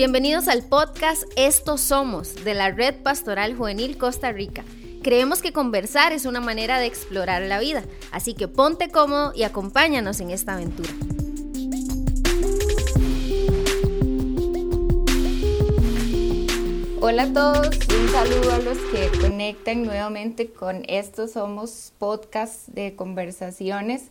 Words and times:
Bienvenidos 0.00 0.48
al 0.48 0.62
podcast 0.62 1.24
Estos 1.36 1.82
Somos 1.82 2.42
de 2.42 2.54
la 2.54 2.70
Red 2.70 3.02
Pastoral 3.02 3.54
Juvenil 3.54 3.98
Costa 3.98 4.32
Rica. 4.32 4.64
Creemos 5.02 5.42
que 5.42 5.52
conversar 5.52 6.14
es 6.14 6.24
una 6.24 6.40
manera 6.40 6.78
de 6.78 6.86
explorar 6.86 7.42
la 7.42 7.60
vida, 7.60 7.84
así 8.10 8.32
que 8.32 8.48
ponte 8.48 8.88
cómodo 8.88 9.34
y 9.34 9.42
acompáñanos 9.42 10.20
en 10.20 10.30
esta 10.30 10.54
aventura. 10.54 10.88
Hola 17.02 17.24
a 17.24 17.32
todos, 17.34 17.68
un 17.68 18.08
saludo 18.08 18.52
a 18.54 18.58
los 18.60 18.78
que 18.78 19.10
conectan 19.20 19.82
nuevamente 19.82 20.50
con 20.50 20.82
Estos 20.88 21.32
Somos 21.32 21.92
podcast 21.98 22.68
de 22.68 22.96
conversaciones. 22.96 24.04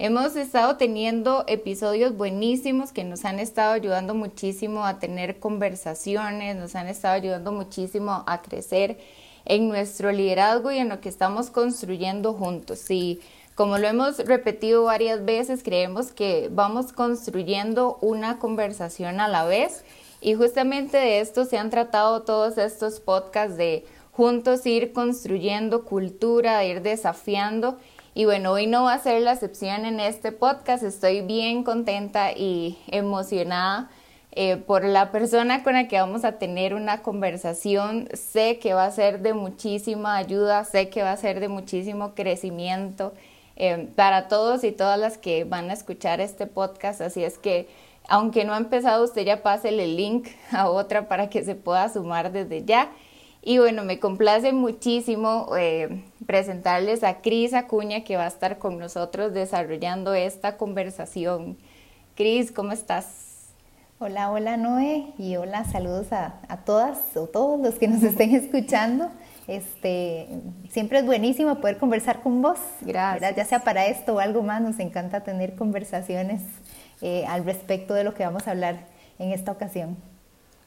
Hemos 0.00 0.36
estado 0.36 0.76
teniendo 0.76 1.42
episodios 1.48 2.16
buenísimos 2.16 2.92
que 2.92 3.02
nos 3.02 3.24
han 3.24 3.40
estado 3.40 3.72
ayudando 3.72 4.14
muchísimo 4.14 4.84
a 4.84 5.00
tener 5.00 5.40
conversaciones, 5.40 6.54
nos 6.54 6.76
han 6.76 6.86
estado 6.86 7.14
ayudando 7.14 7.50
muchísimo 7.50 8.22
a 8.28 8.40
crecer 8.40 8.96
en 9.44 9.66
nuestro 9.66 10.12
liderazgo 10.12 10.70
y 10.70 10.78
en 10.78 10.88
lo 10.88 11.00
que 11.00 11.08
estamos 11.08 11.50
construyendo 11.50 12.32
juntos. 12.32 12.88
Y 12.92 13.18
como 13.56 13.76
lo 13.76 13.88
hemos 13.88 14.18
repetido 14.18 14.84
varias 14.84 15.24
veces, 15.24 15.64
creemos 15.64 16.12
que 16.12 16.48
vamos 16.52 16.92
construyendo 16.92 17.98
una 18.00 18.38
conversación 18.38 19.18
a 19.18 19.26
la 19.26 19.46
vez 19.46 19.82
y 20.20 20.34
justamente 20.34 20.96
de 20.96 21.18
esto 21.18 21.44
se 21.44 21.58
han 21.58 21.70
tratado 21.70 22.22
todos 22.22 22.56
estos 22.56 23.00
podcasts 23.00 23.56
de 23.56 23.84
juntos 24.12 24.64
ir 24.64 24.92
construyendo 24.92 25.84
cultura, 25.84 26.58
de 26.58 26.68
ir 26.68 26.82
desafiando 26.82 27.78
y 28.18 28.24
bueno, 28.24 28.50
hoy 28.50 28.66
no 28.66 28.82
va 28.82 28.94
a 28.94 28.98
ser 28.98 29.22
la 29.22 29.34
excepción 29.34 29.86
en 29.86 30.00
este 30.00 30.32
podcast. 30.32 30.82
Estoy 30.82 31.20
bien 31.20 31.62
contenta 31.62 32.32
y 32.32 32.76
emocionada 32.88 33.90
eh, 34.32 34.56
por 34.56 34.82
la 34.82 35.12
persona 35.12 35.62
con 35.62 35.74
la 35.74 35.86
que 35.86 36.00
vamos 36.00 36.24
a 36.24 36.32
tener 36.32 36.74
una 36.74 37.02
conversación. 37.02 38.08
Sé 38.14 38.58
que 38.58 38.74
va 38.74 38.86
a 38.86 38.90
ser 38.90 39.20
de 39.20 39.34
muchísima 39.34 40.16
ayuda, 40.16 40.64
sé 40.64 40.88
que 40.88 41.04
va 41.04 41.12
a 41.12 41.16
ser 41.16 41.38
de 41.38 41.46
muchísimo 41.46 42.16
crecimiento 42.16 43.14
eh, 43.54 43.88
para 43.94 44.26
todos 44.26 44.64
y 44.64 44.72
todas 44.72 44.98
las 44.98 45.16
que 45.16 45.44
van 45.44 45.70
a 45.70 45.74
escuchar 45.74 46.20
este 46.20 46.48
podcast. 46.48 47.00
Así 47.00 47.22
es 47.22 47.38
que, 47.38 47.68
aunque 48.08 48.44
no 48.44 48.52
ha 48.52 48.58
empezado, 48.58 49.04
usted 49.04 49.24
ya 49.26 49.44
pásele 49.44 49.84
el 49.84 49.96
link 49.96 50.26
a 50.50 50.68
otra 50.68 51.06
para 51.06 51.30
que 51.30 51.44
se 51.44 51.54
pueda 51.54 51.88
sumar 51.88 52.32
desde 52.32 52.64
ya. 52.64 52.90
Y 53.42 53.58
bueno, 53.58 53.84
me 53.84 54.00
complace 54.00 54.52
muchísimo 54.52 55.50
eh, 55.56 56.04
presentarles 56.26 57.04
a 57.04 57.18
Cris 57.18 57.54
Acuña 57.54 58.02
que 58.02 58.16
va 58.16 58.24
a 58.24 58.28
estar 58.28 58.58
con 58.58 58.78
nosotros 58.78 59.32
desarrollando 59.32 60.12
esta 60.12 60.56
conversación. 60.56 61.56
Cris, 62.16 62.50
¿cómo 62.50 62.72
estás? 62.72 63.28
Hola, 64.00 64.30
hola 64.30 64.56
Noé 64.56 65.12
y 65.18 65.36
hola, 65.36 65.64
saludos 65.64 66.12
a, 66.12 66.40
todas 66.64 67.16
o 67.16 67.26
todos 67.26 67.60
los 67.60 67.76
que 67.76 67.88
nos 67.88 68.02
estén 68.02 68.34
escuchando. 68.34 69.10
Este, 69.46 70.28
siempre 70.68 70.98
es 70.98 71.06
buenísimo 71.06 71.60
poder 71.60 71.78
conversar 71.78 72.20
con 72.20 72.42
vos. 72.42 72.58
Gracias. 72.80 73.34
Ya 73.36 73.44
sea 73.44 73.60
para 73.60 73.86
esto 73.86 74.16
o 74.16 74.18
algo 74.18 74.42
más, 74.42 74.60
nos 74.60 74.78
encanta 74.78 75.22
tener 75.22 75.54
conversaciones 75.54 76.42
eh, 77.02 77.24
al 77.26 77.44
respecto 77.44 77.94
de 77.94 78.04
lo 78.04 78.14
que 78.14 78.24
vamos 78.24 78.46
a 78.46 78.50
hablar 78.50 78.86
en 79.18 79.32
esta 79.32 79.52
ocasión. 79.52 79.96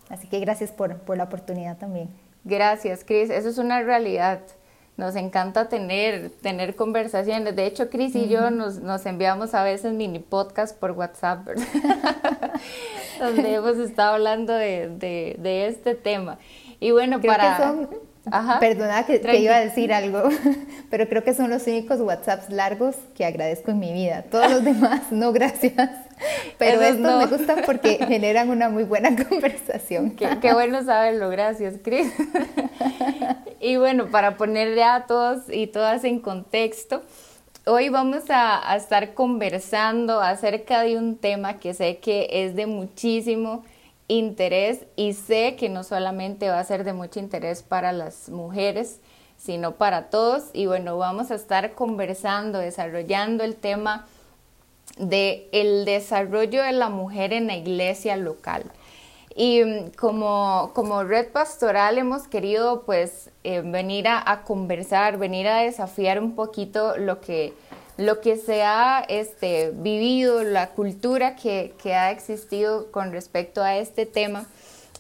Así 0.10 0.28
que 0.28 0.40
gracias 0.40 0.72
por, 0.72 0.98
por 1.00 1.18
la 1.18 1.26
oportunidad 1.26 1.78
también. 1.78 2.10
Gracias, 2.44 3.04
Cris. 3.04 3.30
Eso 3.30 3.50
es 3.50 3.58
una 3.58 3.82
realidad. 3.82 4.42
Nos 4.98 5.16
encanta 5.16 5.70
tener, 5.70 6.30
tener 6.42 6.76
conversaciones. 6.76 7.56
De 7.56 7.66
hecho, 7.66 7.90
Cris 7.90 8.16
y 8.16 8.28
yo 8.28 8.52
nos, 8.52 8.80
nos, 8.80 9.06
enviamos 9.06 9.54
a 9.54 9.64
veces 9.64 9.94
mini 9.94 10.20
podcast 10.20 10.78
por 10.78 10.92
WhatsApp, 10.92 11.48
donde 13.20 13.54
hemos 13.54 13.78
estado 13.78 14.16
hablando 14.16 14.54
de, 14.54 14.90
de, 14.90 15.36
de 15.40 15.68
este 15.68 15.96
tema. 15.96 16.38
Y 16.80 16.92
bueno, 16.92 17.22
para... 17.22 17.88
Perdona 18.60 19.04
que, 19.04 19.18
te 19.18 19.40
iba 19.40 19.56
a 19.56 19.62
decir 19.62 19.92
algo, 19.92 20.22
pero 20.92 21.10
creo 21.10 21.24
que 21.24 21.34
son 21.34 21.50
los 21.50 21.66
únicos 21.66 22.00
WhatsApps 22.00 22.52
largos 22.52 22.96
que 23.16 23.26
agradezco 23.26 23.72
en 23.72 23.80
mi 23.80 23.94
vida. 23.94 24.24
Todos 24.30 24.52
los 24.52 24.64
demás, 24.64 25.12
no, 25.12 25.32
gracias. 25.34 25.90
Pero 26.60 26.82
estos 26.82 27.18
me 27.18 27.38
gustan 27.38 27.64
porque 27.66 27.98
generan 28.08 28.52
una 28.52 28.70
muy 28.70 28.84
buena 28.84 29.16
conversación. 29.30 30.12
Qué, 30.12 30.54
bueno 30.54 30.84
saberlo, 30.84 31.30
gracias, 31.30 31.76
Cris. 31.84 32.14
Y 33.60 33.78
bueno, 33.78 34.08
para 34.08 34.38
ponerle 34.38 34.84
a 34.84 35.06
todos 35.08 35.42
y 35.52 35.66
todas 35.66 36.04
en 36.04 36.20
contexto, 36.20 37.02
hoy 37.66 37.90
vamos 37.90 38.26
a 38.30 38.76
estar 38.76 39.16
conversando 39.16 40.22
acerca 40.22 40.84
de 40.84 40.96
un 40.96 41.18
tema 41.18 41.60
que 41.60 41.74
sé 41.74 41.98
que 41.98 42.28
es 42.30 42.56
de 42.56 42.68
muchísimo 42.68 43.64
interés 44.18 44.86
y 44.96 45.14
sé 45.14 45.56
que 45.56 45.70
no 45.70 45.84
solamente 45.84 46.50
va 46.50 46.60
a 46.60 46.64
ser 46.64 46.84
de 46.84 46.94
mucho 46.94 47.20
interés 47.20 47.64
para 47.64 47.92
las 47.94 48.30
mujeres, 48.30 49.00
sino 49.38 49.76
para 49.76 50.10
todos. 50.10 50.50
Y 50.54 50.66
bueno, 50.66 50.98
vamos 50.98 51.32
a 51.32 51.36
estar 51.36 51.74
conversando, 51.74 52.60
desarrollando 52.60 53.44
el 53.44 53.56
tema 53.56 54.08
de 54.98 55.48
el 55.52 55.86
desarrollo 55.86 56.62
de 56.64 56.74
la 56.74 56.90
mujer 56.90 57.34
en 57.34 57.48
la 57.48 57.56
iglesia 57.56 58.18
local. 58.18 58.64
Y 59.34 59.64
mm, 59.64 59.92
como, 59.98 60.72
como 60.74 61.04
red 61.04 61.30
pastoral 61.30 61.98
hemos 61.98 62.28
querido 62.28 62.84
pues 62.84 63.30
eh, 63.44 63.62
venir 63.62 64.10
a, 64.10 64.30
a, 64.30 64.44
conversar, 64.44 65.18
venir 65.18 65.48
a 65.48 65.60
desafiar 65.60 66.20
un 66.20 66.36
poquito 66.36 66.98
lo 66.98 67.22
que 67.22 67.54
lo 67.98 68.22
que 68.22 68.38
se 68.38 68.64
ha 68.64 69.06
este, 69.08 69.72
vivido, 69.74 70.44
la 70.44 70.70
cultura 70.70 71.36
que, 71.36 71.74
ha 71.94 72.12
existido 72.12 72.92
con 72.92 73.12
respecto 73.12 73.62
a 73.62 73.78
este 73.78 74.06
tema. 74.06 74.46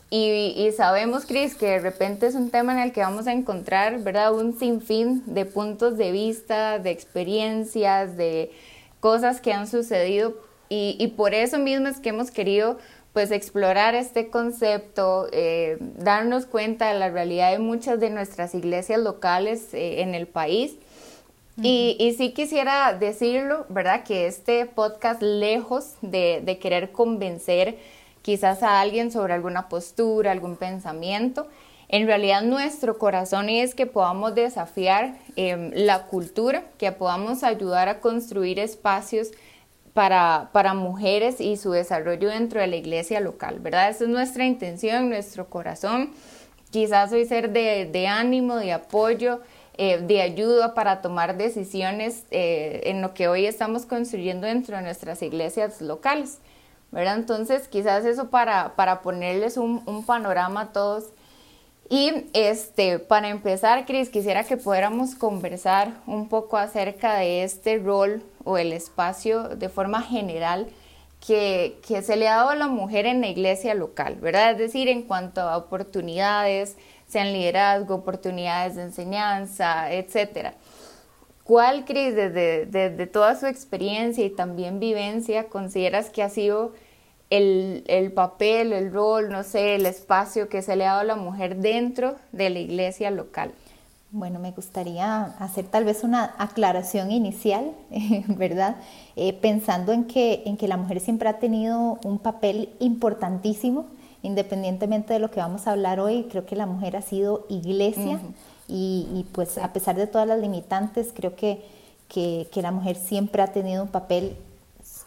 Y, 0.09 0.69
sabemos, 0.75 1.25
Cris, 1.25 1.55
que 1.55 1.67
de 1.67 1.79
repente 1.79 2.27
es 2.27 2.35
un 2.35 2.51
tema 2.51 2.73
en 2.73 2.79
el 2.79 2.91
que 2.91 2.99
vamos 2.99 3.27
a 3.27 3.31
encontrar, 3.31 3.99
¿verdad? 3.99 4.33
Un 4.33 4.59
sinfín 4.59 5.23
de 5.25 5.45
puntos 5.45 5.97
de 5.97 6.11
vista, 6.11 6.79
de 6.79 6.91
experiencias, 6.91 8.17
de 8.17 8.51
cosas 8.99 9.39
que 9.39 9.53
han 9.53 9.67
sucedido. 9.67 10.35
Y, 10.67 11.07
por 11.15 11.33
eso 11.33 11.59
mismo 11.59 11.87
es 11.87 11.99
que 11.99 12.09
hemos 12.09 12.31
querido 12.31 12.77
pues 13.13 13.31
explorar 13.31 13.93
este 13.93 14.29
concepto, 14.29 15.27
eh, 15.33 15.77
darnos 15.97 16.45
cuenta 16.45 16.93
de 16.93 16.97
la 16.97 17.09
realidad 17.09 17.51
de 17.51 17.59
muchas 17.59 17.99
de 17.99 18.09
nuestras 18.09 18.55
iglesias 18.55 19.01
locales 19.01 19.73
eh, 19.73 20.01
en 20.01 20.15
el 20.15 20.27
país 20.27 20.75
y, 21.63 21.95
y, 21.99 22.13
sí 22.13 22.31
quisiera 22.31 22.93
decirlo, 22.93 23.65
¿verdad? 23.69 24.03
Que 24.03 24.27
este 24.27 24.65
podcast, 24.65 25.21
lejos 25.21 25.95
de, 26.01 26.57
querer 26.61 26.91
convencer 26.91 27.77
quizás 28.21 28.63
a 28.63 28.79
alguien 28.81 29.11
sobre 29.11 29.33
alguna 29.33 29.69
postura, 29.69 30.31
algún 30.31 30.55
pensamiento, 30.55 31.47
en 31.89 32.07
realidad 32.07 32.41
nuestro 32.41 32.97
corazón 32.97 33.49
es 33.49 33.75
que 33.75 33.85
podamos 33.85 34.33
desafiar 34.33 35.17
em, 35.35 35.71
la 35.73 36.07
cultura, 36.07 36.63
que 36.77 36.91
podamos 36.93 37.43
ayudar 37.43 37.89
a 37.89 37.99
construir 37.99 38.59
espacios 38.59 39.31
para, 39.93 40.51
para, 40.53 40.73
mujeres 40.73 41.41
y 41.41 41.57
su 41.57 41.71
desarrollo 41.71 42.29
dentro 42.29 42.61
de 42.61 42.67
la 42.67 42.77
iglesia 42.77 43.19
local, 43.19 43.59
¿verdad? 43.59 43.89
Esa 43.89 44.05
es 44.05 44.09
nuestra 44.09 44.45
intención, 44.45 45.09
nuestro 45.09 45.49
corazón. 45.49 46.11
Quizás 46.69 47.11
hoy 47.11 47.25
ser 47.25 47.51
de, 47.51 47.85
de 47.91 48.07
ánimo, 48.07 48.55
de 48.55 48.71
apoyo, 48.71 49.41
eh, 49.77 49.99
de 49.99 50.21
ayuda 50.21 50.73
para 50.73 51.01
tomar 51.01 51.37
decisiones 51.37 52.25
eh, 52.31 52.81
en 52.85 53.01
lo 53.01 53.13
que 53.13 53.27
hoy 53.27 53.45
estamos 53.45 53.85
construyendo 53.85 54.47
dentro 54.47 54.75
de 54.75 54.83
nuestras 54.83 55.21
iglesias 55.21 55.81
locales. 55.81 56.39
¿verdad? 56.91 57.15
Entonces, 57.15 57.67
quizás 57.67 58.05
eso 58.05 58.29
para, 58.29 58.75
para 58.75 59.01
ponerles 59.01 59.57
un, 59.57 60.03
panorama 60.05 60.61
a 60.61 60.73
todos. 60.73 61.05
Y 61.89 62.25
este, 62.33 62.99
para 62.99 63.29
empezar, 63.29 63.85
Cris, 63.85 64.09
quisiera 64.09 64.43
que 64.43 64.57
pudiéramos 64.57 65.15
conversar 65.15 65.93
un 66.07 66.29
poco 66.29 66.57
acerca 66.57 67.15
de 67.15 67.43
este 67.43 67.77
rol 67.79 68.23
o 68.43 68.57
el 68.57 68.71
espacio 68.71 69.49
de 69.49 69.69
forma 69.69 70.01
general 70.01 70.67
que, 71.25 71.79
que 71.85 72.01
se 72.01 72.15
le 72.15 72.27
ha 72.27 72.37
dado 72.37 72.49
a 72.49 72.55
la 72.55 72.67
mujer 72.67 73.05
en 73.05 73.21
la 73.21 73.27
iglesia 73.27 73.73
local, 73.73 74.15
¿verdad? 74.15 74.51
Es 74.51 74.57
decir, 74.57 74.87
en 74.87 75.03
cuanto 75.03 75.41
a 75.41 75.57
oportunidades, 75.57 76.77
sean 77.11 77.33
liderazgo, 77.33 77.95
oportunidades 77.95 78.75
de 78.75 78.83
enseñanza, 78.83 79.91
etcétera. 79.91 80.53
¿Cuál, 81.43 81.83
Cris, 81.83 82.15
desde, 82.15 83.07
toda 83.07 83.37
su 83.37 83.47
experiencia 83.47 84.23
y 84.23 84.29
también 84.29 84.79
vivencia, 84.79 85.49
consideras 85.49 86.09
que 86.09 86.23
ha 86.23 86.29
sido 86.29 86.71
el, 87.29 87.83
el, 87.87 88.13
papel, 88.13 88.71
el 88.71 88.93
rol, 88.93 89.29
no 89.29 89.43
sé, 89.43 89.75
el 89.75 89.85
espacio 89.85 90.47
que 90.47 90.61
se 90.61 90.77
le 90.77 90.85
ha 90.85 90.91
dado 90.91 91.01
a 91.01 91.03
la 91.03 91.15
mujer 91.17 91.57
dentro 91.57 92.15
de 92.31 92.49
la 92.49 92.59
iglesia 92.59 93.11
local? 93.11 93.51
Bueno, 94.11 94.39
me 94.39 94.51
gustaría 94.51 95.23
hacer 95.39 95.65
tal 95.65 95.83
vez 95.83 96.05
una 96.05 96.35
aclaración 96.37 97.11
inicial, 97.11 97.73
¿verdad? 98.27 98.77
Eh, 99.17 99.33
pensando 99.33 99.91
en 99.91 100.05
que, 100.05 100.43
en 100.45 100.55
que 100.55 100.69
la 100.69 100.77
mujer 100.77 101.01
siempre 101.01 101.27
ha 101.27 101.39
tenido 101.39 101.99
un 102.05 102.19
papel 102.19 102.69
importantísimo 102.79 103.87
independientemente 104.23 105.13
de 105.13 105.19
lo 105.19 105.31
que 105.31 105.39
vamos 105.39 105.67
a 105.67 105.71
hablar 105.71 105.99
hoy, 105.99 106.27
creo 106.29 106.45
que 106.45 106.55
la 106.55 106.65
mujer 106.65 106.95
ha 106.95 107.01
sido 107.01 107.45
iglesia 107.49 108.19
y, 108.67 109.25
pues 109.33 109.57
a 109.57 109.73
pesar 109.73 109.95
de 109.95 110.07
todas 110.07 110.27
las 110.27 110.39
limitantes, 110.39 111.09
creo 111.13 111.35
que, 111.35 111.65
que, 112.07 112.47
la 112.61 112.71
mujer 112.71 112.95
siempre 112.95 113.41
ha 113.41 113.47
tenido 113.47 113.83
un 113.83 113.89
papel 113.89 114.37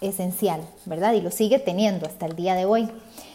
esencial, 0.01 0.61
¿verdad? 0.85 1.15
Y 1.15 1.23
lo 1.23 1.31
sigue 1.31 1.59
teniendo 1.59 2.07
hasta 2.07 2.27
el 2.27 2.37
día 2.37 2.55
de 2.55 2.67
hoy. 2.67 2.91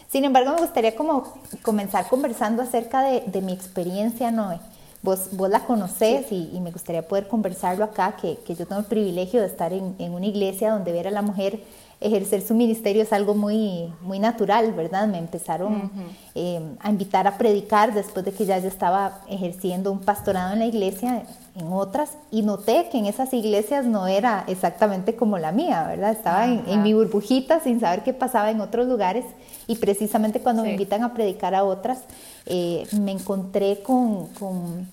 Sin 0.08 0.24
embargo, 0.24 0.52
me 0.54 0.60
gustaría 0.60 0.94
como 0.94 1.24
comenzar 1.62 2.08
conversando 2.08 2.62
acerca 2.62 3.02
de, 3.02 3.22
de 3.26 3.40
mi 3.40 3.52
experiencia, 3.52 4.30
Noé. 4.30 4.60
Vos, 5.02 5.30
vos 5.32 5.48
la 5.48 5.60
conocés 5.60 6.30
y, 6.30 6.50
y, 6.52 6.60
me 6.60 6.70
gustaría 6.70 7.06
poder 7.08 7.26
conversarlo 7.26 7.84
acá, 7.84 8.16
que, 8.20 8.36
que, 8.44 8.54
yo 8.54 8.66
tengo 8.66 8.82
el 8.82 8.86
privilegio 8.86 9.40
de 9.40 9.46
estar 9.46 9.72
en, 9.72 9.96
en 9.98 10.12
una 10.12 10.26
iglesia 10.26 10.72
donde 10.72 10.92
ver 10.92 11.08
a 11.08 11.10
la 11.10 11.22
mujer 11.22 11.60
ejercer 12.00 12.40
su 12.40 12.54
ministerio 12.54 13.02
es 13.02 13.12
algo 13.12 13.34
muy, 13.34 13.92
muy 14.00 14.18
natural, 14.18 14.72
¿verdad? 14.72 15.06
Me 15.06 15.18
empezaron 15.18 15.74
uh 15.74 15.78
-huh. 15.78 16.16
eh, 16.34 16.76
a 16.80 16.88
invitar 16.88 17.26
a 17.26 17.36
predicar 17.36 17.92
después 17.92 18.24
de 18.24 18.32
que 18.32 18.46
ya 18.46 18.58
yo 18.58 18.68
estaba 18.68 19.20
ejerciendo 19.28 19.92
un 19.92 20.00
pastorado 20.00 20.54
en 20.54 20.60
la 20.60 20.66
iglesia, 20.66 21.24
en 21.54 21.72
otras, 21.72 22.12
y 22.30 22.40
noté 22.40 22.88
que 22.90 22.96
en 22.96 23.04
esas 23.04 23.34
iglesias 23.34 23.84
no 23.84 24.06
era 24.06 24.44
exactamente 24.46 25.14
como 25.14 25.36
la 25.38 25.52
mía, 25.52 25.84
¿verdad? 25.88 26.12
Estaba 26.12 26.46
en, 26.46 26.64
en, 26.66 26.82
mi 26.82 26.94
burbujita 26.94 27.60
sin 27.60 27.80
saber 27.80 28.02
qué 28.02 28.14
pasaba 28.14 28.50
en 28.50 28.62
otros 28.62 28.86
lugares 28.86 29.26
y 29.66 29.76
precisamente 29.76 30.40
cuando 30.40 30.62
sí. 30.62 30.68
me 30.68 30.72
invitan 30.72 31.04
a 31.04 31.12
predicar 31.12 31.54
a 31.54 31.64
otras, 31.64 31.98
eh, 32.46 32.86
me 32.98 33.12
encontré 33.12 33.82
con, 33.82 34.28
con, 34.28 34.88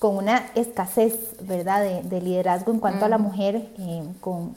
con, 0.00 0.16
una 0.16 0.46
escasez, 0.56 1.36
¿verdad? 1.42 1.82
De, 1.82 2.02
de 2.02 2.20
liderazgo 2.20 2.72
en 2.72 2.80
cuanto 2.80 2.98
uh 2.98 3.02
-huh. 3.02 3.06
a 3.06 3.08
la 3.10 3.18
mujer, 3.18 3.54
eh, 3.78 4.02
con 4.20 4.56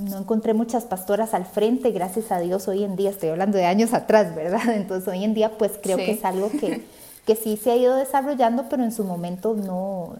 no 0.00 0.18
encontré 0.18 0.54
muchas 0.54 0.84
pastoras 0.84 1.34
al 1.34 1.44
frente, 1.44 1.90
gracias 1.90 2.32
a 2.32 2.38
Dios 2.40 2.68
hoy 2.68 2.84
en 2.84 2.96
día, 2.96 3.10
estoy 3.10 3.28
hablando 3.30 3.58
de 3.58 3.66
años 3.66 3.92
atrás, 3.92 4.34
¿verdad? 4.34 4.68
Entonces 4.74 5.08
hoy 5.08 5.24
en 5.24 5.34
día 5.34 5.56
pues 5.58 5.72
creo 5.82 5.98
sí. 5.98 6.04
que 6.04 6.12
es 6.12 6.24
algo 6.24 6.50
que, 6.50 6.84
que 7.26 7.36
sí 7.36 7.56
se 7.56 7.70
ha 7.70 7.76
ido 7.76 7.94
desarrollando, 7.96 8.66
pero 8.68 8.82
en 8.82 8.92
su 8.92 9.04
momento 9.04 9.54
no, 9.54 10.14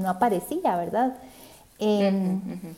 no 0.00 0.08
aparecía, 0.08 0.76
¿verdad? 0.76 1.14
Eh, 1.78 2.10
uh 2.12 2.16
-huh, 2.16 2.34
uh 2.34 2.56
-huh. 2.56 2.74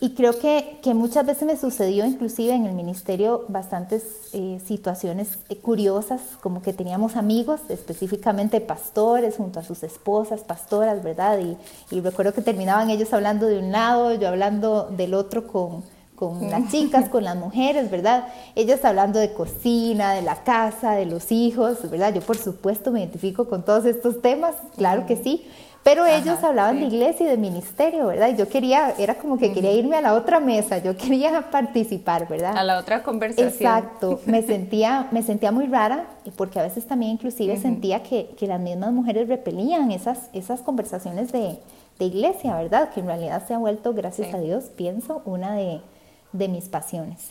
Y 0.00 0.10
creo 0.10 0.38
que, 0.38 0.80
que, 0.82 0.92
muchas 0.92 1.24
veces 1.24 1.44
me 1.44 1.56
sucedió, 1.56 2.04
inclusive 2.04 2.52
en 2.52 2.66
el 2.66 2.74
ministerio, 2.74 3.44
bastantes 3.48 4.02
eh, 4.32 4.60
situaciones 4.66 5.38
eh, 5.48 5.56
curiosas, 5.56 6.20
como 6.40 6.62
que 6.62 6.72
teníamos 6.72 7.16
amigos, 7.16 7.60
específicamente 7.68 8.60
pastores, 8.60 9.36
junto 9.36 9.60
a 9.60 9.62
sus 9.62 9.82
esposas, 9.82 10.40
pastoras, 10.42 11.02
¿verdad? 11.02 11.38
Y, 11.38 11.56
y 11.94 12.00
recuerdo 12.00 12.34
que 12.34 12.42
terminaban 12.42 12.90
ellos 12.90 13.12
hablando 13.12 13.46
de 13.46 13.58
un 13.58 13.70
lado, 13.70 14.12
yo 14.14 14.28
hablando 14.28 14.88
del 14.90 15.14
otro 15.14 15.46
con, 15.46 15.84
con 16.14 16.48
las 16.48 16.70
chicas, 16.70 17.08
con 17.08 17.24
las 17.24 17.36
mujeres, 17.36 17.90
¿verdad? 17.90 18.28
Ellos 18.54 18.84
hablando 18.84 19.18
de 19.18 19.32
cocina, 19.32 20.12
de 20.12 20.22
la 20.22 20.36
casa, 20.44 20.92
de 20.92 21.06
los 21.06 21.32
hijos, 21.32 21.90
¿verdad? 21.90 22.14
Yo 22.14 22.20
por 22.20 22.36
supuesto 22.36 22.92
me 22.92 23.00
identifico 23.00 23.48
con 23.48 23.64
todos 23.64 23.84
estos 23.84 24.22
temas, 24.22 24.54
claro 24.76 25.06
que 25.06 25.16
sí, 25.16 25.44
pero 25.84 26.04
Ajá, 26.04 26.16
ellos 26.16 26.42
hablaban 26.42 26.76
sí. 26.76 26.80
de 26.80 26.86
iglesia 26.86 27.26
y 27.26 27.28
de 27.28 27.36
ministerio, 27.36 28.06
¿verdad? 28.06 28.30
Y 28.30 28.36
yo 28.36 28.48
quería, 28.48 28.94
era 28.98 29.16
como 29.16 29.36
que 29.38 29.52
quería 29.52 29.72
irme 29.72 29.96
a 29.96 30.00
la 30.00 30.14
otra 30.14 30.40
mesa, 30.40 30.78
yo 30.78 30.96
quería 30.96 31.42
participar, 31.50 32.26
¿verdad? 32.26 32.56
A 32.56 32.64
la 32.64 32.78
otra 32.78 33.02
conversación. 33.02 33.48
Exacto, 33.48 34.20
me 34.26 34.42
sentía, 34.42 35.08
me 35.10 35.22
sentía 35.22 35.52
muy 35.52 35.66
rara, 35.66 36.06
porque 36.36 36.58
a 36.58 36.62
veces 36.62 36.86
también 36.86 37.12
inclusive 37.12 37.52
uh 37.52 37.56
-huh. 37.56 37.62
sentía 37.62 38.02
que, 38.02 38.30
que, 38.38 38.46
las 38.46 38.60
mismas 38.60 38.92
mujeres 38.92 39.28
repelían 39.28 39.90
esas, 39.92 40.30
esas 40.32 40.62
conversaciones 40.62 41.32
de, 41.32 41.58
de, 41.98 42.04
iglesia, 42.04 42.56
¿verdad? 42.56 42.88
Que 42.88 43.00
en 43.00 43.06
realidad 43.06 43.42
se 43.46 43.52
ha 43.52 43.58
vuelto, 43.58 43.92
gracias 43.92 44.28
sí. 44.28 44.36
a 44.36 44.38
Dios, 44.38 44.64
pienso, 44.74 45.20
una 45.26 45.54
de, 45.54 45.82
de, 46.34 46.48
mis 46.48 46.68
pasiones. 46.68 47.30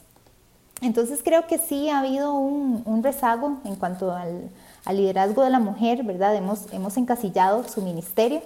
Entonces 0.81 1.21
creo 1.23 1.45
que 1.45 1.59
sí 1.59 1.89
ha 1.89 1.99
habido 1.99 2.33
un, 2.33 2.81
un 2.85 3.03
rezago 3.03 3.59
en 3.63 3.75
cuanto 3.75 4.11
al 4.11 4.49
al 4.85 4.97
liderazgo 4.97 5.43
de 5.43 5.49
la 5.49 5.59
mujer, 5.59 6.03
¿verdad? 6.03 6.35
Hemos, 6.35 6.71
hemos 6.71 6.97
encasillado 6.97 7.63
su 7.67 7.81
ministerio 7.81 8.41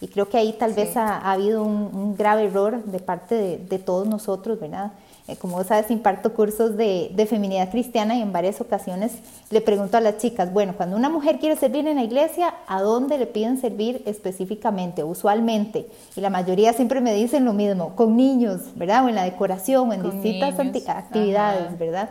y 0.00 0.08
creo 0.08 0.28
que 0.28 0.36
ahí 0.36 0.52
tal 0.52 0.70
sí. 0.70 0.76
vez 0.76 0.96
ha, 0.96 1.18
ha 1.18 1.32
habido 1.32 1.62
un, 1.62 1.90
un, 1.92 2.16
grave 2.16 2.44
error 2.44 2.82
de 2.84 2.98
parte 2.98 3.34
de, 3.34 3.58
de 3.58 3.78
todos 3.78 4.06
nosotros, 4.06 4.58
¿verdad? 4.60 4.92
Eh, 5.28 5.36
como 5.36 5.62
sabes, 5.62 5.90
imparto 5.90 6.32
cursos 6.32 6.78
de, 6.78 7.10
de, 7.14 7.26
feminidad 7.26 7.70
cristiana 7.70 8.16
y 8.16 8.22
en 8.22 8.32
varias 8.32 8.62
ocasiones 8.62 9.12
le 9.50 9.60
pregunto 9.60 9.98
a 9.98 10.00
las 10.00 10.16
chicas, 10.16 10.50
bueno, 10.54 10.72
cuando 10.74 10.96
una 10.96 11.10
mujer 11.10 11.38
quiere 11.38 11.54
servir 11.54 11.86
en 11.86 11.96
la 11.96 12.02
iglesia, 12.02 12.54
¿a 12.66 12.80
dónde 12.80 13.18
le 13.18 13.26
piden 13.26 13.60
servir 13.60 14.02
específicamente, 14.06 15.04
usualmente? 15.04 15.86
Y 16.16 16.22
la 16.22 16.30
mayoría 16.30 16.72
siempre 16.72 17.02
me 17.02 17.12
dicen 17.12 17.44
lo 17.44 17.52
mismo, 17.52 17.94
con 17.94 18.16
niños, 18.16 18.62
¿verdad? 18.74 19.04
O 19.04 19.10
en 19.10 19.16
la 19.16 19.24
decoración, 19.24 19.90
o 19.90 19.92
en 19.92 20.00
con 20.00 20.22
distintas 20.22 20.58
actividades, 20.88 21.66
Ajá. 21.66 21.76
¿verdad? 21.78 22.08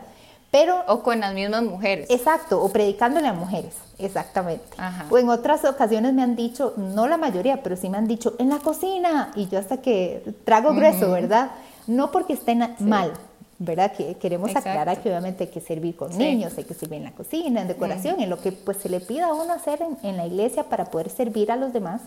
Pero, 0.52 0.84
o 0.86 1.02
con 1.02 1.18
las 1.18 1.34
mismas 1.34 1.64
mujeres. 1.64 2.06
Exacto, 2.10 2.62
o 2.62 2.68
predicándole 2.68 3.26
a 3.26 3.32
mujeres, 3.32 3.74
exactamente. 3.98 4.64
Ajá. 4.76 5.06
O 5.10 5.18
en 5.18 5.28
otras 5.28 5.64
ocasiones 5.64 6.14
me 6.14 6.22
han 6.22 6.36
dicho, 6.36 6.72
no 6.76 7.08
la 7.08 7.16
mayoría, 7.16 7.64
pero 7.64 7.74
sí 7.74 7.88
me 7.88 7.98
han 7.98 8.06
dicho, 8.06 8.36
en 8.38 8.48
la 8.48 8.58
cocina, 8.58 9.32
y 9.34 9.48
yo 9.48 9.58
hasta 9.58 9.78
que 9.78 10.22
trago 10.44 10.72
grueso, 10.72 11.06
uh 11.06 11.08
-huh. 11.08 11.14
¿verdad? 11.14 11.50
No 11.88 12.10
porque 12.12 12.34
estén 12.34 12.62
sí. 12.78 12.84
mal, 12.84 13.12
¿verdad? 13.58 13.92
Que 13.92 14.14
queremos 14.14 14.50
Exacto. 14.50 14.70
aclarar 14.70 15.02
que 15.02 15.08
obviamente 15.08 15.44
hay 15.44 15.50
que 15.50 15.60
servir 15.60 15.96
con 15.96 16.12
sí. 16.12 16.18
niños, 16.18 16.56
hay 16.56 16.64
que 16.64 16.74
servir 16.74 16.98
en 16.98 17.04
la 17.04 17.12
cocina, 17.12 17.62
en 17.62 17.68
decoración, 17.68 18.14
uh 18.14 18.18
-huh. 18.18 18.24
en 18.24 18.30
lo 18.30 18.40
que 18.40 18.52
pues 18.52 18.76
se 18.76 18.88
le 18.88 19.00
pida 19.00 19.26
a 19.26 19.34
uno 19.34 19.52
hacer 19.52 19.82
en, 19.82 19.98
en 20.08 20.16
la 20.16 20.26
iglesia 20.26 20.64
para 20.64 20.84
poder 20.86 21.10
servir 21.10 21.50
a 21.50 21.56
los 21.56 21.72
demás. 21.72 22.02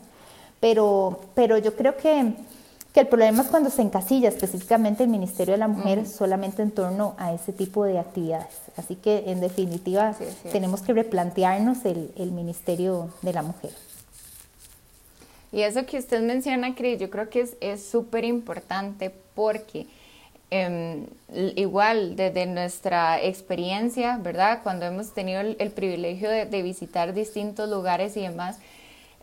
Pero, 0.60 1.19
pero 1.33 1.57
yo 1.57 1.75
creo 1.75 1.98
que 1.98 2.33
que 2.94 3.00
el 3.00 3.07
problema 3.07 3.42
es 3.42 3.48
cuando 3.48 3.69
se 3.69 3.81
encasilla 3.81 4.30
específicamente 4.30 5.04
el 5.04 5.10
Ministerio 5.10 5.54
de 5.54 5.60
la 5.60 5.68
Mujer 5.68 6.00
uh 6.00 6.01
-huh. 6.01 6.06
solamente 6.06 6.62
en 6.62 6.72
torno 6.72 7.16
a 7.18 7.33
ese 7.33 7.54
tipo 7.54 7.86
de 7.86 8.00
actividades. 8.00 8.54
Así 8.75 8.95
que 8.95 9.31
en 9.31 9.39
definitiva 9.39 10.13
sí, 10.13 10.25
sí. 10.44 10.50
tenemos 10.51 10.81
que 10.81 10.94
replantearnos 10.94 11.86
el, 11.86 12.12
el, 12.18 12.31
Ministerio 12.31 13.10
de 13.22 13.33
la 13.33 13.44
Mujer. 13.44 13.72
Y 15.51 15.62
eso 15.62 15.86
que 15.86 15.98
usted 15.98 16.21
menciona, 16.21 16.75
Cris, 16.75 17.00
yo 17.00 17.09
creo 17.09 17.30
que 17.30 17.48
es 17.59 17.83
súper 17.86 18.24
importante 18.24 19.12
porque 19.36 19.86
eh, 20.50 21.06
igual 21.56 22.15
desde 22.15 22.45
nuestra 22.45 23.21
experiencia, 23.21 24.18
¿verdad? 24.18 24.59
Cuando 24.63 24.86
hemos 24.86 25.13
tenido 25.13 25.42
el, 25.42 25.56
el 25.59 25.71
privilegio 25.71 26.30
de, 26.30 26.45
de 26.45 26.62
visitar 26.62 27.13
distintos 27.13 27.69
lugares 27.69 28.18
y 28.18 28.21
demás, 28.21 28.59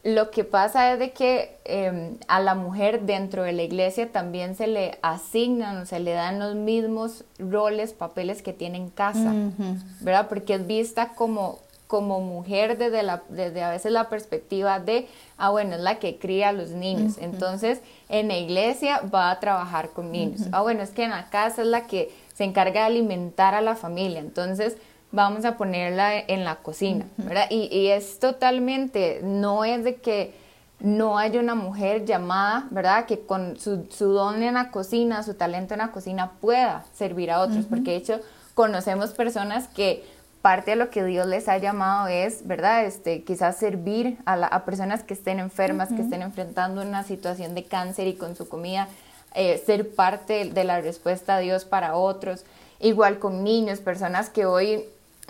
lo 0.04 0.30
que 0.30 0.44
pasa 0.44 0.92
es 0.92 0.98
de 0.98 1.10
que 1.10 1.56
eh, 1.64 2.16
a 2.28 2.40
la 2.40 2.54
mujer 2.54 3.02
dentro 3.02 3.42
de 3.42 3.52
la 3.52 3.62
iglesia 3.62 4.10
también 4.10 4.54
se 4.54 4.66
le 4.66 4.98
asignan 5.02 5.78
o 5.78 5.86
se 5.86 5.98
le 5.98 6.12
dan 6.12 6.38
los 6.38 6.54
mismos 6.54 7.24
roles, 7.38 7.92
papeles 7.92 8.40
que 8.40 8.52
tiene 8.52 8.78
en 8.78 8.90
casa, 8.90 9.32
uh 9.32 9.52
-huh. 9.58 9.82
¿verdad? 10.00 10.28
Porque 10.28 10.54
es 10.54 10.66
vista 10.66 11.10
como, 11.14 11.58
como 11.88 12.20
mujer 12.20 12.76
desde, 12.78 13.02
la, 13.02 13.22
desde 13.30 13.64
a 13.64 13.70
veces 13.70 13.90
la 13.90 14.08
perspectiva 14.10 14.78
de, 14.78 15.08
ah, 15.38 15.50
bueno, 15.50 15.74
es 15.74 15.80
la 15.80 15.98
que 15.98 16.18
cría 16.18 16.50
a 16.50 16.52
los 16.52 16.70
niños. 16.70 17.14
Uh 17.16 17.20
-huh. 17.20 17.24
Entonces, 17.24 17.80
en 18.10 18.28
la 18.28 18.36
iglesia 18.36 19.00
va 19.12 19.30
a 19.30 19.40
trabajar 19.40 19.90
con 19.90 20.12
niños. 20.12 20.42
Uh 20.42 20.44
-huh. 20.44 20.50
Ah, 20.52 20.62
bueno, 20.62 20.82
es 20.82 20.90
que 20.90 21.04
en 21.04 21.10
la 21.10 21.30
casa 21.30 21.62
es 21.62 21.68
la 21.68 21.86
que 21.86 22.14
se 22.34 22.44
encarga 22.44 22.82
de 22.82 22.86
alimentar 22.86 23.54
a 23.54 23.62
la 23.62 23.74
familia. 23.74 24.20
Entonces, 24.20 24.76
vamos 25.12 25.46
a 25.46 25.56
ponerla 25.56 26.18
en 26.18 26.44
la 26.44 26.56
cocina, 26.56 27.06
¿verdad? 27.16 27.46
Y, 27.48 27.74
y, 27.74 27.88
es 27.88 28.18
totalmente, 28.20 29.20
no 29.24 29.64
es 29.64 29.82
de 29.82 29.96
que 29.96 30.34
no 30.80 31.18
haya 31.18 31.40
una 31.40 31.54
mujer 31.54 32.04
llamada, 32.04 32.66
¿verdad? 32.70 33.06
Que 33.06 33.20
con 33.20 33.58
su, 33.58 33.86
su 33.90 34.12
don 34.12 34.42
en 34.42 34.54
la 34.54 34.70
cocina, 34.70 35.22
su 35.22 35.34
talento 35.34 35.72
en 35.72 35.78
la 35.78 35.90
cocina 35.90 36.32
pueda 36.42 36.84
servir 36.92 37.30
a 37.30 37.40
otros, 37.40 37.60
uh 37.60 37.60
-huh. 37.62 37.68
porque 37.70 37.92
de 37.92 37.96
hecho 37.96 38.20
conocemos 38.54 39.12
personas 39.12 39.68
que 39.68 40.04
parte 40.48 40.70
de 40.70 40.76
lo 40.78 40.88
que 40.88 41.04
Dios 41.04 41.26
les 41.26 41.46
ha 41.46 41.58
llamado 41.58 42.08
es, 42.08 42.46
¿verdad? 42.46 42.86
Este, 42.86 43.22
quizás 43.22 43.58
servir 43.58 44.16
a, 44.24 44.34
la, 44.34 44.46
a 44.46 44.64
personas 44.64 45.02
que 45.02 45.12
estén 45.12 45.40
enfermas, 45.40 45.90
uh 45.90 45.92
-huh. 45.92 45.96
que 45.96 46.02
estén 46.04 46.22
enfrentando 46.22 46.80
una 46.80 47.04
situación 47.04 47.54
de 47.54 47.64
cáncer 47.64 48.06
y 48.06 48.14
con 48.14 48.34
su 48.34 48.48
comida 48.48 48.88
eh, 49.34 49.62
ser 49.66 49.94
parte 49.94 50.46
de 50.46 50.64
la 50.64 50.80
respuesta 50.80 51.36
a 51.36 51.40
Dios 51.40 51.66
para 51.66 51.96
otros. 51.96 52.46
Igual 52.80 53.18
con 53.18 53.44
niños, 53.44 53.80
personas 53.80 54.30
que 54.30 54.46
hoy 54.46 54.86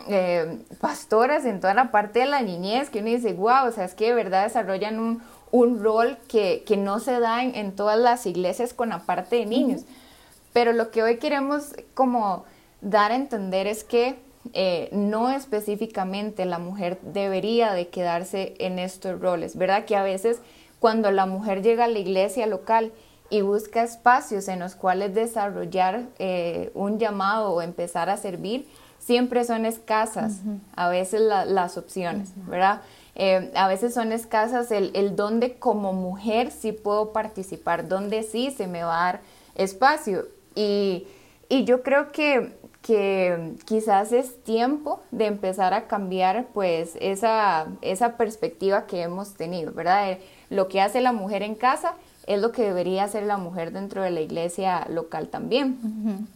eh, 0.07 0.63
pastoras 0.81 1.45
en 1.45 1.59
toda 1.59 1.75
la 1.75 1.91
parte 1.91 2.21
de 2.21 2.27
la 2.27 2.43
niñez, 2.43 2.89
que 2.89 3.01
uno 3.01 3.09
dice, 3.09 3.33
wow, 3.33 3.67
o 3.67 3.73
sea, 3.73 3.87
es 3.87 3.95
que 3.95 4.07
de 4.07 4.15
verdad 4.15 4.45
desarrollan 4.45 5.01
un, 5.01 5.21
un 5.51 5.83
rol 5.83 6.17
que, 6.29 6.63
que, 6.65 6.77
no 6.77 7.01
se 7.01 7.19
da 7.19 7.43
en, 7.43 7.57
en, 7.57 7.75
todas 7.75 7.99
las 7.99 8.25
iglesias 8.25 8.73
con 8.73 8.91
la 8.91 9.01
parte 9.01 9.35
de 9.35 9.47
niños. 9.47 9.81
Uh 9.81 9.85
-huh. 9.85 10.53
Pero 10.53 10.73
lo 10.73 10.93
que 10.93 11.03
hoy 11.03 11.19
queremos 11.19 11.75
como 11.95 12.45
dar 12.83 13.11
a 13.11 13.17
entender 13.17 13.67
es 13.67 13.83
que 13.83 14.28
eh, 14.53 14.89
no 14.93 15.31
específicamente 15.31 16.45
la 16.45 16.59
mujer 16.59 16.99
debería 17.03 17.73
de 17.73 17.89
quedarse 17.89 18.55
en 18.59 18.79
estos 18.79 19.21
roles, 19.21 19.57
¿verdad? 19.57 19.85
Que 19.85 19.97
a 19.97 20.03
veces 20.03 20.41
cuando 20.81 21.11
la 21.11 21.27
mujer 21.27 21.63
llega 21.63 21.85
a 21.85 21.89
la 21.89 21.99
iglesia 21.99 22.47
local 22.47 22.93
y 23.31 23.43
busca 23.43 23.83
espacios 23.83 24.49
en 24.49 24.61
los 24.61 24.75
cuales 24.75 25.15
desarrollar 25.15 26.03
eh, 26.19 26.71
un 26.75 26.99
llamado 26.99 27.53
o 27.53 27.63
empezar 27.63 28.09
a 28.11 28.17
servir, 28.17 28.67
siempre 28.99 29.45
son 29.45 29.67
escasas 29.67 30.41
uh 30.45 30.51
-huh. 30.51 30.59
a 30.77 30.89
veces 30.89 31.21
la, 31.21 31.45
las 31.45 31.77
opciones, 31.77 32.31
uh 32.31 32.41
-huh. 32.41 32.51
¿verdad? 32.51 32.81
Eh, 33.15 33.51
a 33.55 33.67
veces 33.69 33.93
son 33.95 34.13
escasas 34.13 34.71
el, 34.71 34.93
el 34.95 35.17
donde 35.17 35.59
como 35.59 35.93
mujer 35.93 36.51
sí 36.53 36.73
puedo 36.73 37.13
participar, 37.13 37.89
donde 37.89 38.23
sí 38.23 38.53
se 38.57 38.67
me 38.69 38.85
va 38.85 39.01
a 39.01 39.05
dar 39.13 39.21
espacio. 39.57 40.27
Y, 40.55 41.07
y 41.49 41.65
yo 41.65 41.83
creo 41.83 42.13
que, 42.13 42.53
que 42.89 43.53
quizás 43.67 44.13
es 44.13 44.43
tiempo 44.45 45.03
de 45.11 45.27
empezar 45.27 45.75
a 45.75 45.89
cambiar 45.89 46.47
pues 46.55 46.97
esa, 47.03 47.67
esa 47.83 48.17
perspectiva 48.17 48.87
que 48.87 49.03
hemos 49.03 49.35
tenido, 49.35 49.75
¿verdad? 49.75 50.17
Lo 50.49 50.69
que 50.69 50.81
hace 50.81 51.03
la 51.03 51.13
mujer 51.13 51.43
en 51.43 51.55
casa 51.55 51.93
es 52.27 52.41
lo 52.41 52.51
que 52.51 52.63
debería 52.63 53.05
hacer 53.05 53.25
la 53.25 53.37
mujer 53.37 53.73
dentro 53.73 54.01
de 54.01 54.11
la 54.11 54.23
iglesia 54.23 54.87
local 54.89 55.29
también. 55.29 55.79
Uh 55.83 56.09
-huh. 56.09 56.27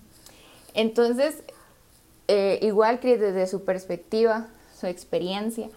Entonces, 0.75 1.43
eh, 2.29 2.59
igual 2.61 3.01
que 3.01 3.17
desde 3.17 3.47
su 3.47 3.65
perspectiva, 3.65 4.49
su 4.79 4.87
experiencia, 4.87 5.71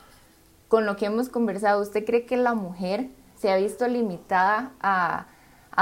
con 0.67 0.85
lo 0.85 0.97
que 0.97 1.05
hemos 1.05 1.29
conversado, 1.29 1.81
¿usted 1.81 2.03
cree 2.03 2.25
que 2.25 2.35
la 2.35 2.53
mujer 2.53 3.07
se 3.39 3.49
ha 3.49 3.55
visto 3.55 3.87
limitada 3.87 4.73
a, 4.81 5.27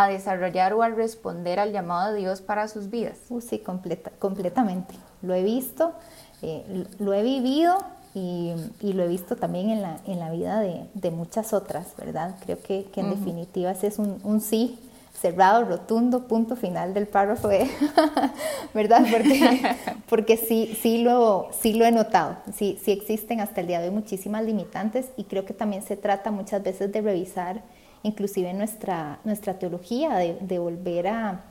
desarrollar 0.08 0.74
o 0.74 0.82
a 0.82 0.90
responder 0.90 1.60
al 1.60 1.72
llamado 1.72 2.14
de 2.14 2.20
Dios 2.20 2.42
para 2.42 2.68
sus 2.68 2.90
vidas? 2.90 3.18
Uh, 3.30 3.42
sí, 3.42 3.60
completa, 3.60 4.12
completamente. 4.20 4.96
Lo 5.22 5.34
he 5.34 5.44
visto, 5.44 5.94
eh, 6.42 6.86
lo 7.00 7.14
he 7.14 7.24
vivido 7.24 7.78
y, 8.14 8.54
lo 8.82 9.04
he 9.04 9.08
visto 9.08 9.36
también 9.36 9.70
en 9.70 9.82
la, 9.82 10.00
en 10.06 10.20
la 10.20 10.30
vida 10.32 10.60
de, 10.60 11.12
muchas 11.12 11.54
otras, 11.54 11.96
¿verdad? 11.98 12.36
Creo 12.46 12.62
que, 12.62 12.88
en 12.96 13.10
definitiva 13.10 13.72
ese 13.72 13.88
es 13.88 14.00
un, 14.00 14.20
un 14.24 14.42
sí 14.42 14.80
cerrado, 15.20 15.64
rotundo, 15.66 16.28
punto 16.28 16.56
final 16.56 16.94
del 16.94 17.08
párrafo, 17.08 17.48
¿verdad? 18.74 19.06
Porque, 19.12 19.76
porque 20.10 20.38
sí, 20.38 20.78
sí, 20.82 21.04
lo, 21.04 21.50
sí 21.62 21.74
lo 21.74 21.86
he 21.86 21.92
notado, 21.92 22.38
sí, 22.56 22.80
sí 22.84 22.92
existen 22.92 23.40
hasta 23.40 23.62
el 23.62 23.68
día 23.68 23.80
de 23.80 23.90
hoy 23.90 23.94
muchísimas 23.94 24.44
limitantes 24.44 25.08
y 25.16 25.24
creo 25.24 25.46
que 25.46 25.54
también 25.54 25.82
se 25.84 25.98
trata 25.98 26.32
muchas 26.32 26.62
veces 26.62 26.92
de 26.92 27.02
revisar 27.02 27.62
inclusive 28.03 28.53
nuestra, 28.53 29.19
nuestra 29.24 29.57
teología, 29.60 30.15
de, 30.17 30.60
volver 30.60 31.07
a, 31.07 31.43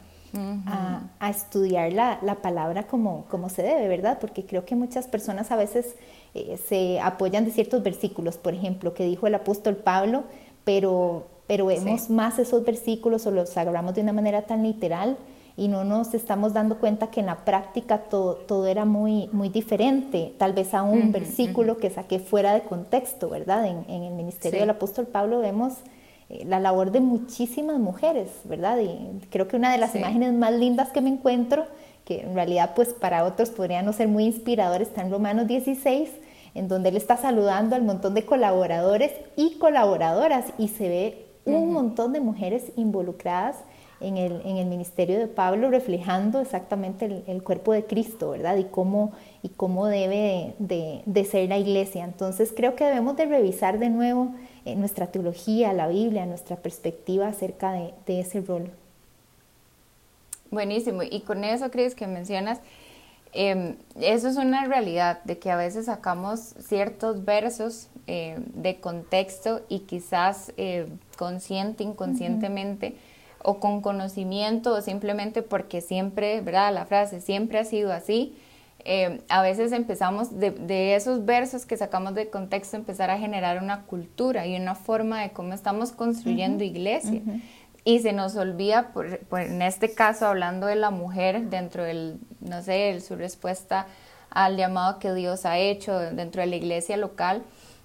a, 1.18 1.30
estudiar 1.30 1.92
la, 1.92 2.18
la, 2.22 2.36
palabra 2.36 2.86
como, 2.86 3.24
como 3.28 3.48
se 3.48 3.62
debe, 3.62 3.88
¿verdad? 3.88 4.18
Porque 4.20 4.46
creo 4.46 4.64
que 4.64 4.76
muchas 4.76 5.06
personas 5.08 5.50
a 5.50 5.56
veces 5.56 5.96
eh, 6.34 6.58
se 6.68 7.00
apoyan 7.00 7.44
de 7.44 7.50
ciertos 7.50 7.82
versículos, 7.82 8.36
por 8.36 8.54
ejemplo, 8.54 8.94
que 8.94 9.04
dijo 9.04 9.26
el 9.26 9.34
apóstol 9.34 9.76
Pablo, 9.76 10.24
pero 10.64 11.26
pero 11.46 11.66
vemos 11.66 12.08
más 12.08 12.38
esos 12.38 12.64
versículos 12.64 13.26
o 13.26 13.30
los 13.30 13.56
agarramos 13.58 13.94
de 13.94 14.00
una 14.00 14.12
manera 14.12 14.42
tan 14.42 14.62
literal 14.62 15.18
y 15.54 15.68
no 15.68 15.84
nos 15.84 16.14
estamos 16.14 16.54
dando 16.54 16.78
cuenta 16.78 17.08
que 17.08 17.20
en 17.20 17.26
la 17.26 17.44
práctica 17.44 17.98
todo, 18.04 18.36
todo 18.36 18.66
era 18.66 18.86
muy, 18.86 19.28
muy 19.32 19.50
diferente, 19.50 20.32
tal 20.38 20.54
vez 20.54 20.72
a 20.72 20.82
un 20.82 21.12
versículo 21.12 21.76
que 21.76 21.90
saqué 21.90 22.20
fuera 22.20 22.54
de 22.54 22.62
contexto, 22.62 23.28
¿verdad? 23.28 23.66
En, 23.66 23.84
en 23.88 24.02
el 24.02 24.14
ministerio 24.14 24.60
del 24.60 24.70
apóstol 24.70 25.06
Pablo 25.06 25.40
vemos 25.40 25.74
la 26.44 26.60
labor 26.60 26.90
de 26.90 27.00
muchísimas 27.00 27.78
mujeres, 27.78 28.30
¿verdad? 28.44 28.78
Y 28.78 29.20
creo 29.30 29.48
que 29.48 29.56
una 29.56 29.72
de 29.72 29.78
las 29.78 29.94
imágenes 29.94 30.32
más 30.32 30.52
lindas 30.52 30.90
que 30.90 31.00
me 31.00 31.10
encuentro, 31.10 31.66
que 32.04 32.20
en 32.22 32.34
realidad 32.34 32.72
pues 32.74 32.94
para 32.94 33.24
otros 33.24 33.50
podrían 33.50 33.84
no 33.84 33.92
ser 33.92 34.08
muy 34.08 34.24
inspiradores, 34.24 34.88
está 34.88 35.02
en 35.02 35.10
Romanos 35.10 35.46
16, 35.46 36.10
en 36.54 36.68
donde 36.68 36.90
él 36.90 36.96
está 36.96 37.16
saludando 37.16 37.76
al 37.76 37.82
montón 37.82 38.14
de 38.14 38.24
colaboradores 38.24 39.12
y 39.36 39.58
colaboradoras 39.58 40.46
y 40.58 40.68
se 40.68 40.88
ve 40.88 41.26
un 41.44 41.72
montón 41.72 42.12
de 42.12 42.20
mujeres 42.20 42.72
involucradas 42.76 43.56
en 44.00 44.16
el, 44.16 44.42
en 44.44 44.56
el, 44.56 44.66
ministerio 44.66 45.18
de 45.18 45.28
Pablo, 45.28 45.70
reflejando 45.70 46.40
exactamente 46.40 47.22
el, 47.26 47.42
cuerpo 47.42 47.72
de 47.72 47.84
Cristo, 47.84 48.30
¿verdad? 48.30 48.56
Y 48.56 48.64
cómo, 48.64 49.12
y 49.42 49.48
cómo 49.50 49.86
debe 49.86 50.54
de, 50.58 51.02
de, 51.06 51.24
ser 51.24 51.48
la 51.48 51.58
iglesia. 51.58 52.04
Entonces 52.04 52.52
creo 52.54 52.74
que 52.74 52.84
debemos 52.84 53.16
de 53.16 53.26
revisar 53.26 53.78
de 53.78 53.90
nuevo 53.90 54.34
eh, 54.64 54.76
nuestra 54.76 55.08
teología, 55.08 55.72
la 55.72 55.88
Biblia, 55.88 56.26
nuestra 56.26 56.56
perspectiva 56.56 57.28
acerca 57.28 57.72
de, 57.72 57.94
de 58.06 58.20
ese 58.20 58.40
rol. 58.40 58.70
Buenísimo. 60.50 61.02
Y 61.02 61.20
con 61.20 61.44
eso, 61.44 61.70
Cris, 61.70 61.94
que 61.94 62.06
mencionas, 62.06 62.60
Em, 63.32 63.76
eso 63.98 64.28
es 64.28 64.36
una 64.36 64.66
realidad, 64.66 65.22
de 65.24 65.38
que 65.38 65.50
a 65.50 65.56
veces 65.56 65.86
sacamos 65.86 66.54
ciertos 66.60 67.24
versos 67.24 67.88
eh, 68.06 68.36
de 68.54 68.78
contexto 68.78 69.62
y 69.70 69.80
quizás 69.80 70.52
eh, 70.58 70.86
consciente, 71.16 71.82
inconscientemente, 71.82 72.94
o 73.42 73.58
con 73.58 73.80
conocimiento, 73.80 74.74
o 74.74 74.82
simplemente 74.82 75.42
porque 75.42 75.80
siempre, 75.80 76.42
¿verdad? 76.42 76.74
La 76.74 76.84
frase 76.84 77.20
siempre 77.20 77.58
ha 77.58 77.64
sido 77.64 77.92
así. 77.92 78.36
Em, 78.84 79.20
a 79.28 79.42
veces 79.42 79.70
empezamos 79.72 80.38
de, 80.38 80.94
esos 80.96 81.24
versos 81.24 81.66
que 81.66 81.76
sacamos 81.76 82.14
de 82.14 82.30
contexto 82.30 82.76
empezar 82.76 83.10
a 83.10 83.18
generar 83.18 83.62
una 83.62 83.82
cultura 83.82 84.46
y 84.46 84.56
una 84.56 84.74
forma 84.74 85.22
de 85.22 85.30
cómo 85.30 85.52
estamos 85.54 85.92
construyendo 85.92 86.64
iglesia. 86.64 87.22
Y 87.84 88.00
se 88.00 88.12
nos 88.12 88.36
olvida, 88.36 88.92
por, 88.92 89.18
en 89.40 89.62
este 89.62 89.92
caso 89.92 90.26
hablando 90.26 90.66
de 90.66 90.76
la 90.76 90.90
mujer, 90.90 91.42
dentro 91.50 91.84
del, 91.84 92.18
no 92.40 92.62
sé, 92.62 93.00
su 93.00 93.16
respuesta 93.16 93.86
al 94.30 94.56
llamado 94.56 94.98
que 94.98 95.12
Dios 95.12 95.44
ha 95.46 95.58
hecho 95.58 95.98
dentro 95.98 96.40
de 96.40 96.46
la 96.46 96.56
iglesia 96.56 96.96
local, 96.96 97.42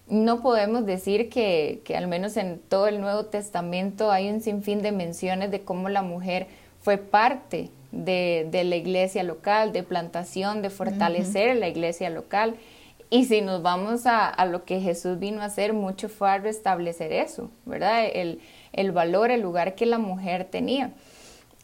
no 0.08 0.42
podemos 0.42 0.86
decir 0.86 1.30
que, 1.30 1.82
que, 1.84 1.98
al 1.98 2.08
menos 2.08 2.38
en 2.38 2.60
todo 2.60 2.88
el 2.88 3.02
Nuevo 3.02 3.26
Testamento 3.26 4.12
hay 4.12 4.30
un 4.30 4.42
sinfín 4.42 4.82
de 4.82 4.92
menciones 4.92 5.52
de 5.52 5.62
cómo 5.62 5.90
la 5.90 6.02
mujer 6.02 6.48
fue 6.80 6.98
parte 6.98 7.70
de, 7.98 8.48
de 8.50 8.64
la 8.64 8.76
iglesia 8.76 9.24
local, 9.24 9.74
de 9.74 9.84
plantación, 9.84 10.62
de 10.62 10.70
fortalecer 10.70 11.56
la 11.56 11.68
iglesia 11.68 12.10
local. 12.10 12.56
Y 13.10 13.26
si 13.26 13.42
nos 13.42 13.62
vamos 13.62 14.06
a, 14.06 14.28
a, 14.28 14.46
lo 14.46 14.66
que 14.66 14.82
Jesús 14.82 15.18
vino 15.18 15.42
a 15.42 15.46
hacer, 15.46 15.74
mucho 15.74 16.10
fue 16.10 16.30
a 16.30 16.38
restablecer 16.38 17.14
eso, 17.14 17.50
¿verdad? 17.66 18.06
El, 18.14 18.42
el 18.74 18.92
valor, 18.92 19.32
el 19.32 19.42
lugar 19.42 19.76
que 19.76 19.86
la 19.86 19.98
mujer 19.98 20.46
tenía. 20.46 20.92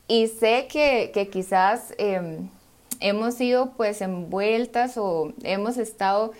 Y 0.07 0.27
sé 0.27 0.67
que, 0.69 1.29
quizás 1.31 1.93
em, 1.97 2.49
hemos 2.99 3.35
sido 3.35 3.71
pues 3.71 4.01
envueltas 4.01 4.97
o 4.97 5.33
hemos 5.43 5.77
estado 5.77 6.31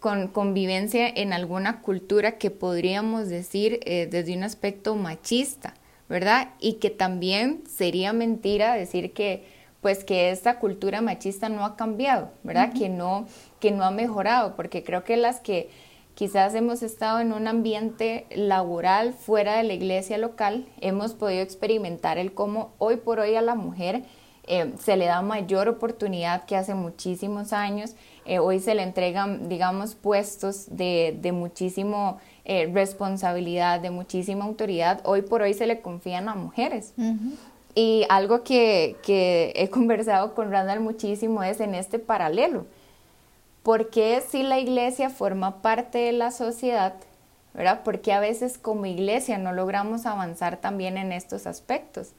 con 0.00 0.28
convivencia 0.28 1.08
en 1.08 1.32
alguna 1.32 1.80
cultura 1.80 2.38
que 2.38 2.50
podríamos 2.50 3.28
decir 3.28 3.80
eh, 3.84 4.08
desde 4.10 4.36
un 4.36 4.42
aspecto 4.42 4.94
machista, 4.96 5.74
¿verdad? 6.12 6.50
Y 6.60 6.74
que 6.74 6.90
también 6.90 7.64
sería 7.66 8.12
mentira 8.12 8.74
decir 8.74 9.14
que 9.14 9.44
pues 9.80 10.04
que 10.04 10.30
esta 10.30 10.60
cultura 10.60 11.00
machista 11.00 11.48
no 11.48 11.64
ha 11.64 11.74
cambiado, 11.74 12.30
¿verdad? 12.44 12.72
que, 12.72 12.88
no, 12.88 13.26
que 13.58 13.72
no 13.72 13.82
ha 13.82 13.90
mejorado, 13.90 14.54
porque 14.54 14.84
creo 14.84 15.02
que 15.02 15.16
las 15.16 15.40
que 15.40 15.70
Quizás 16.14 16.54
hemos 16.54 16.82
estado 16.82 17.20
en 17.20 17.32
un 17.32 17.48
ambiente 17.48 18.26
laboral 18.34 19.14
fuera 19.14 19.56
de 19.56 19.62
la 19.62 19.72
iglesia 19.72 20.18
local, 20.18 20.66
hemos 20.82 21.14
podido 21.14 21.40
experimentar 21.40 22.18
el 22.18 22.34
cómo 22.34 22.74
hoy 22.76 22.96
por 22.96 23.18
hoy 23.18 23.34
a 23.34 23.40
la 23.40 23.54
mujer 23.54 24.02
eh, 24.46 24.74
se 24.78 24.98
le 24.98 25.06
da 25.06 25.22
mayor 25.22 25.68
oportunidad 25.68 26.44
que 26.44 26.54
hace 26.54 26.74
muchísimos 26.74 27.54
años. 27.54 27.94
Eh, 28.26 28.40
hoy 28.40 28.60
se 28.60 28.74
le 28.74 28.82
entregan, 28.82 29.48
digamos, 29.48 29.94
puestos 29.94 30.66
de, 30.76 31.16
de 31.18 31.32
muchísimo 31.32 32.18
eh, 32.44 32.70
responsabilidad, 32.72 33.80
de 33.80 33.90
muchísima 33.90 34.44
autoridad. 34.44 35.00
Hoy 35.04 35.22
por 35.22 35.42
hoy 35.42 35.54
se 35.54 35.66
le 35.66 35.80
confían 35.80 36.28
a 36.28 36.34
mujeres. 36.34 36.94
Y 37.74 38.04
algo 38.08 38.42
que, 38.42 38.96
que 39.02 39.52
he 39.56 39.68
conversado 39.70 40.34
con 40.34 40.50
Randall 40.50 40.80
muchísimo 40.80 41.42
es 41.42 41.60
en 41.60 41.74
este 41.74 41.98
paralelo 41.98 42.66
porque 43.62 44.22
si 44.28 44.42
la 44.42 44.58
iglesia 44.58 45.10
forma 45.10 45.62
parte 45.62 45.98
de 45.98 46.12
la 46.12 46.30
sociedad, 46.30 46.94
¿verdad? 47.54 47.82
Porque 47.84 48.12
a 48.12 48.20
veces 48.20 48.58
como 48.58 48.86
iglesia 48.86 49.38
no 49.38 49.52
logramos 49.52 50.06
avanzar 50.06 50.56
también 50.56 50.96
en 50.98 51.12
estos 51.12 51.46
aspectos, 51.46 52.12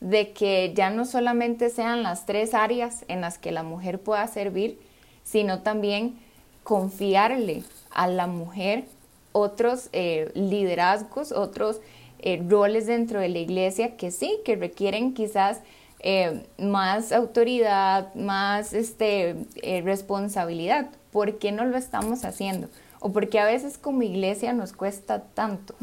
de 0.00 0.32
que 0.32 0.72
ya 0.74 0.90
no 0.90 1.04
solamente 1.04 1.70
sean 1.70 2.02
las 2.02 2.26
tres 2.26 2.54
áreas 2.54 3.04
en 3.08 3.20
las 3.20 3.38
que 3.38 3.52
la 3.52 3.62
mujer 3.62 4.00
pueda 4.00 4.26
servir, 4.26 4.80
sino 5.22 5.60
también 5.60 6.18
confiarle 6.64 7.62
a 7.90 8.06
la 8.08 8.26
mujer 8.26 8.84
otros 9.32 9.88
eh, 9.92 10.30
liderazgos, 10.34 11.32
otros 11.32 11.80
eh, 12.20 12.42
roles 12.48 12.86
dentro 12.86 13.20
de 13.20 13.28
la 13.28 13.38
iglesia 13.38 13.96
que 13.96 14.10
sí, 14.10 14.38
que 14.44 14.56
requieren 14.56 15.14
quizás 15.14 15.60
eh, 16.00 16.44
más 16.58 17.12
autoridad, 17.12 18.14
más 18.14 18.72
este, 18.72 19.36
responsabilidad. 19.84 20.90
¿Por 21.10 21.38
qué 21.38 21.52
no 21.52 21.64
lo 21.64 21.76
estamos 21.76 22.24
haciendo? 22.24 22.68
O 23.00 23.12
porque 23.12 23.40
a 23.40 23.44
veces 23.44 23.78
como 23.78 24.02
iglesia 24.02 24.52
nos 24.52 24.72
cuesta 24.72 25.22
tanto. 25.34 25.74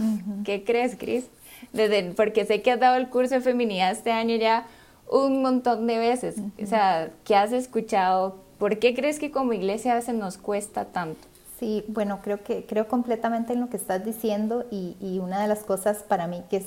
¿Qué 0.45 0.63
crees, 0.63 0.95
Cris? 0.95 1.25
Desde, 1.73 2.11
porque 2.13 2.45
sé 2.45 2.61
que 2.61 2.71
has 2.71 2.79
dado 2.79 2.95
el 2.95 3.09
curso 3.09 3.35
de 3.35 3.41
feminidad 3.41 3.91
este 3.91 4.11
año 4.11 4.35
ya 4.37 4.65
un 5.09 5.41
montón 5.41 5.87
de 5.87 5.97
veces. 5.97 6.35
O 6.61 6.65
sea, 6.65 7.11
¿qué 7.25 7.35
has 7.35 7.51
escuchado? 7.51 8.37
¿Por 8.57 8.79
qué 8.79 8.93
crees 8.93 9.19
que 9.19 9.31
como 9.31 9.53
iglesia 9.53 9.93
a 9.93 9.95
veces 9.95 10.15
nos 10.15 10.37
cuesta 10.37 10.85
tanto? 10.85 11.28
Sí, 11.59 11.83
bueno, 11.87 12.19
creo 12.23 12.43
que 12.43 12.65
creo 12.65 12.87
completamente 12.87 13.53
en 13.53 13.59
lo 13.59 13.69
que 13.69 13.77
estás 13.77 14.05
diciendo 14.05 14.65
y, 14.71 14.95
y 15.01 15.19
una 15.19 15.41
de 15.41 15.47
las 15.47 15.59
cosas 15.59 16.03
para 16.03 16.27
mí 16.27 16.43
que 16.49 16.57
es, 16.57 16.65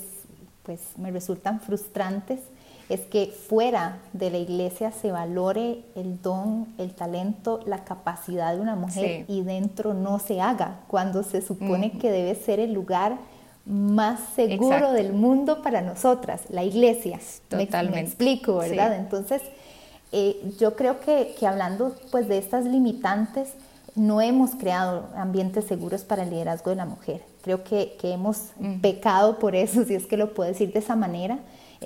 pues 0.63 0.79
me 0.97 1.11
resultan 1.11 1.59
frustrantes 1.59 2.39
es 2.89 3.01
que 3.01 3.27
fuera 3.27 3.97
de 4.13 4.29
la 4.29 4.37
iglesia 4.37 4.91
se 4.91 5.11
valore 5.11 5.83
el 5.95 6.21
don, 6.21 6.67
el 6.77 6.93
talento, 6.93 7.59
la 7.65 7.83
capacidad 7.83 8.53
de 8.53 8.61
una 8.61 8.75
mujer 8.75 9.25
y 9.27 9.41
dentro 9.41 9.93
no 9.93 10.19
se 10.19 10.41
haga, 10.41 10.81
cuando 10.87 11.23
se 11.23 11.41
supone 11.41 11.97
que 11.97 12.11
debe 12.11 12.35
ser 12.35 12.59
el 12.59 12.73
lugar 12.73 13.17
más 13.65 14.19
seguro 14.35 14.91
del 14.91 15.13
mundo 15.13 15.61
para 15.61 15.81
nosotras, 15.81 16.41
la 16.49 16.63
iglesia. 16.63 17.19
Totalmente. 17.47 18.01
Me, 18.01 18.01
explico, 18.01 18.57
¿verdad? 18.57 18.95
Entonces, 18.97 19.41
eh, 20.11 20.53
yo 20.59 20.75
creo 20.75 20.99
que, 20.99 21.33
hablando 21.47 21.95
pues 22.11 22.27
de 22.27 22.37
estas 22.37 22.65
limitantes, 22.65 23.53
no 23.95 24.21
hemos 24.21 24.51
creado 24.51 25.07
ambientes 25.15 25.65
seguros 25.65 26.03
para 26.03 26.23
el 26.23 26.29
liderazgo 26.31 26.69
de 26.69 26.75
la 26.75 26.85
mujer. 26.85 27.21
Creo 27.41 27.63
que, 27.63 27.97
hemos 28.03 28.51
pecado 28.81 29.39
por 29.39 29.55
eso, 29.55 29.83
si 29.87 29.95
es 29.95 30.05
que 30.05 30.17
lo 30.17 30.33
puedo 30.33 30.49
decir 30.49 30.73
de 30.73 30.79
esa 30.79 30.95
manera 30.95 31.39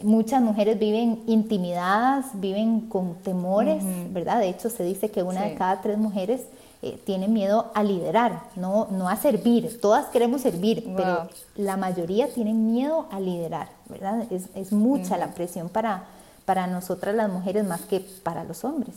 Muchas 0.04 0.42
mujeres 0.42 0.78
viven 0.78 1.24
intimidadas, 1.28 2.26
viven 2.34 2.82
con 2.82 3.16
temores, 3.16 3.84
¿verdad? 4.12 4.40
De 4.40 4.50
hecho, 4.50 4.70
se 4.70 4.84
dice 4.84 5.10
que 5.10 5.24
una 5.24 5.44
de 5.44 5.56
cada 5.56 5.82
tres 5.82 5.98
mujeres 5.98 6.42
eh, 6.82 7.00
tiene 7.06 7.28
miedo 7.28 7.72
a 7.74 7.84
liderar, 7.84 8.44
no, 8.56 8.88
no 8.92 9.10
a 9.10 9.16
servir. 9.16 9.80
Todas 9.82 10.08
queremos 10.08 10.42
servir, 10.42 10.84
pero 10.96 11.30
la 11.56 11.78
mayoría 11.78 12.28
tienen 12.32 12.72
miedo 12.72 13.08
a 13.12 13.20
liderar, 13.20 13.70
¿verdad? 13.88 14.26
Es, 14.32 14.72
mucha 14.72 15.18
la 15.18 15.34
presión 15.34 15.70
para, 15.70 16.04
para 16.46 16.68
nosotras 16.68 17.16
las 17.16 17.32
mujeres 17.32 17.66
más 17.66 17.82
que 17.82 18.00
para 18.24 18.44
los 18.44 18.64
hombres. 18.64 18.96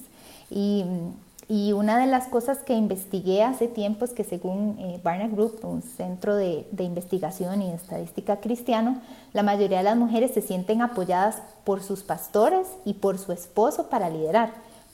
Y 0.50 0.84
y 1.50 1.72
una 1.72 1.98
de 1.98 2.06
las 2.06 2.28
cosas 2.28 2.58
que 2.58 2.74
investigué 2.74 3.42
hace 3.42 3.66
tiempo 3.66 4.04
es 4.04 4.12
que 4.12 4.22
según 4.22 4.76
eh, 4.78 5.00
Barna 5.02 5.26
Group, 5.26 5.58
un 5.64 5.82
centro 5.82 6.36
de, 6.36 6.64
investigación 6.78 7.60
y 7.60 7.72
estadística 7.72 8.36
cristiano, 8.36 9.00
la 9.32 9.42
mayoría 9.42 9.78
de 9.78 9.82
las 9.82 9.96
mujeres 9.96 10.30
se 10.30 10.42
sienten 10.42 10.80
apoyadas 10.80 11.42
por 11.64 11.82
sus 11.82 12.04
pastores 12.04 12.68
y 12.84 12.94
por 12.94 13.18
su 13.18 13.32
esposo 13.32 13.90
para 13.90 14.10
liderar, 14.10 14.52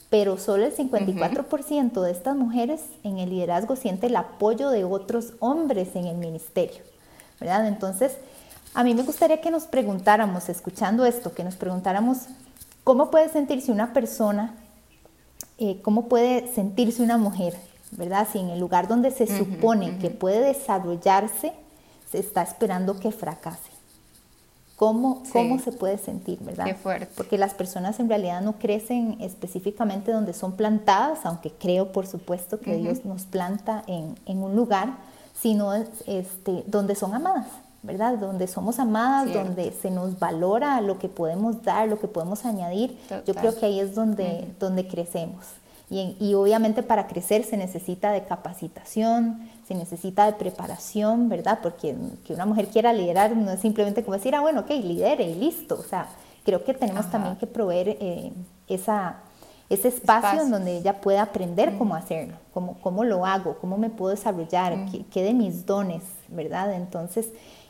pero 0.09 0.39
solo 0.39 0.65
el 0.65 0.75
54% 0.75 2.01
de 2.01 2.09
estas 2.09 2.35
mujeres 2.35 2.81
en 3.03 3.19
el 3.19 3.29
liderazgo 3.29 3.75
siente 3.75 4.07
el 4.07 4.15
apoyo 4.15 4.71
de 4.71 4.83
otros 4.83 5.33
hombres 5.37 5.95
en 5.95 6.07
el 6.07 6.17
ministerio, 6.17 6.81
¿verdad? 7.39 7.67
Entonces, 7.67 8.17
a 8.73 8.83
mí 8.83 8.95
me 8.95 9.03
gustaría 9.03 9.41
que 9.41 9.51
nos 9.51 9.65
preguntáramos, 9.65 10.49
escuchando 10.49 11.05
esto, 11.05 11.35
que 11.35 11.43
nos 11.43 11.55
preguntáramos, 11.55 12.21
¿cómo 12.83 13.11
puede 13.11 13.29
sentirse 13.29 13.71
una 13.71 13.93
persona 13.93 14.55
eh, 15.57 15.79
cómo 15.81 16.07
puede 16.07 16.53
sentirse 16.53 17.01
una 17.01 17.17
mujer, 17.17 17.55
¿verdad? 17.91 18.27
Si 18.31 18.39
en 18.39 18.49
el 18.49 18.59
lugar 18.59 18.87
donde 18.87 19.11
se 19.11 19.27
supone 19.27 19.97
que 19.97 20.09
puede 20.09 20.39
desarrollarse, 20.39 21.53
se 22.11 22.19
está 22.19 22.43
esperando 22.43 22.99
que 22.99 23.11
fracase. 23.11 23.71
¿Cómo, 24.75 25.23
¿Cómo 25.33 25.57
se 25.57 25.71
puede 25.71 25.97
sentir, 25.97 26.37
verdad? 26.39 26.65
Qué 26.65 26.75
fuerte. 26.75 27.07
Porque 27.17 27.39
las 27.39 27.55
personas 27.55 27.99
en 27.99 28.09
realidad 28.09 28.41
no 28.41 28.59
crecen 28.59 29.17
específicamente 29.19 30.11
donde 30.11 30.33
son 30.33 30.55
plantadas, 30.55 31.25
aunque 31.25 31.49
creo, 31.49 31.91
por 31.91 32.05
supuesto, 32.05 32.59
que 32.59 32.75
Dios 32.75 33.03
nos 33.03 33.23
planta 33.23 33.83
en, 33.87 34.13
en 34.27 34.43
un 34.43 34.55
lugar, 34.55 34.97
sino 35.33 35.73
este, 35.73 36.63
donde 36.67 36.93
son 36.93 37.15
amadas. 37.15 37.47
¿Verdad? 37.83 38.17
Donde 38.17 38.47
somos 38.47 38.79
amadas, 38.79 39.33
donde 39.33 39.71
se 39.71 39.91
nos 39.91 40.19
valora 40.19 40.81
lo 40.81 40.99
que 40.99 41.09
podemos 41.09 41.63
dar, 41.63 41.87
lo 41.87 41.99
que 41.99 42.07
podemos 42.07 42.45
añadir, 42.45 42.97
yo 43.25 43.33
creo 43.33 43.55
que 43.57 43.65
ahí 43.65 43.79
es 43.79 43.95
donde, 43.95 44.53
donde 44.59 44.87
crecemos. 44.87 45.45
Y, 45.89 46.17
y, 46.19 46.33
obviamente 46.33 46.83
para 46.83 47.07
crecer 47.07 47.45
se 47.45 47.55
necesita 47.55 48.11
de 48.11 48.25
capacitación, 48.25 49.49
se 49.65 49.73
necesita 49.73 50.25
de 50.25 50.33
preparación, 50.33 51.29
¿verdad? 51.29 51.59
Porque 51.63 51.95
que 52.25 52.33
una 52.33 52.45
mujer 52.45 52.67
quiera 52.67 52.91
liderar 52.91 53.37
no 53.37 53.51
es 53.51 53.61
simplemente 53.61 54.03
como 54.03 54.15
decir, 54.15 54.35
ah, 54.35 54.41
bueno, 54.41 54.61
ok, 54.61 54.69
lidere 54.69 55.23
y 55.23 55.35
listo. 55.35 55.75
O 55.79 55.83
sea, 55.83 56.09
creo 56.43 56.63
que 56.63 56.73
tenemos 56.73 57.09
también 57.09 57.37
que 57.37 57.47
proveer 57.47 57.97
eh, 58.01 58.33
esa, 58.67 59.17
ese 59.69 59.89
espacio, 59.89 60.41
en 60.41 60.51
donde 60.51 60.77
ella 60.77 61.01
pueda 61.01 61.21
aprender 61.21 61.77
cómo 61.77 61.95
hacerlo, 61.95 62.35
cómo, 62.53 62.77
cómo 62.81 63.03
lo 63.03 63.25
hago, 63.25 63.57
cómo 63.59 63.77
me 63.77 63.89
puedo 63.89 64.11
desarrollar, 64.11 64.85
qué, 64.91 65.05
qué, 65.11 65.23
de 65.23 65.33
mis 65.33 65.65
dones, 65.65 66.03
¿verdad? 66.29 66.73
Entonces, 66.73 67.29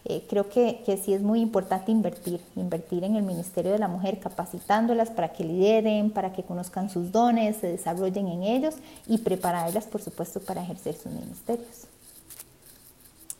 eh, 0.09 0.23
creo 0.29 0.47
que, 0.47 0.81
que, 0.85 0.95
sí 0.95 1.13
es 1.13 1.21
muy 1.21 1.41
importante 1.41 1.91
invertir, 1.91 2.39
invertir 2.55 3.03
en 3.03 3.17
el 3.17 3.23
Ministerio 3.23 3.73
de 3.73 3.77
la 3.77 3.89
Mujer, 3.89 4.19
capacitándolas 4.19 5.09
para 5.09 5.33
que 5.33 5.43
lideren, 5.43 6.11
para 6.11 6.31
que 6.31 6.43
conozcan 6.43 6.89
sus 6.89 7.11
dones, 7.11 7.57
se 7.57 7.67
desarrollen 7.67 8.29
en 8.29 8.43
ellos 8.43 8.75
y 9.05 9.17
prepararlas, 9.17 9.85
por 9.85 10.01
supuesto, 10.01 10.39
para 10.39 10.63
ejercer 10.63 10.95
sus 10.95 11.11
ministerios. 11.11 11.87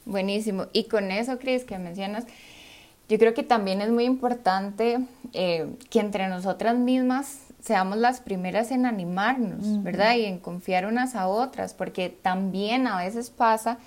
Buenísimo. 0.03 0.65
Y 0.73 0.85
con 0.85 1.09
eso, 1.09 1.39
Cris, 1.39 1.63
que 1.63 1.77
mencionas, 1.77 2.25
yo 3.07 3.17
creo 3.17 3.33
que 3.33 3.43
también 3.43 3.79
es 3.79 3.89
muy 3.89 4.03
importante 4.03 4.99
eh, 5.31 5.73
que 5.89 6.01
entre 6.01 6.27
nosotras 6.27 6.75
mismas 6.77 7.39
seamos 7.61 7.97
las 7.97 8.19
primeras 8.19 8.71
en 8.71 8.85
animarnos, 8.85 9.83
¿verdad? 9.83 10.15
Y 10.15 10.25
en 10.25 10.39
confiar 10.39 10.85
unas 10.85 11.15
a 11.15 11.29
otras, 11.29 11.73
porque 11.73 12.09
también 12.09 12.87
a 12.87 12.97
veces 12.97 13.29
pasa 13.29 13.77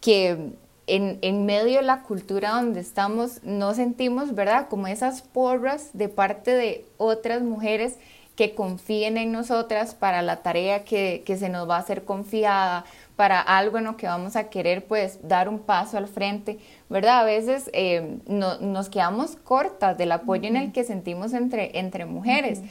que 0.00 0.52
en, 0.88 1.46
medio 1.46 1.76
de 1.76 1.82
la 1.82 2.02
cultura 2.02 2.50
donde 2.50 2.80
estamos, 2.80 3.42
no 3.42 3.74
sentimos, 3.74 4.34
¿verdad? 4.34 4.68
Como 4.68 4.86
esas 4.86 5.22
porras 5.22 5.90
de 5.92 6.08
parte 6.08 6.52
de 6.52 6.86
otras 6.96 7.42
mujeres 7.42 7.96
que 8.36 8.54
confíen 8.54 9.16
en 9.16 9.32
nosotras 9.32 9.94
para 9.94 10.22
la 10.22 10.42
tarea 10.42 10.84
que, 10.84 11.24
se 11.26 11.48
nos 11.48 11.68
va 11.68 11.76
a 11.76 11.82
ser 11.82 12.04
confiada, 12.04 12.84
para 13.16 13.40
algo 13.40 13.78
en 13.78 13.84
lo 13.84 13.96
que 13.96 14.06
vamos 14.06 14.36
a 14.36 14.48
querer, 14.48 14.86
pues, 14.86 15.18
dar 15.26 15.48
un 15.48 15.58
paso 15.58 15.98
al 15.98 16.06
frente, 16.06 16.58
¿verdad? 16.88 17.20
A 17.20 17.24
veces 17.24 17.68
eh, 17.72 18.18
nos 18.28 18.88
quedamos 18.88 19.34
cortas 19.36 19.98
del 19.98 20.12
apoyo 20.12 20.46
en 20.46 20.56
el 20.56 20.72
que 20.72 20.84
sentimos 20.84 21.32
entre, 21.32 21.78
entre 21.78 22.06
mujeres. 22.06 22.62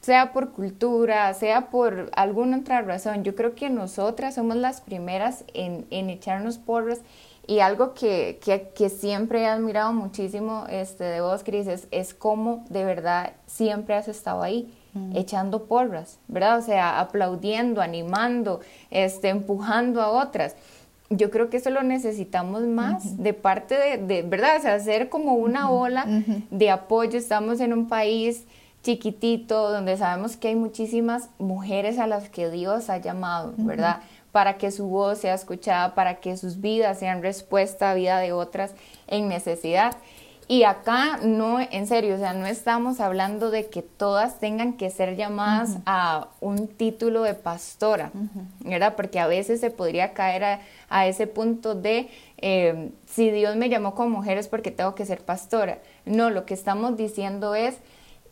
sea 0.00 0.32
por 0.32 0.50
cultura, 0.50 1.32
sea 1.34 1.70
por 1.70 2.10
alguna 2.16 2.58
otra 2.58 2.82
razón. 2.82 3.22
Yo 3.22 3.36
creo 3.36 3.54
que 3.54 3.70
nosotras 3.70 4.34
somos 4.34 4.56
las 4.56 4.80
primeras 4.80 5.44
en, 5.54 5.86
en 5.90 6.10
echarnos 6.10 6.58
porras 6.58 6.98
y 7.46 7.58
algo 7.58 7.92
que, 7.94 8.38
que, 8.74 8.88
siempre 8.88 9.42
he 9.42 9.46
admirado 9.46 9.92
muchísimo 9.92 10.64
este, 10.70 11.04
de 11.04 11.20
vos, 11.20 11.42
Cris, 11.42 11.66
es, 11.66 11.88
es 11.90 12.14
cómo 12.14 12.64
de 12.70 12.84
verdad 12.84 13.32
siempre 13.46 13.94
has 13.94 14.06
estado 14.08 14.42
ahí, 14.42 14.72
echando 15.14 15.64
porras, 15.64 16.18
¿verdad? 16.28 16.58
O 16.58 16.62
sea, 16.62 17.00
aplaudiendo, 17.00 17.80
animando, 17.80 18.60
este, 18.90 19.30
empujando 19.30 20.02
a 20.02 20.10
otras. 20.10 20.54
Yo 21.08 21.30
creo 21.30 21.50
que 21.50 21.56
eso 21.56 21.70
lo 21.70 21.82
necesitamos 21.82 22.62
más 22.62 23.22
de 23.22 23.32
parte 23.32 23.74
de, 23.74 23.98
de, 23.98 24.22
¿verdad? 24.22 24.58
O 24.58 24.62
sea, 24.62 24.74
hacer 24.74 25.08
como 25.08 25.34
una 25.34 25.70
ola 25.70 26.06
de 26.50 26.70
apoyo. 26.70 27.18
Estamos 27.18 27.60
en 27.60 27.72
un 27.72 27.88
país 27.88 28.44
chiquitito 28.82 29.70
donde 29.70 29.96
sabemos 29.96 30.36
que 30.36 30.48
hay 30.48 30.56
muchísimas 30.56 31.28
mujeres 31.38 31.98
a 31.98 32.06
las 32.06 32.28
que 32.28 32.50
Dios 32.50 32.90
ha 32.90 32.98
llamado, 32.98 33.54
¿verdad? 33.56 34.00
Para 34.32 34.56
que 34.56 34.70
su 34.70 34.86
voz 34.88 35.18
sea 35.18 35.34
escuchada, 35.34 35.94
para 35.94 36.16
que 36.16 36.36
sus 36.36 36.60
vidas 36.60 36.98
sean 36.98 37.22
respuesta 37.22 37.90
a 37.90 37.94
vida 37.94 38.18
de 38.18 38.32
otras 38.32 38.74
en 39.06 39.28
necesidad. 39.28 39.94
Y 40.48 40.64
acá 40.64 41.18
no, 41.22 41.60
en 41.60 41.86
serio, 41.86 42.16
o 42.16 42.18
sea, 42.18 42.34
no 42.34 42.46
estamos 42.46 43.00
hablando 43.00 43.50
de 43.50 43.70
que 43.70 43.80
todas 43.80 44.38
tengan 44.38 44.74
que 44.74 44.90
ser 44.90 45.16
llamadas 45.16 45.78
a 45.86 46.28
un 46.40 46.66
título 46.66 47.22
de 47.22 47.34
pastora, 47.34 48.10
¿verdad? 48.60 48.94
Porque 48.96 49.20
a 49.20 49.26
veces 49.26 49.60
se 49.60 49.70
podría 49.70 50.12
caer 50.12 50.60
a, 50.90 51.06
ese 51.06 51.26
punto 51.26 51.74
de, 51.74 52.10
eh, 52.38 52.90
si 53.06 53.30
Dios 53.30 53.56
me 53.56 53.68
llamó 53.68 53.94
como 53.94 54.18
mujer 54.18 54.36
es 54.36 54.48
porque 54.48 54.70
tengo 54.70 54.94
que 54.94 55.06
ser 55.06 55.24
pastora. 55.24 55.78
No, 56.04 56.28
lo 56.28 56.44
que 56.44 56.54
estamos 56.54 56.96
diciendo 56.96 57.54
es 57.54 57.76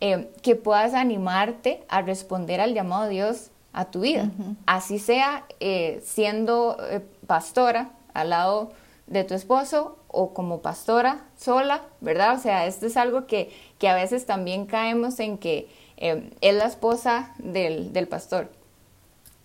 eh, 0.01 0.31
que 0.43 0.57
puedas 0.57 0.95
animarte 0.95 1.85
a 1.89 2.03
responder 2.03 2.61
al 2.61 2.75
llamado 2.75 3.05
de 3.05 3.11
Dios 3.11 3.51
a 3.73 3.87
tu 3.87 4.01
vida. 4.01 4.31
Así 4.67 4.99
sea 4.99 5.45
eh, 5.61 6.01
siendo 6.05 6.77
eh, 6.91 7.01
pastora 7.27 7.91
al 8.15 8.31
lado 8.31 8.73
de 9.07 9.25
tu 9.25 9.35
esposo 9.35 9.99
o 10.09 10.33
como 10.35 10.61
pastora 10.61 11.25
sola, 11.37 11.83
¿verdad? 12.01 12.37
O 12.37 12.41
sea, 12.41 12.67
esto 12.67 12.87
es 12.87 12.97
algo 12.97 13.27
que, 13.27 13.51
que 13.79 13.89
a 13.89 13.95
veces 13.95 14.27
también 14.27 14.67
caemos 14.67 15.21
en 15.21 15.39
que 15.39 15.69
eh, 15.97 16.31
es 16.41 16.55
la 16.55 16.67
esposa 16.67 17.35
del, 17.39 17.93
del, 17.93 18.09
pastor 18.09 18.51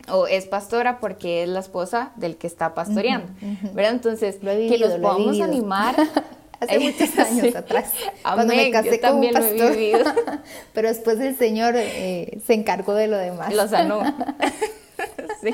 o 0.07 0.27
es 0.27 0.45
pastora 0.45 0.99
porque 0.99 1.43
es 1.43 1.49
la 1.49 1.59
esposa 1.59 2.11
del 2.15 2.37
que 2.37 2.47
está 2.47 2.73
pastoreando, 2.73 3.27
¿verdad? 3.73 3.91
Entonces, 3.91 4.37
que 4.37 4.77
los 4.77 4.93
podamos 4.93 5.41
animar 5.41 5.95
hace 6.65 6.79
muchos 6.79 7.19
años 7.19 7.55
atrás, 7.55 7.93
cuando 8.21 8.53
me 8.55 8.71
casé 8.71 8.99
con 8.99 9.15
un 9.15 9.31
pastor. 9.31 9.75
Pero 10.73 10.87
después 10.87 11.19
el 11.19 11.37
Señor 11.37 11.75
eh, 11.77 12.39
se 12.45 12.53
encargó 12.53 12.93
de 12.93 13.07
lo 13.07 13.17
demás. 13.17 13.53
Lo 13.53 13.67
sanó. 13.67 14.01
sí. 15.41 15.51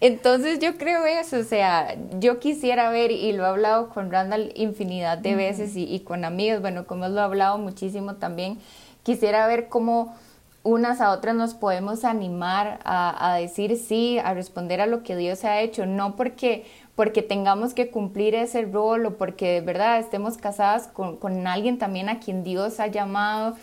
Entonces 0.00 0.60
yo 0.60 0.76
creo 0.76 1.04
eso, 1.06 1.38
o 1.38 1.44
sea, 1.44 1.96
yo 2.20 2.38
quisiera 2.38 2.88
ver, 2.90 3.10
y 3.10 3.32
lo 3.32 3.42
he 3.42 3.46
hablado 3.48 3.88
con 3.88 4.12
Randall 4.12 4.52
infinidad 4.54 5.18
de 5.18 5.34
veces 5.34 5.72
y, 5.74 5.98
con 6.00 6.24
amigos, 6.24 6.60
bueno, 6.60 6.86
como 6.86 7.08
lo 7.08 7.18
he 7.18 7.24
hablado 7.24 7.58
muchísimo 7.58 8.14
también, 8.14 8.60
quisiera 9.02 9.44
ver 9.48 9.68
cómo 9.68 10.14
unas 10.62 11.00
a 11.00 11.10
otras 11.10 11.34
nos 11.34 11.54
podemos 11.54 12.04
animar 12.04 12.78
a, 12.84 13.32
a, 13.32 13.38
decir 13.38 13.76
sí, 13.76 14.20
a 14.22 14.34
responder 14.34 14.80
a 14.80 14.86
lo 14.86 15.02
que 15.02 15.16
Dios 15.16 15.44
ha 15.44 15.60
hecho, 15.60 15.84
no 15.84 16.14
porque 16.14 16.64
porque 16.98 17.22
tengamos 17.22 17.74
que 17.74 17.92
cumplir 17.92 18.34
ese 18.34 18.62
rol 18.62 19.06
o 19.06 19.16
porque 19.16 19.52
de 19.52 19.60
verdad 19.60 20.00
estemos 20.00 20.36
casadas 20.36 20.88
con, 20.88 21.46
alguien 21.46 21.78
también 21.78 22.08
a 22.08 22.18
quien 22.18 22.42
Dios 22.42 22.80
ha 22.80 22.88
llamado. 22.88 23.56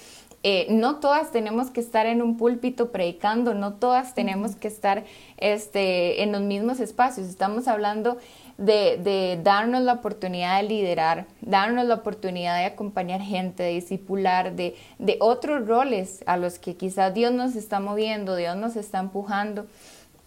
Eh, 0.44 0.68
no 0.70 1.02
todas 1.02 1.34
tenemos 1.34 1.70
que 1.70 1.82
estar 1.82 2.06
en 2.06 2.22
un 2.22 2.38
púlpito 2.38 2.94
predicando, 2.94 3.54
no 3.54 3.74
todas 3.74 4.16
tenemos 4.16 4.56
que 4.56 4.70
estar 4.70 5.04
este, 5.36 6.24
en 6.24 6.32
los 6.32 6.44
mismos 6.44 6.80
espacios. 6.80 7.28
Estamos 7.28 7.68
hablando 7.68 8.20
de, 8.58 9.38
darnos 9.44 9.82
la 9.82 9.96
oportunidad 9.96 10.62
de 10.62 10.70
liderar, 10.70 11.26
darnos 11.42 11.86
la 11.88 11.96
oportunidad 11.96 12.58
de 12.58 12.64
acompañar 12.68 13.20
gente, 13.20 13.64
de 13.64 13.72
discipular, 13.72 14.56
de, 14.56 14.78
de 14.98 15.18
otros 15.20 15.68
roles 15.68 16.24
a 16.26 16.38
los 16.38 16.58
que 16.58 16.78
quizás 16.78 17.14
Dios 17.14 17.34
nos 17.34 17.58
está 17.58 17.82
moviendo, 17.82 18.38
Dios 18.38 18.56
nos 18.56 18.78
está 18.78 19.00
empujando. 19.00 19.66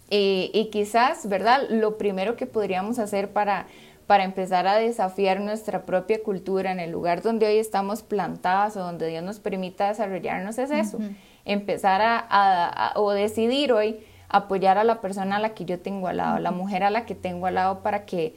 Y, 0.09 0.69
quizás, 0.71 1.27
¿verdad? 1.27 1.69
Lo 1.69 1.97
primero 1.97 2.35
que 2.35 2.45
podríamos 2.47 2.97
hacer 2.99 3.31
para, 3.31 3.67
para 4.07 4.23
empezar 4.23 4.67
a 4.67 4.75
desafiar 4.75 5.39
nuestra 5.39 5.85
propia 5.85 6.23
cultura 6.23 6.71
en 6.71 6.79
el 6.79 6.91
lugar 6.91 7.21
donde 7.21 7.45
hoy 7.45 7.57
estamos 7.57 8.01
plantadas 8.01 8.75
o 8.75 8.79
donde 8.79 9.07
Dios 9.07 9.23
nos 9.23 9.39
permita 9.39 9.89
desarrollarnos 9.89 10.57
es 10.57 10.71
eso, 10.71 10.97
empezar 11.45 12.01
a, 12.03 12.93
o 12.95 13.11
decidir 13.11 13.71
hoy 13.71 13.99
apoyar 14.29 14.77
a 14.77 14.83
la 14.83 15.01
persona 15.01 15.37
a 15.37 15.39
la 15.39 15.53
que 15.53 15.65
yo 15.65 15.79
tengo 15.79 16.07
al 16.07 16.17
lado, 16.17 16.39
la 16.39 16.51
mujer 16.51 16.83
a 16.83 16.89
la 16.89 17.05
que 17.05 17.15
tengo 17.15 17.47
al 17.47 17.55
lado 17.55 17.79
para 17.81 18.05
que 18.05 18.35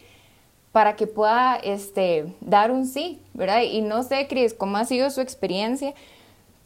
para 0.72 0.96
que 0.96 1.06
pueda 1.06 1.56
este, 1.56 2.34
dar 2.40 2.70
un 2.70 2.86
sí, 2.86 3.20
¿verdad? 3.34 3.60
Y 3.60 3.82
no 3.82 4.02
sé, 4.02 4.26
Cris, 4.26 4.54
cómo 4.54 4.78
ha 4.78 4.86
sido 4.86 5.10
su 5.10 5.20
experiencia, 5.20 5.92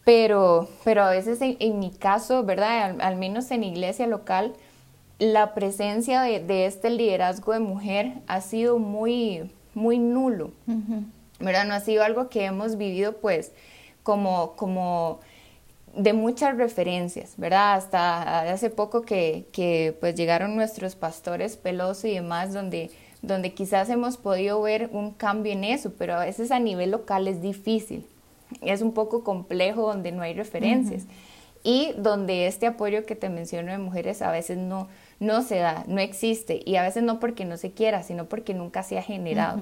pero, 0.04 0.68
pero 0.84 1.02
a 1.02 1.10
veces 1.10 1.40
en, 1.40 1.78
mi 1.80 1.90
caso, 1.90 2.44
¿verdad? 2.44 3.00
Al, 3.00 3.16
menos 3.16 3.50
en 3.50 3.64
iglesia 3.64 4.06
local, 4.06 4.54
la 5.18 5.54
presencia 5.54 6.22
de, 6.22 6.66
este 6.66 6.90
liderazgo 6.90 7.52
de 7.52 7.60
mujer 7.60 8.14
ha 8.26 8.40
sido 8.40 8.78
muy, 8.78 9.50
muy 9.74 9.98
nulo, 9.98 10.50
¿verdad? 11.40 11.64
No 11.66 11.74
ha 11.74 11.80
sido 11.80 12.04
algo 12.04 12.28
que 12.28 12.44
hemos 12.44 12.76
vivido 12.76 13.16
pues 13.16 13.52
como, 14.02 14.52
como 14.56 15.20
de 15.96 16.12
muchas 16.12 16.56
referencias, 16.56 17.34
¿verdad? 17.38 17.74
Hasta 17.74 18.52
hace 18.52 18.68
poco 18.68 19.02
que, 19.02 19.46
que 19.52 19.96
pues 20.00 20.14
llegaron 20.14 20.54
nuestros 20.54 20.94
pastores 20.94 21.56
Peloso 21.56 22.06
y 22.06 22.14
demás, 22.14 22.52
donde, 22.52 22.90
donde 23.22 23.54
quizás 23.54 23.88
hemos 23.88 24.18
podido 24.18 24.60
ver 24.60 24.90
un 24.92 25.12
cambio 25.12 25.52
en 25.52 25.64
eso, 25.64 25.92
pero 25.96 26.14
a 26.14 26.24
veces 26.24 26.50
a 26.50 26.58
nivel 26.58 26.90
local 26.90 27.26
es 27.26 27.40
difícil, 27.40 28.06
es 28.60 28.82
un 28.82 28.92
poco 28.92 29.24
complejo 29.24 29.86
donde 29.86 30.12
no 30.12 30.22
hay 30.22 30.34
referencias. 30.34 31.04
Y 31.64 31.94
donde 31.96 32.46
este 32.46 32.66
apoyo 32.66 33.04
que 33.06 33.16
te 33.16 33.28
menciono 33.28 33.72
de 33.72 33.78
mujeres 33.78 34.22
a 34.22 34.30
veces 34.30 34.56
no, 34.56 34.86
no 35.18 35.42
se 35.42 35.56
da, 35.56 35.84
no 35.86 36.00
existe. 36.00 36.60
Y 36.64 36.76
a 36.76 36.82
veces 36.82 37.02
no 37.02 37.20
porque 37.20 37.44
no 37.44 37.56
se 37.56 37.72
quiera, 37.72 38.02
sino 38.02 38.26
porque 38.26 38.54
nunca 38.54 38.82
se 38.82 38.98
ha 38.98 39.02
generado. 39.02 39.60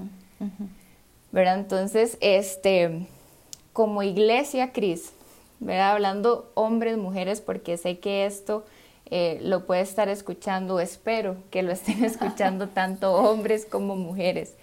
¿Verdad? 1.33 1.59
Entonces, 1.59 2.19
este, 2.21 3.07
como 3.73 4.03
iglesia, 4.03 4.73
Cris, 4.73 5.13
¿verdad? 5.61 5.93
Hablando 5.93 6.51
hombres, 6.55 6.97
mujeres, 6.97 7.41
porque 7.41 7.77
sé 7.77 7.99
que 7.99 8.27
esto 8.27 8.65
eh, 9.11 9.39
lo 9.43 9.67
puede 9.67 9.83
estar 9.83 10.09
escuchando, 10.09 10.81
espero 10.81 11.37
que 11.51 11.63
lo 11.63 11.73
estén 11.73 12.05
escuchando 12.07 12.69
tanto 12.69 13.15
hombres 13.15 13.67
como 13.67 13.97
mujeres. 13.97 14.55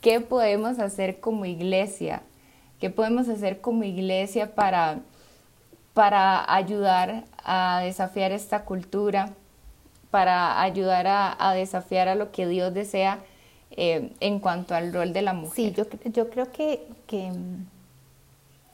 ¿Qué 0.00 0.20
podemos 0.20 0.78
hacer 0.78 1.20
como 1.20 1.44
iglesia? 1.44 2.22
¿Qué 2.80 2.90
podemos 2.90 3.28
hacer 3.28 3.60
como 3.60 3.82
iglesia 3.82 4.54
para, 4.54 5.00
para 5.94 6.54
ayudar 6.54 7.24
a 7.44 7.80
desafiar 7.82 8.30
esta 8.30 8.64
cultura? 8.64 9.34
Para 10.10 10.62
ayudar 10.62 11.06
a, 11.06 11.52
desafiar 11.54 12.08
a 12.08 12.14
lo 12.14 12.32
que 12.32 12.46
Dios 12.46 12.72
desea 12.72 13.18
eh, 13.70 14.12
en 14.20 14.40
cuanto 14.40 14.74
al 14.74 14.92
rol 14.92 15.12
de 15.12 15.22
la 15.22 15.34
mujer. 15.34 15.54
Sí, 15.54 15.72
yo, 15.72 15.84
yo 16.10 16.30
creo 16.30 16.50
que, 16.52 16.86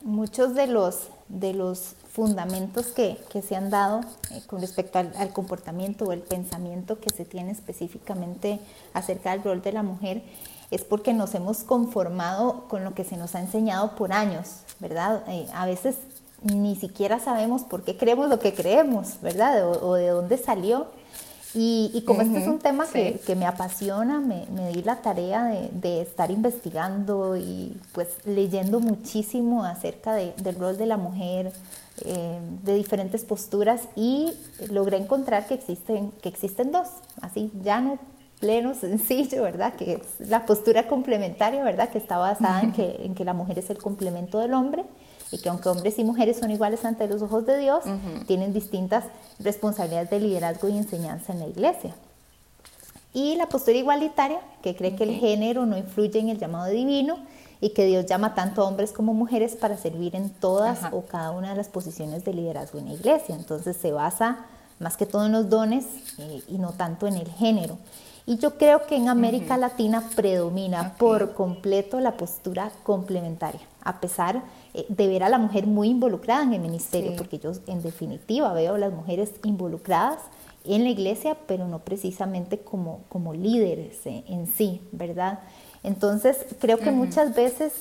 muchos 0.03 0.55
de 0.55 0.67
los, 0.67 1.09
de 1.29 1.55
los 1.55 1.95
fundamentos 2.13 2.87
que, 2.89 3.17
se 3.43 3.57
han 3.57 3.71
dado 3.71 4.03
eh, 4.31 4.43
con 4.47 4.61
respecto 4.61 4.99
al, 4.99 5.13
al, 5.17 5.33
comportamiento 5.33 6.05
o 6.05 6.13
el 6.13 6.21
pensamiento 6.21 7.01
que 7.01 7.11
se 7.11 7.25
tiene 7.25 7.53
específicamente 7.53 8.61
acerca 8.93 9.33
del 9.33 9.43
rol 9.43 9.63
de 9.63 9.73
la 9.73 9.83
mujer 9.83 10.23
es 10.71 10.85
porque 10.85 11.13
nos 11.15 11.35
hemos 11.35 11.65
conformado 11.65 12.65
con 12.69 12.85
lo 12.85 12.95
que 12.95 13.05
se 13.05 13.17
nos 13.17 13.35
ha 13.35 13.41
enseñado 13.41 13.97
por 13.97 14.13
años, 14.13 14.61
¿verdad? 14.79 15.25
Eh, 15.29 15.47
a 15.55 15.67
veces 15.67 15.97
ni 16.43 16.77
siquiera 16.77 17.19
sabemos 17.19 17.63
por 17.63 17.83
qué 17.83 17.97
creemos 17.97 18.29
lo 18.29 18.39
que 18.39 18.53
creemos, 18.53 19.21
¿verdad? 19.23 19.67
o 19.67 19.95
de 19.95 20.09
dónde 20.09 20.37
salió. 20.37 20.89
Y, 21.57 22.03
como 22.05 22.23
este 22.23 22.39
es 22.39 22.49
un 22.49 22.59
tema 22.59 22.85
que, 22.87 23.37
me 23.37 23.47
apasiona, 23.47 24.19
me, 24.19 24.47
di 24.73 24.83
la 24.83 24.97
tarea 24.97 25.45
de, 25.71 26.03
estar 26.03 26.33
investigando 26.33 27.37
y 27.37 27.77
pues 27.93 28.09
leyendo 28.25 28.81
muchísimo 28.81 29.65
acerca 29.65 30.15
del 30.15 30.55
rol 30.57 30.77
de 30.77 30.87
la 30.87 30.97
mujer, 30.97 31.53
eh, 32.05 32.41
de 32.65 32.75
diferentes 32.75 33.25
posturas 33.25 33.83
y 33.95 34.33
logré 34.71 34.97
encontrar 34.97 35.47
que 35.47 35.55
existen, 35.55 36.11
que 36.23 36.29
existen 36.29 36.73
dos, 36.73 36.89
así 37.21 37.53
llano, 37.63 37.99
pleno, 38.41 38.75
sencillo, 38.81 39.45
¿verdad? 39.45 39.75
Que 39.75 39.95
es 39.95 40.29
la 40.29 40.47
postura 40.47 40.89
complementaria, 40.89 41.63
¿verdad? 41.63 41.89
Que 41.91 41.99
está 41.99 42.19
basada 42.19 42.63
en 42.63 42.73
que, 42.73 42.97
en 43.05 43.15
que 43.15 43.25
la 43.25 43.33
mujer 43.33 43.61
es 43.61 43.71
el 43.71 43.79
complemento 43.79 44.41
del 44.41 44.55
hombre 44.55 44.85
y 45.35 45.39
que 45.39 45.49
aunque 45.49 45.69
hombres 45.69 45.99
y 45.99 46.05
mujeres 46.05 46.39
son 46.39 46.53
iguales 46.53 46.85
ante 46.85 47.09
los 47.09 47.21
ojos 47.21 47.45
de 47.45 47.59
Dios, 47.59 47.83
tienen 48.29 48.53
distintas 48.53 49.05
responsabilidades 49.41 50.09
de 50.09 50.21
liderazgo 50.21 50.69
y 50.69 50.79
enseñanza 50.79 51.33
en 51.33 51.41
la 51.41 51.49
iglesia. 51.49 51.93
Y 53.13 53.35
la 53.35 53.49
postura 53.49 53.77
igualitaria, 53.77 54.39
que 54.63 54.77
cree 54.77 54.95
que 54.95 55.03
el 55.03 55.17
género 55.17 55.67
no 55.67 55.77
influye 55.77 56.21
en 56.21 56.29
el 56.29 56.39
llamado 56.39 56.67
divino 56.67 57.19
y 57.61 57.71
que 57.71 57.85
Dios 57.85 58.07
llama 58.07 58.37
tanto 58.37 58.63
a 58.63 58.67
hombres 58.67 58.93
como 58.93 59.13
mujeres 59.13 59.57
para 59.57 59.77
servir 59.77 60.15
en 60.15 60.31
todas 60.31 60.79
o 60.93 61.03
cada 61.03 61.33
una 61.33 61.51
de 61.51 61.57
las 61.57 61.69
posiciones 61.69 62.25
de 62.25 62.33
liderazgo 62.33 62.79
en 62.79 62.87
la 62.87 62.95
iglesia. 62.95 63.35
Entonces 63.35 63.77
se 63.77 63.91
basa 63.91 64.47
más 64.79 64.97
que 64.97 65.05
todo 65.05 65.27
en 65.27 65.33
los 65.33 65.49
dones 65.49 65.85
eh, 66.19 66.43
y 66.47 66.59
no 66.59 66.75
tanto 66.75 67.09
en 67.09 67.15
el 67.15 67.29
género. 67.29 67.77
Y 68.25 68.39
yo 68.39 68.57
creo 68.57 68.87
que 68.87 68.95
en 68.95 69.09
América 69.09 69.57
Latina 69.57 70.09
predomina 70.15 70.95
por 70.97 71.35
completo 71.35 71.99
la 71.99 72.17
postura 72.17 72.71
complementaria, 72.85 73.61
a 73.83 74.01
pesar 74.01 74.43
eh, 74.75 74.87
de 74.89 75.09
ver 75.09 75.23
a 75.23 75.29
la 75.29 75.39
mujer 75.39 75.67
muy 75.67 75.89
involucrada 75.89 76.43
en 76.43 76.53
el 76.53 76.61
ministerio, 76.61 77.15
porque 77.17 77.39
yo 77.39 77.53
en 77.67 77.83
definitiva 77.83 78.53
veo 78.53 78.75
a 78.75 78.79
las 78.79 78.93
mujeres 78.93 79.31
involucradas 79.45 80.19
en 80.65 80.85
la 80.85 80.91
iglesia, 80.91 81.37
pero 81.47 81.69
no 81.69 81.79
precisamente 81.79 82.59
como, 82.59 83.01
como 83.09 83.35
líderes 83.35 84.05
eh, 84.07 84.25
en 84.29 84.47
sí, 84.47 84.81
¿verdad? 84.93 85.41
Entonces, 85.83 86.39
creo 86.61 86.79
que 86.79 86.91
muchas 86.91 87.35
veces, 87.35 87.73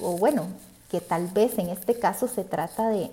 o 0.00 0.18
bueno, 0.18 0.46
que 0.90 1.00
tal 1.00 1.26
vez 1.28 1.58
en 1.58 1.70
este 1.70 1.98
caso 1.98 2.28
se 2.28 2.44
trata 2.44 2.88
de, 2.88 3.10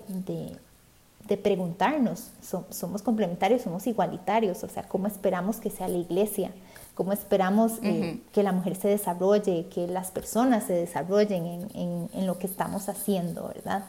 de, 1.26 1.36
preguntarnos, 1.38 2.28
somos 2.70 3.00
complementarios, 3.00 3.62
somos 3.62 3.86
igualitarios, 3.86 4.62
o 4.62 4.68
sea, 4.68 4.82
¿cómo 4.82 5.06
esperamos 5.06 5.56
que 5.56 5.70
sea 5.70 5.88
la 5.88 5.96
iglesia? 5.96 6.52
Cómo 6.94 7.12
esperamos 7.12 7.72
eh, 7.82 8.20
que 8.32 8.42
la 8.42 8.52
mujer 8.52 8.76
se 8.76 8.88
desarrolle, 8.88 9.66
que 9.72 9.86
las 9.86 10.10
personas 10.10 10.64
se 10.64 10.74
desarrollen 10.74 11.68
en, 11.74 12.26
lo 12.26 12.38
que 12.38 12.46
estamos 12.46 12.88
haciendo, 12.88 13.48
¿verdad? 13.48 13.84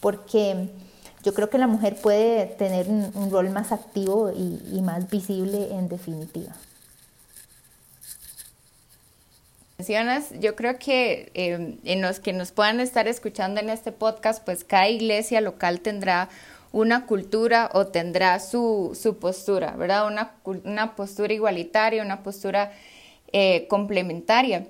Porque 0.00 0.68
yo 1.22 1.34
creo 1.34 1.50
que 1.50 1.58
la 1.58 1.66
mujer 1.66 1.96
puede 2.00 2.46
tener 2.46 2.88
un, 2.88 3.30
rol 3.30 3.50
más 3.50 3.72
activo 3.72 4.30
y, 4.30 4.80
más 4.82 5.10
visible 5.10 5.68
en 5.72 5.88
definitiva. 5.88 6.52
Mencionas, 9.76 10.30
yo 10.40 10.56
creo 10.56 10.78
que 10.78 11.30
eh, 11.34 11.78
en 11.84 12.02
los 12.02 12.18
que 12.18 12.32
nos 12.32 12.50
puedan 12.50 12.80
estar 12.80 13.06
escuchando 13.06 13.60
en 13.60 13.68
este 13.68 13.92
podcast, 13.92 14.42
pues 14.44 14.64
cada 14.64 14.88
iglesia 14.88 15.40
local 15.40 15.80
tendrá 15.80 16.28
una 16.72 17.06
cultura 17.06 17.70
o 17.72 17.86
tendrá 17.86 18.38
su, 18.40 19.16
postura, 19.20 19.72
¿verdad? 19.76 20.06
Una, 20.06 20.94
postura 20.96 21.32
igualitaria, 21.32 22.02
una 22.02 22.22
postura 22.22 22.72
eh, 23.32 23.66
complementaria. 23.68 24.66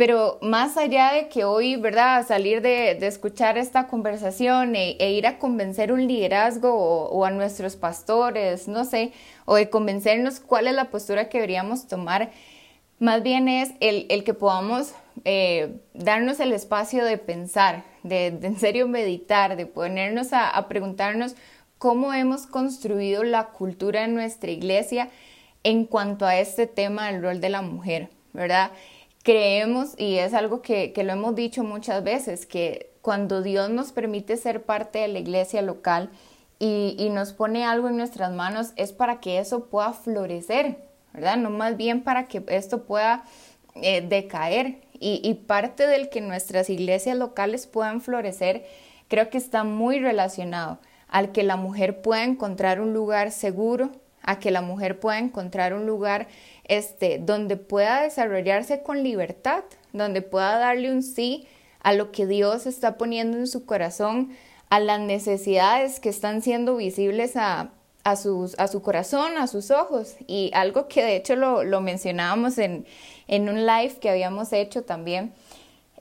Pero 0.00 0.38
más 0.40 0.78
allá 0.78 1.12
de 1.12 1.28
que 1.28 1.44
hoy, 1.44 1.76
¿verdad? 1.76 2.26
Salir 2.26 2.62
de, 2.62 2.92
escuchar 3.06 3.58
esta 3.58 3.86
conversación 3.86 4.74
e, 4.74 4.96
e, 4.98 5.12
ir 5.12 5.26
a 5.26 5.38
convencer 5.38 5.92
un 5.92 6.06
liderazgo 6.06 6.72
o, 6.72 7.24
a 7.26 7.30
nuestros 7.30 7.76
pastores, 7.76 8.66
no 8.66 8.86
sé, 8.86 9.12
o 9.44 9.56
de 9.56 9.68
convencernos 9.68 10.40
cuál 10.40 10.68
es 10.68 10.74
la 10.74 10.90
postura 10.90 11.28
que 11.28 11.38
deberíamos 11.38 11.86
tomar, 11.86 12.30
más 12.98 13.22
bien 13.22 13.48
es 13.48 13.72
el, 13.80 14.24
que 14.24 14.34
podamos 14.34 14.92
eh, 15.24 15.80
darnos 15.94 16.40
el 16.40 16.52
espacio 16.52 17.04
de 17.04 17.18
pensar, 17.18 17.84
de, 18.02 18.26
en 18.26 18.58
serio 18.58 18.88
meditar, 18.88 19.56
de 19.56 19.66
ponernos 19.66 20.32
a, 20.32 20.66
preguntarnos 20.68 21.34
cómo 21.78 22.12
hemos 22.12 22.46
construido 22.46 23.22
la 23.24 23.48
cultura 23.48 24.04
en 24.04 24.14
nuestra 24.14 24.50
iglesia 24.50 25.08
en 25.62 25.84
cuanto 25.84 26.26
a 26.26 26.38
este 26.38 26.66
tema 26.66 27.10
del 27.10 27.22
rol 27.22 27.40
de 27.40 27.50
la 27.50 27.62
mujer, 27.62 28.08
¿verdad? 28.32 28.70
Creemos, 29.22 29.94
y 29.98 30.16
es 30.16 30.32
algo 30.32 30.62
que, 30.62 30.92
lo 30.96 31.12
hemos 31.12 31.34
dicho 31.34 31.64
muchas 31.64 32.02
veces, 32.02 32.46
que 32.46 32.90
cuando 33.02 33.42
Dios 33.42 33.70
nos 33.70 33.92
permite 33.92 34.36
ser 34.36 34.62
parte 34.62 35.00
de 35.00 35.08
la 35.08 35.18
iglesia 35.18 35.62
local 35.62 36.10
y, 36.58 36.96
y 36.98 37.10
nos 37.10 37.32
pone 37.32 37.64
algo 37.64 37.88
en 37.88 37.96
nuestras 37.96 38.32
manos, 38.32 38.72
es 38.76 38.92
para 38.92 39.20
que 39.20 39.38
eso 39.38 39.66
pueda 39.66 39.92
florecer, 39.92 40.78
¿verdad? 41.12 41.36
No 41.36 41.50
más 41.50 41.76
bien 41.76 42.02
para 42.02 42.26
que 42.26 42.42
esto 42.48 42.84
pueda 42.84 43.24
eh, 43.74 44.00
decaer. 44.02 44.80
Y, 45.02 45.32
parte 45.46 45.86
del 45.86 46.10
que 46.10 46.20
nuestras 46.20 46.68
iglesias 46.68 47.16
locales 47.16 47.66
puedan 47.66 48.02
florecer, 48.02 48.66
creo 49.08 49.30
que 49.30 49.38
está 49.38 49.64
muy 49.64 49.98
relacionado 49.98 50.78
al 51.08 51.32
que 51.32 51.42
la 51.42 51.56
mujer 51.56 52.02
pueda 52.02 52.22
encontrar 52.22 52.82
un 52.82 52.92
lugar 52.92 53.32
seguro, 53.32 53.92
a 54.22 54.38
que 54.38 54.50
la 54.50 54.60
mujer 54.60 55.00
pueda 55.00 55.18
encontrar 55.18 55.72
un 55.72 55.86
lugar 55.86 56.28
este, 56.64 57.18
donde 57.18 57.56
pueda 57.56 58.02
desarrollarse 58.02 58.82
con 58.82 59.02
libertad, 59.02 59.64
donde 59.94 60.20
pueda 60.20 60.58
darle 60.58 60.92
un 60.92 61.02
sí 61.02 61.48
a 61.82 61.94
lo 61.94 62.12
que 62.12 62.26
Dios 62.26 62.66
está 62.66 62.98
poniendo 62.98 63.38
en 63.38 63.46
su 63.46 63.64
corazón, 63.64 64.36
a 64.68 64.80
las 64.80 65.00
necesidades 65.00 65.98
que 65.98 66.10
están 66.10 66.42
siendo 66.42 66.76
visibles 66.76 67.36
a, 67.36 67.70
a, 68.04 68.16
sus, 68.16 68.58
a 68.58 68.68
su 68.68 68.82
corazón, 68.82 69.36
a 69.38 69.46
sus 69.46 69.70
ojos. 69.70 70.16
Y 70.26 70.50
algo 70.54 70.88
que 70.88 71.02
de 71.04 71.16
hecho 71.16 71.36
lo, 71.36 71.64
lo 71.64 71.80
mencionábamos 71.80 72.58
en, 72.58 72.86
en 73.28 73.48
un 73.48 73.66
live 73.66 73.96
que 74.00 74.10
habíamos 74.10 74.52
hecho 74.52 74.82
también, 74.84 75.32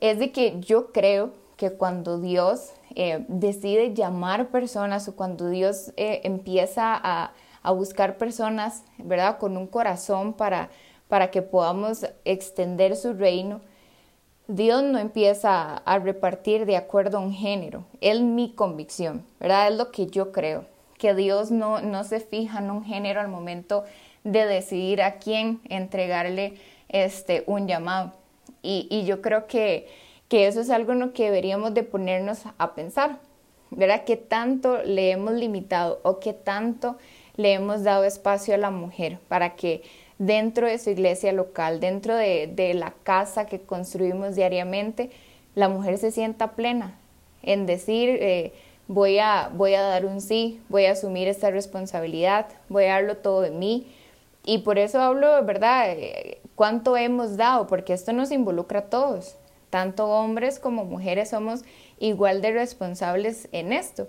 es 0.01 0.19
de 0.19 0.31
que 0.31 0.59
yo 0.59 0.91
creo 0.91 1.33
que 1.57 1.71
cuando 1.71 2.19
Dios 2.19 2.71
eh, 2.95 3.25
decide 3.27 3.93
llamar 3.93 4.47
personas 4.47 5.07
o 5.07 5.15
cuando 5.15 5.49
Dios 5.49 5.91
eh, 5.97 6.21
empieza 6.23 6.95
a, 6.95 7.33
a, 7.61 7.71
buscar 7.71 8.17
personas, 8.17 8.83
¿verdad? 8.97 9.37
Con 9.37 9.57
un 9.57 9.67
corazón 9.67 10.33
para, 10.33 10.69
para 11.07 11.31
que 11.31 11.41
podamos 11.41 12.07
extender 12.23 12.95
su 12.95 13.13
reino, 13.13 13.61
Dios 14.47 14.81
no 14.81 14.97
empieza 14.97 15.77
a 15.77 15.99
repartir 15.99 16.65
de 16.65 16.77
acuerdo 16.77 17.17
a 17.17 17.21
un 17.21 17.33
género, 17.33 17.83
es 18.01 18.19
mi 18.21 18.53
convicción, 18.53 19.25
¿verdad? 19.39 19.67
Es 19.67 19.77
lo 19.77 19.91
que 19.91 20.07
yo 20.07 20.31
creo, 20.31 20.65
que 20.99 21.15
Dios 21.15 21.49
no, 21.49 21.81
no 21.81 22.03
se 22.03 22.19
fija 22.19 22.59
en 22.59 22.69
un 22.69 22.83
género 22.85 23.21
al 23.21 23.29
momento 23.29 23.85
de 24.23 24.45
decidir 24.45 25.01
a 25.01 25.13
quién 25.13 25.61
entregarle 25.69 26.53
este, 26.89 27.43
un 27.47 27.67
llamado. 27.67 28.13
Y, 28.61 28.87
y 28.91 29.05
yo 29.05 29.21
creo 29.21 29.47
que, 29.47 29.87
que, 30.27 30.45
eso 30.45 30.61
es 30.61 30.69
algo 30.69 30.91
en 30.91 30.99
lo 30.99 31.13
que 31.13 31.23
deberíamos 31.23 31.73
de 31.73 31.83
ponernos 31.83 32.43
a 32.57 32.75
pensar, 32.75 33.17
¿verdad? 33.71 34.03
¿Qué 34.05 34.17
tanto 34.17 34.83
le 34.83 35.11
hemos 35.11 35.33
limitado 35.33 36.01
o 36.03 36.19
qué 36.19 36.33
tanto 36.33 36.97
le 37.37 37.53
hemos 37.53 37.83
dado 37.83 38.03
espacio 38.03 38.53
a 38.53 38.57
la 38.57 38.69
mujer 38.69 39.17
para 39.29 39.55
que 39.55 39.81
dentro 40.17 40.67
de 40.67 40.77
su 40.77 40.89
iglesia 40.89 41.31
local, 41.31 41.79
dentro 41.79 42.13
de, 42.13 42.73
la 42.75 42.93
casa 43.03 43.45
que 43.45 43.61
construimos 43.61 44.35
diariamente, 44.35 45.09
la 45.55 45.69
mujer 45.69 45.97
se 45.97 46.11
sienta 46.11 46.51
plena 46.51 46.99
en 47.41 47.65
decir, 47.65 48.09
eh, 48.09 48.51
voy, 48.89 49.19
a, 49.19 49.51
voy 49.53 49.75
a 49.75 49.83
dar 49.83 50.05
un 50.05 50.19
sí, 50.19 50.59
voy 50.67 50.87
a 50.87 50.91
asumir 50.91 51.27
esta 51.29 51.51
responsabilidad, 51.51 52.47
voy 52.67 52.85
a 52.85 52.95
darlo 52.95 53.17
todo 53.17 53.41
de 53.41 53.51
mí. 53.51 53.87
Y 54.43 54.59
por 54.59 54.79
eso 54.79 54.99
hablo, 54.99 55.45
¿verdad? 55.45 55.91
Eh, 55.91 56.41
¿Cuánto 56.55 56.97
hemos 56.97 57.37
dado? 57.37 57.67
Porque 57.67 57.93
esto 57.93 58.11
nos 58.13 58.31
involucra 58.31 58.79
a 58.79 58.89
todos. 58.89 59.35
Tanto 59.69 60.07
hombres 60.07 60.59
como 60.59 60.85
mujeres 60.85 61.29
somos 61.29 61.61
igual 61.99 62.41
de 62.41 62.51
responsables 62.51 63.47
en 63.51 63.71
esto. 63.71 64.07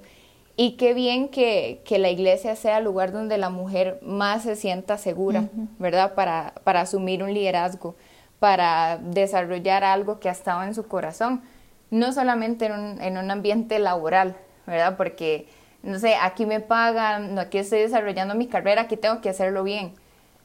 Y 0.57 0.73
qué 0.73 0.95
bien 0.95 1.29
que, 1.29 1.83
la 1.91 2.09
iglesia 2.09 2.57
sea 2.57 2.79
el 2.79 2.85
lugar 2.85 3.13
donde 3.13 3.37
la 3.37 3.51
mujer 3.51 3.99
más 4.03 4.45
se 4.45 4.57
sienta 4.57 4.97
segura, 4.97 5.45
¿verdad? 5.79 6.15
Para, 6.15 6.55
para 6.65 6.81
asumir 6.81 7.23
un 7.23 7.35
liderazgo, 7.35 7.95
para 8.39 8.99
desarrollar 8.99 9.85
algo 9.85 10.21
que 10.21 10.31
ha 10.31 10.33
estado 10.33 10.63
en 10.63 10.75
su 10.75 10.87
corazón, 10.89 11.43
no 11.91 12.13
solamente 12.13 12.67
en 12.67 12.73
un, 12.73 13.03
en 13.03 13.19
un 13.19 13.31
ambiente 13.31 13.79
laboral, 13.79 14.37
¿verdad? 14.71 14.97
Porque, 14.97 15.49
no 15.83 15.99
sé, 15.99 16.15
aquí 16.15 16.47
me 16.47 16.61
pagan, 16.61 17.35
no, 17.35 17.43
aquí 17.43 17.59
estoy 17.59 17.81
desarrollando 17.81 18.35
mi 18.35 18.47
carrera, 18.47 18.83
aquí 18.83 18.97
tengo 18.97 19.21
que 19.21 19.29
hacerlo 19.29 19.65
bien. 19.65 19.95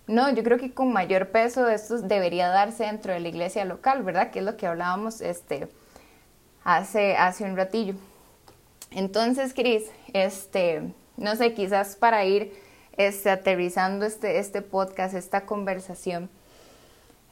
No, 0.07 0.29
yo 0.31 0.43
creo 0.43 0.57
que 0.57 0.73
con 0.73 0.91
mayor 0.93 1.29
peso 1.29 1.67
esto 1.69 1.99
debería 1.99 2.49
darse 2.49 2.83
dentro 2.83 3.13
de 3.13 3.19
la 3.19 3.27
iglesia 3.27 3.65
local, 3.65 4.03
¿verdad? 4.03 4.31
Que 4.31 4.39
es 4.39 4.45
lo 4.45 4.57
que 4.57 4.67
hablábamos 4.67 5.21
este, 5.21 5.67
hace, 6.63 7.15
hace 7.15 7.43
un 7.45 7.55
ratillo. 7.55 7.95
Entonces, 8.91 9.53
Cris, 9.53 9.83
este, 10.13 10.93
no 11.17 11.35
sé, 11.35 11.53
quizás 11.53 11.95
para 11.95 12.23
ir 12.25 12.53
este, 12.97 13.29
aterrizando 13.29 14.05
este, 14.05 14.39
este 14.39 14.61
podcast, 14.61 15.15
esta 15.15 15.45
conversación, 15.45 16.29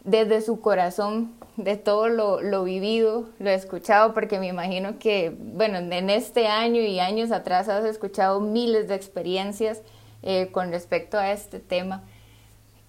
desde 0.04 0.42
su 0.42 0.60
corazón, 0.62 1.34
de 1.56 1.78
todo 1.78 2.10
lo, 2.10 2.42
lo, 2.42 2.64
vivido, 2.64 3.30
lo 3.40 3.50
escuchado, 3.50 4.14
porque 4.14 4.40
me 4.40 4.48
imagino 4.48 4.98
que, 4.98 5.36
bueno, 5.38 5.78
en 5.78 6.10
este 6.10 6.48
año 6.48 6.82
y 6.82 7.00
años 7.00 7.32
atrás 7.32 7.70
has 7.70 7.86
escuchado 7.86 8.40
miles 8.40 8.88
de 8.88 8.96
experiencias 8.96 9.82
eh, 10.24 10.50
con 10.52 10.72
respecto 10.72 11.18
a 11.18 11.32
este 11.32 11.60
tema. 11.60 12.04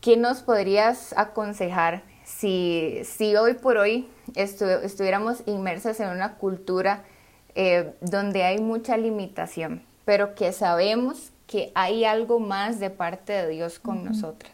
¿Qué 0.01 0.17
nos 0.17 0.41
podrías 0.41 1.15
aconsejar 1.17 2.03
si, 2.25 3.01
si 3.05 3.37
hoy 3.37 3.55
por 3.55 3.77
hoy 3.77 4.09
estuviéramos 4.35 5.43
inmersas 5.47 6.01
en 6.01 6.09
una 6.09 6.37
cultura 6.37 7.05
eh, 7.55 7.93
donde 8.01 8.43
hay 8.43 8.59
mucha 8.59 8.97
limitación, 8.97 9.83
pero 10.05 10.35
que 10.35 10.53
sabemos 10.53 11.31
que 11.47 11.71
hay 11.75 12.05
algo 12.05 12.41
más 12.41 12.81
de 12.81 12.91
parte 12.91 13.33
de 13.33 13.49
Dios 13.49 13.79
con 13.79 14.05
nosotras. 14.05 14.54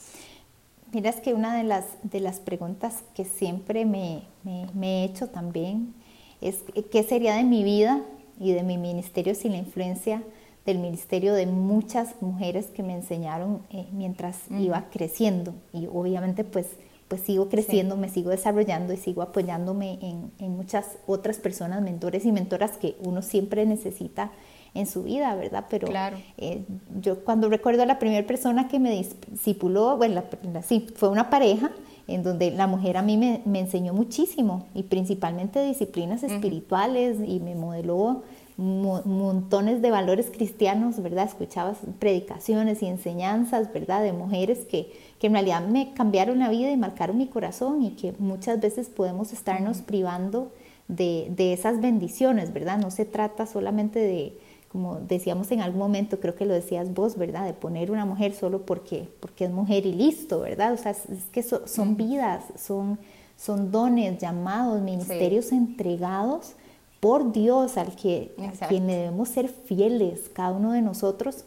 Mira, 0.93 1.11
es 1.11 1.17
que 1.17 1.35
una 1.35 1.57
de 1.57 1.65
las, 1.65 1.85
de 2.03 2.21
las 2.21 2.41
preguntas 2.41 3.05
que 3.15 3.25
siempre 3.25 3.85
me, 3.85 4.23
he 4.45 5.05
hecho 5.05 5.29
también 5.29 5.95
es 6.41 6.65
qué 6.91 7.03
sería 7.03 7.37
de 7.37 7.45
mi 7.45 7.63
vida 7.63 8.03
y 8.39 8.53
de 8.53 8.63
mi 8.63 8.79
ministerio 8.79 9.35
sin 9.35 9.53
la 9.53 9.59
influencia 9.59 10.23
del 10.67 10.79
ministerio 10.79 11.35
de 11.35 11.47
muchas 11.47 12.21
mujeres 12.21 12.67
que 12.67 12.83
me 12.83 12.95
enseñaron 12.95 13.63
eh, 13.71 13.87
mientras 13.93 14.39
iba 14.51 14.89
creciendo. 14.91 15.55
Y 15.73 15.87
obviamente 15.87 16.45
pues 16.45 16.67
pues 17.11 17.23
sigo 17.23 17.49
creciendo, 17.49 17.97
me 17.97 18.09
sigo 18.09 18.31
desarrollando 18.31 18.93
y 18.93 18.97
sigo 18.97 19.23
apoyándome 19.23 19.99
en, 20.01 20.51
muchas 20.53 20.97
otras 21.09 21.39
personas, 21.39 21.83
mentores 21.83 22.25
y 22.25 22.31
mentoras 22.31 22.79
que 22.79 22.97
uno 23.01 23.21
siempre 23.21 23.67
necesita 23.67 24.31
en 24.75 24.87
su 24.87 25.03
vida, 25.03 25.35
¿verdad? 25.35 25.67
Pero 25.69 25.89
claro. 25.89 26.17
Eh, 26.39 26.63
yo 27.01 27.25
cuando 27.25 27.49
recuerdo 27.49 27.83
a 27.83 27.87
la 27.87 27.99
primera 27.99 28.27
persona 28.27 28.69
que 28.69 28.79
me 28.79 28.91
discipuló, 28.91 29.97
bueno, 29.97 30.23
sí, 30.63 30.87
fue 30.95 31.09
una 31.09 31.31
pareja 31.31 31.71
en 32.07 32.23
donde 32.23 32.51
la 32.51 32.67
mujer 32.67 32.97
a 32.97 33.03
mí 33.03 33.17
me, 33.17 33.43
enseñó 33.59 33.95
muchísimo 33.95 34.67
y 34.75 34.83
principalmente 34.85 35.65
disciplinas 35.65 36.23
espirituales 36.23 37.19
y 37.25 37.41
me 37.41 37.55
modeló 37.55 38.23
montones 38.57 39.81
de 39.81 39.91
valores 39.91 40.31
cristianos, 40.31 41.03
¿verdad? 41.03 41.27
Escuchabas 41.27 41.79
predicaciones 41.99 42.83
y 42.83 42.87
enseñanzas, 42.87 43.73
¿verdad? 43.73 44.03
De 44.03 44.13
mujeres 44.13 44.67
que, 44.67 44.93
que 45.19 45.29
en 45.29 45.33
realidad 45.33 45.67
me 45.67 45.95
cambiaron 45.95 46.41
la 46.41 46.51
vida 46.51 46.71
y 46.71 46.77
marcaron 46.77 47.17
mi 47.17 47.27
corazón 47.27 47.83
y 47.83 47.93
que 47.93 48.13
muchas 48.19 48.61
veces 48.61 48.91
podemos 48.91 49.33
estarnos 49.33 49.81
privando 49.81 50.53
de, 50.89 51.29
de, 51.31 51.53
esas 51.55 51.81
bendiciones, 51.81 52.53
¿verdad? 52.53 52.77
No 52.77 52.91
se 52.91 53.07
trata 53.07 53.47
solamente 53.47 53.99
de, 54.01 54.37
como 54.71 55.01
decíamos 55.01 55.51
en 55.51 55.61
algún 55.61 55.81
momento, 55.81 56.21
creo 56.21 56.37
que 56.37 56.47
lo 56.47 56.55
decías 56.55 56.95
vos, 56.95 57.17
¿verdad? 57.17 57.45
De 57.45 57.53
poner 57.53 57.91
una 57.91 58.05
mujer 58.05 58.33
solo 58.35 58.63
porque, 58.65 59.09
porque 59.19 59.47
es 59.47 59.51
mujer 59.51 59.85
y 59.85 59.93
listo, 59.93 60.41
¿verdad? 60.41 60.73
O 60.73 60.77
sea, 60.77 60.93
es, 60.93 61.25
que 61.33 61.43
son 61.43 61.97
vidas, 61.97 62.45
son, 62.57 62.97
son 63.37 63.73
dones, 63.73 64.19
llamados, 64.19 64.81
ministerios 64.81 65.51
entregados 65.51 66.53
por 67.01 67.33
Dios, 67.33 67.77
al 67.79 67.97
que 67.97 68.33
quien 68.69 68.87
debemos 68.87 69.31
ser 69.31 69.49
fieles, 69.49 70.31
cada 70.33 70.53
uno 70.53 70.71
de 70.71 70.83
nosotros. 70.83 71.45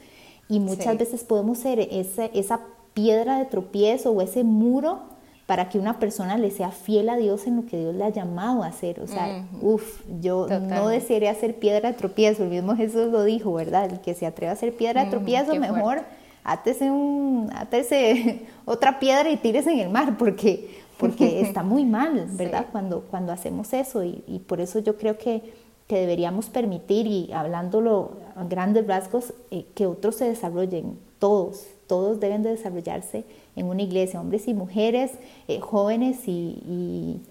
Y 0.49 0.59
muchas 0.59 0.97
veces 0.97 1.23
podemos 1.23 1.59
ser 1.59 1.79
esa, 1.79 2.25
esa 2.25 2.59
piedra 2.93 3.39
de 3.39 3.45
tropiezo 3.45 4.11
o 4.11 4.21
ese 4.21 4.43
muro 4.43 5.12
para 5.45 5.69
que 5.69 5.77
una 5.77 5.99
persona 5.99 6.37
le 6.37 6.51
sea 6.51 6.71
fiel 6.71 7.09
a 7.09 7.17
Dios 7.17 7.47
en 7.47 7.57
lo 7.57 7.65
que 7.65 7.77
Dios 7.77 7.93
le 7.95 8.05
ha 8.05 8.09
llamado 8.09 8.63
a 8.63 8.67
hacer. 8.67 9.01
O 9.01 9.07
sea, 9.07 9.45
uff, 9.61 10.01
yo 10.21 10.47
no 10.47 10.87
desearía 10.87 11.33
ser 11.35 11.55
piedra 11.55 11.91
de 11.91 11.97
tropiezo, 11.97 12.43
el 12.43 12.49
mismo 12.49 12.75
Jesús 12.75 13.11
lo 13.11 13.23
dijo, 13.23 13.53
¿verdad? 13.53 13.91
El 13.91 13.99
que 13.99 14.13
se 14.13 14.25
atreva 14.25 14.53
a 14.53 14.55
ser 14.55 14.73
piedra 14.73 15.03
de 15.03 15.11
tropiezo, 15.11 15.55
mejor 15.55 16.03
átese, 16.43 16.91
un, 16.91 17.49
átese 17.55 18.45
otra 18.65 18.99
piedra 18.99 19.29
y 19.29 19.37
tírese 19.37 19.71
en 19.71 19.79
el 19.79 19.89
mar, 19.89 20.17
porque 20.17 20.83
porque 20.97 21.41
está 21.47 21.63
muy 21.63 21.85
mal, 21.85 22.27
¿verdad? 22.31 22.67
Cuando, 22.71 23.01
cuando 23.01 23.31
hacemos 23.33 23.73
eso 23.73 24.03
y, 24.03 24.23
y, 24.27 24.39
por 24.39 24.61
eso 24.61 24.79
yo 24.79 24.97
creo 24.97 25.17
que, 25.17 25.41
que, 25.87 25.97
deberíamos 25.97 26.49
permitir, 26.49 27.07
y 27.07 27.31
hablándolo 27.33 28.11
a 28.35 28.43
grandes 28.45 28.87
rasgos, 28.87 29.33
eh, 29.51 29.65
que 29.75 29.85
otros 29.85 30.15
se 30.15 30.25
desarrollen, 30.25 30.97
todos, 31.19 31.67
todos 31.87 32.19
deben 32.19 32.43
de 32.43 32.51
desarrollarse 32.51 33.25
en 33.55 33.67
una 33.67 33.81
iglesia, 33.81 34.19
hombres 34.19 34.47
y 34.47 34.53
mujeres, 34.53 35.11
eh, 35.47 35.59
jóvenes 35.59 36.27
y, 36.27 37.21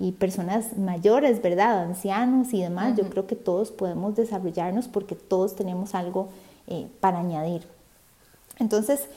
y, 0.00 0.12
personas 0.12 0.76
mayores, 0.78 1.42
¿verdad? 1.42 1.82
Ancianos 1.82 2.52
y 2.54 2.62
demás, 2.62 2.96
yo 2.96 3.08
creo 3.10 3.26
que 3.26 3.34
todos 3.36 3.70
podemos 3.70 4.14
desarrollarnos 4.14 4.86
porque 4.88 5.14
todos 5.16 5.56
tenemos 5.56 5.94
algo 5.94 6.28
eh, 6.68 6.86
para 7.00 7.18
añadir. 7.18 7.62
Entonces, 8.58 9.08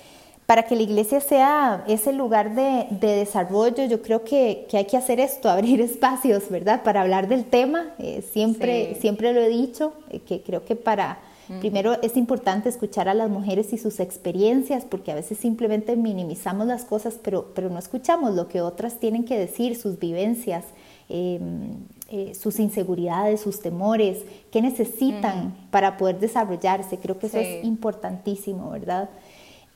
para 0.46 0.64
que 0.64 0.76
la 0.76 0.82
iglesia 0.82 1.22
sea 1.22 1.84
ese 1.88 2.14
lugar 2.14 2.56
de, 2.56 2.88
desarrollo, 3.00 3.86
yo 3.86 4.02
creo 4.02 4.24
que, 4.24 4.68
hay 4.74 4.86
que 4.86 4.98
hacer 4.98 5.20
esto, 5.20 5.50
abrir 5.50 5.82
espacios, 5.82 6.50
¿verdad? 6.50 6.84
Para 6.84 7.02
hablar 7.02 7.28
del 7.28 7.46
tema. 7.46 7.94
Eh, 8.00 8.22
siempre, 8.34 8.98
siempre 9.00 9.34
lo 9.34 9.40
he 9.40 9.50
dicho, 9.50 9.94
eh, 10.10 10.20
que 10.20 10.42
creo 10.42 10.66
que 10.66 10.76
para, 10.76 11.20
primero 11.60 12.02
es 12.02 12.18
importante 12.18 12.70
escuchar 12.70 13.10
a 13.10 13.14
las 13.14 13.30
mujeres 13.30 13.74
y 13.74 13.78
sus 13.78 14.00
experiencias, 14.00 14.86
porque 14.86 15.12
a 15.12 15.16
veces 15.16 15.38
simplemente 15.38 15.96
minimizamos 15.96 16.68
las 16.68 16.86
cosas, 16.86 17.20
pero, 17.22 17.52
pero 17.54 17.70
no 17.70 17.80
escuchamos 17.80 18.34
lo 18.36 18.48
que 18.48 18.62
otras 18.62 19.00
tienen 19.00 19.26
que 19.26 19.38
decir, 19.38 19.76
sus 19.76 20.00
vivencias. 20.00 20.66
Em, 21.14 21.76
eh, 22.10 22.34
sus 22.36 22.60
inseguridades, 22.60 23.42
sus 23.42 23.62
temores, 23.62 24.20
qué 24.52 24.62
necesitan 24.62 25.54
para 25.70 25.98
poder 25.98 26.20
desarrollarse. 26.20 26.98
Creo 26.98 27.20
que 27.20 27.28
eso 27.28 27.38
es 27.38 27.66
importantísimo, 27.66 28.70
¿verdad? 28.70 29.10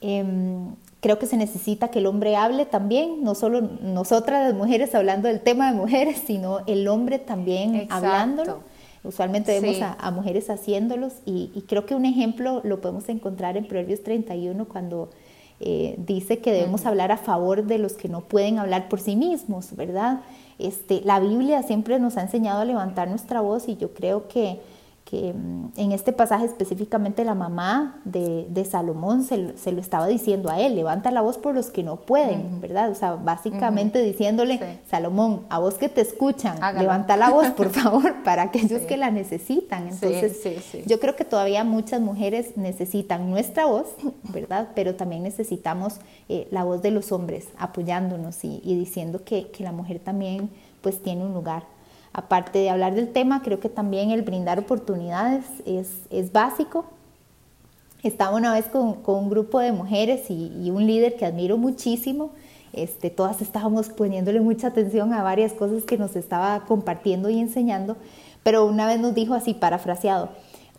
Em, 0.01 0.75
creo 0.99 1.17
que 1.17 1.25
se 1.27 1.37
necesita 1.37 1.89
que 1.89 1.99
el 1.99 2.05
hombre 2.07 2.35
hable 2.35 2.65
también, 2.65 3.23
no 3.23 3.35
solo 3.35 3.61
nosotras 3.61 4.45
las 4.47 4.53
mujeres 4.53 4.93
hablando 4.95 5.27
del 5.27 5.39
tema 5.41 5.71
de 5.71 5.77
mujeres, 5.77 6.23
sino 6.25 6.59
el 6.67 6.87
hombre 6.87 7.19
también 7.19 7.87
hablándolo. 7.89 8.59
Usualmente 9.05 9.59
vemos 9.59 9.77
a, 9.81 10.11
mujeres 10.11 10.49
haciéndolos 10.49 11.13
y, 11.25 11.51
y, 11.53 11.61
creo 11.61 11.85
que 11.85 11.95
un 11.95 12.05
ejemplo 12.05 12.61
lo 12.63 12.81
podemos 12.81 13.07
encontrar 13.09 13.57
en 13.57 13.67
Proverbios 13.67 14.03
31 14.03 14.65
cuando 14.65 15.09
eh, 15.61 15.95
dice 15.97 16.39
que 16.39 16.51
debemos 16.51 16.85
hablar 16.85 17.13
a 17.13 17.17
favor 17.17 17.63
de 17.63 17.77
los 17.77 17.93
que 17.93 18.09
no 18.09 18.21
pueden 18.21 18.59
hablar 18.59 18.89
por 18.89 18.99
sí 18.99 19.15
mismos, 19.15 19.73
¿verdad? 19.75 20.19
Este, 20.59 21.01
la 21.05 21.19
Biblia 21.21 21.63
siempre 21.63 21.97
nos 21.97 22.17
ha 22.17 22.21
enseñado 22.21 22.61
a 22.61 22.65
levantar 22.65 23.07
nuestra 23.07 23.39
voz 23.39 23.69
y 23.69 23.77
yo 23.77 23.93
creo 23.93 24.27
que 24.27 24.59
que 25.05 25.33
mm, 25.33 25.73
en 25.77 25.91
este 25.91 26.11
pasaje 26.11 26.45
específicamente 26.45 27.23
la 27.23 27.35
mamá 27.35 28.01
de, 28.03 28.67
Salomón 28.69 29.23
se, 29.23 29.37
lo 29.37 29.79
estaba 29.79 30.07
diciendo 30.07 30.49
a 30.49 30.59
él, 30.59 30.75
levanta 30.75 31.11
la 31.11 31.21
voz 31.21 31.37
por 31.37 31.53
los 31.53 31.67
que 31.67 31.83
no 31.83 31.97
pueden, 31.97 32.59
¿verdad? 32.59 32.89
O 32.89 32.95
sea, 32.95 33.13
básicamente 33.13 34.01
diciéndole, 34.01 34.79
Salomón, 34.89 35.41
a 35.49 35.59
vos 35.59 35.75
que 35.75 35.87
te 35.87 36.01
escuchan, 36.01 36.57
levanta 36.77 37.15
la 37.15 37.29
voz, 37.29 37.49
por 37.51 37.69
favor, 37.71 38.23
para 38.23 38.43
aquellos 38.43 38.81
que 38.81 38.97
la 38.97 39.11
necesitan. 39.11 39.87
Entonces, 39.87 40.41
yo 40.87 40.99
creo 40.99 41.15
que 41.15 41.23
todavía 41.23 41.63
muchas 41.63 42.01
mujeres 42.01 42.57
necesitan 42.57 43.29
nuestra 43.29 43.65
voz, 43.65 43.85
¿verdad? 44.33 44.69
Pero 44.73 44.95
también 44.95 45.21
necesitamos 45.21 45.99
eh, 46.27 46.47
la 46.49 46.63
voz 46.63 46.81
de 46.81 46.89
los 46.89 47.11
hombres 47.11 47.47
apoyándonos 47.57 48.43
y, 48.43 48.59
y 48.63 48.75
diciendo 48.75 49.23
que, 49.23 49.51
que 49.51 49.63
la 49.63 49.71
mujer 49.71 49.99
también 49.99 50.49
pues 50.81 51.01
tiene 51.01 51.23
un 51.23 51.33
lugar 51.33 51.74
aparte 52.15 52.59
de 52.59 52.69
hablar 52.69 52.95
del 52.95 53.09
tema, 53.09 53.41
creo 53.41 53.59
que 53.59 53.67
también 53.67 54.09
el 54.09 54.21
brindar 54.21 54.57
oportunidades 54.57 55.43
es, 55.65 56.31
básico. 56.31 56.85
Estaba 58.03 58.37
una 58.37 58.53
vez 58.53 58.67
con, 58.67 58.99
un 59.05 59.29
grupo 59.29 59.59
de 59.59 59.73
mujeres 59.73 60.29
y, 60.29 60.71
un 60.71 60.87
líder 60.87 61.17
que 61.17 61.25
admiro 61.25 61.57
muchísimo. 61.57 62.31
Este, 62.71 63.09
todas 63.09 63.41
estábamos 63.41 63.89
poniéndole 63.89 64.39
mucha 64.39 64.67
atención 64.67 65.11
a 65.11 65.23
varias 65.23 65.51
cosas 65.51 65.83
que 65.83 65.97
nos 65.97 66.15
estaba 66.15 66.61
compartiendo 66.65 67.29
y 67.29 67.37
enseñando, 67.37 67.97
pero 68.43 68.65
una 68.65 68.87
vez 68.87 68.99
nos 68.99 69.13
dijo 69.13 69.33
así, 69.33 69.53
parafraseado, 69.53 70.29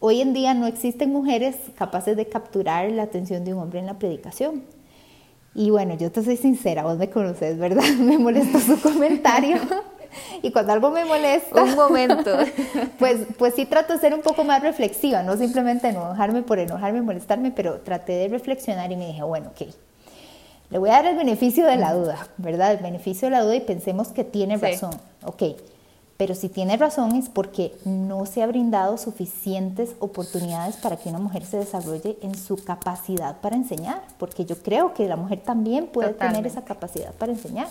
hoy 0.00 0.22
en 0.22 0.32
día 0.32 0.54
no 0.54 0.66
existen 0.66 1.12
mujeres 1.12 1.56
capaces 1.74 2.16
de 2.16 2.26
capturar 2.28 2.90
la 2.92 3.02
atención 3.02 3.44
de 3.44 3.52
un 3.52 3.60
hombre 3.60 3.80
en 3.80 3.86
la 3.86 3.98
predicación. 3.98 4.62
Y 5.54 5.68
bueno, 5.68 5.96
yo 5.98 6.10
te 6.10 6.22
soy 6.22 6.38
sincera, 6.38 6.82
vos 6.84 6.96
me 6.96 7.10
conoces, 7.10 7.58
¿verdad? 7.58 7.84
Me 7.98 8.16
molestó 8.16 8.58
su 8.58 8.80
comentario. 8.80 9.58
y 10.42 10.50
cuando 10.52 10.72
algo 10.72 10.90
me 10.90 11.04
molesta, 11.04 11.62
un 11.62 11.74
momento, 11.74 12.30
pues, 12.98 13.20
pues 13.38 13.54
sí 13.54 13.66
trato 13.66 13.92
de 13.92 13.98
ser 13.98 14.14
un 14.14 14.22
poco 14.22 14.44
más 14.44 14.62
reflexiva, 14.62 15.22
no 15.22 15.36
simplemente 15.36 15.88
enojarme 15.88 16.42
por 16.42 16.58
enojarme, 16.58 17.02
molestarme, 17.02 17.50
pero 17.50 17.80
traté 17.80 18.12
de 18.12 18.28
reflexionar 18.28 18.90
y 18.92 18.96
me 18.96 19.06
dije, 19.06 19.22
bueno, 19.22 19.50
ok, 19.50 19.68
le 20.70 20.78
voy 20.78 20.90
a 20.90 20.94
dar 20.94 21.06
el 21.06 21.16
beneficio 21.16 21.64
de 21.66 21.76
la 21.76 21.94
duda, 21.94 22.28
¿verdad? 22.38 22.72
El 22.72 22.78
beneficio 22.78 23.28
de 23.28 23.32
la 23.32 23.42
duda 23.42 23.54
y 23.54 23.60
pensemos 23.60 24.08
que 24.08 24.24
tiene 24.24 24.56
razón, 24.56 24.90
ok, 25.24 25.42
pero 26.16 26.34
si 26.34 26.48
tiene 26.48 26.76
razón 26.76 27.14
es 27.14 27.28
porque 27.28 27.76
no 27.84 28.24
se 28.24 28.42
ha 28.42 28.46
brindado 28.46 28.96
suficientes 28.96 29.94
oportunidades 29.98 30.76
para 30.76 30.96
que 30.96 31.10
una 31.10 31.18
mujer 31.18 31.44
se 31.44 31.58
desarrolle 31.58 32.18
en 32.22 32.34
su 32.34 32.56
capacidad 32.56 33.36
para 33.40 33.56
enseñar, 33.56 34.02
porque 34.18 34.46
yo 34.46 34.56
creo 34.62 34.94
que 34.94 35.06
la 35.08 35.16
mujer 35.16 35.40
también 35.40 35.86
puede 35.88 36.14
tener 36.14 36.46
esa 36.46 36.64
capacidad 36.64 37.12
para 37.14 37.32
enseñar. 37.32 37.68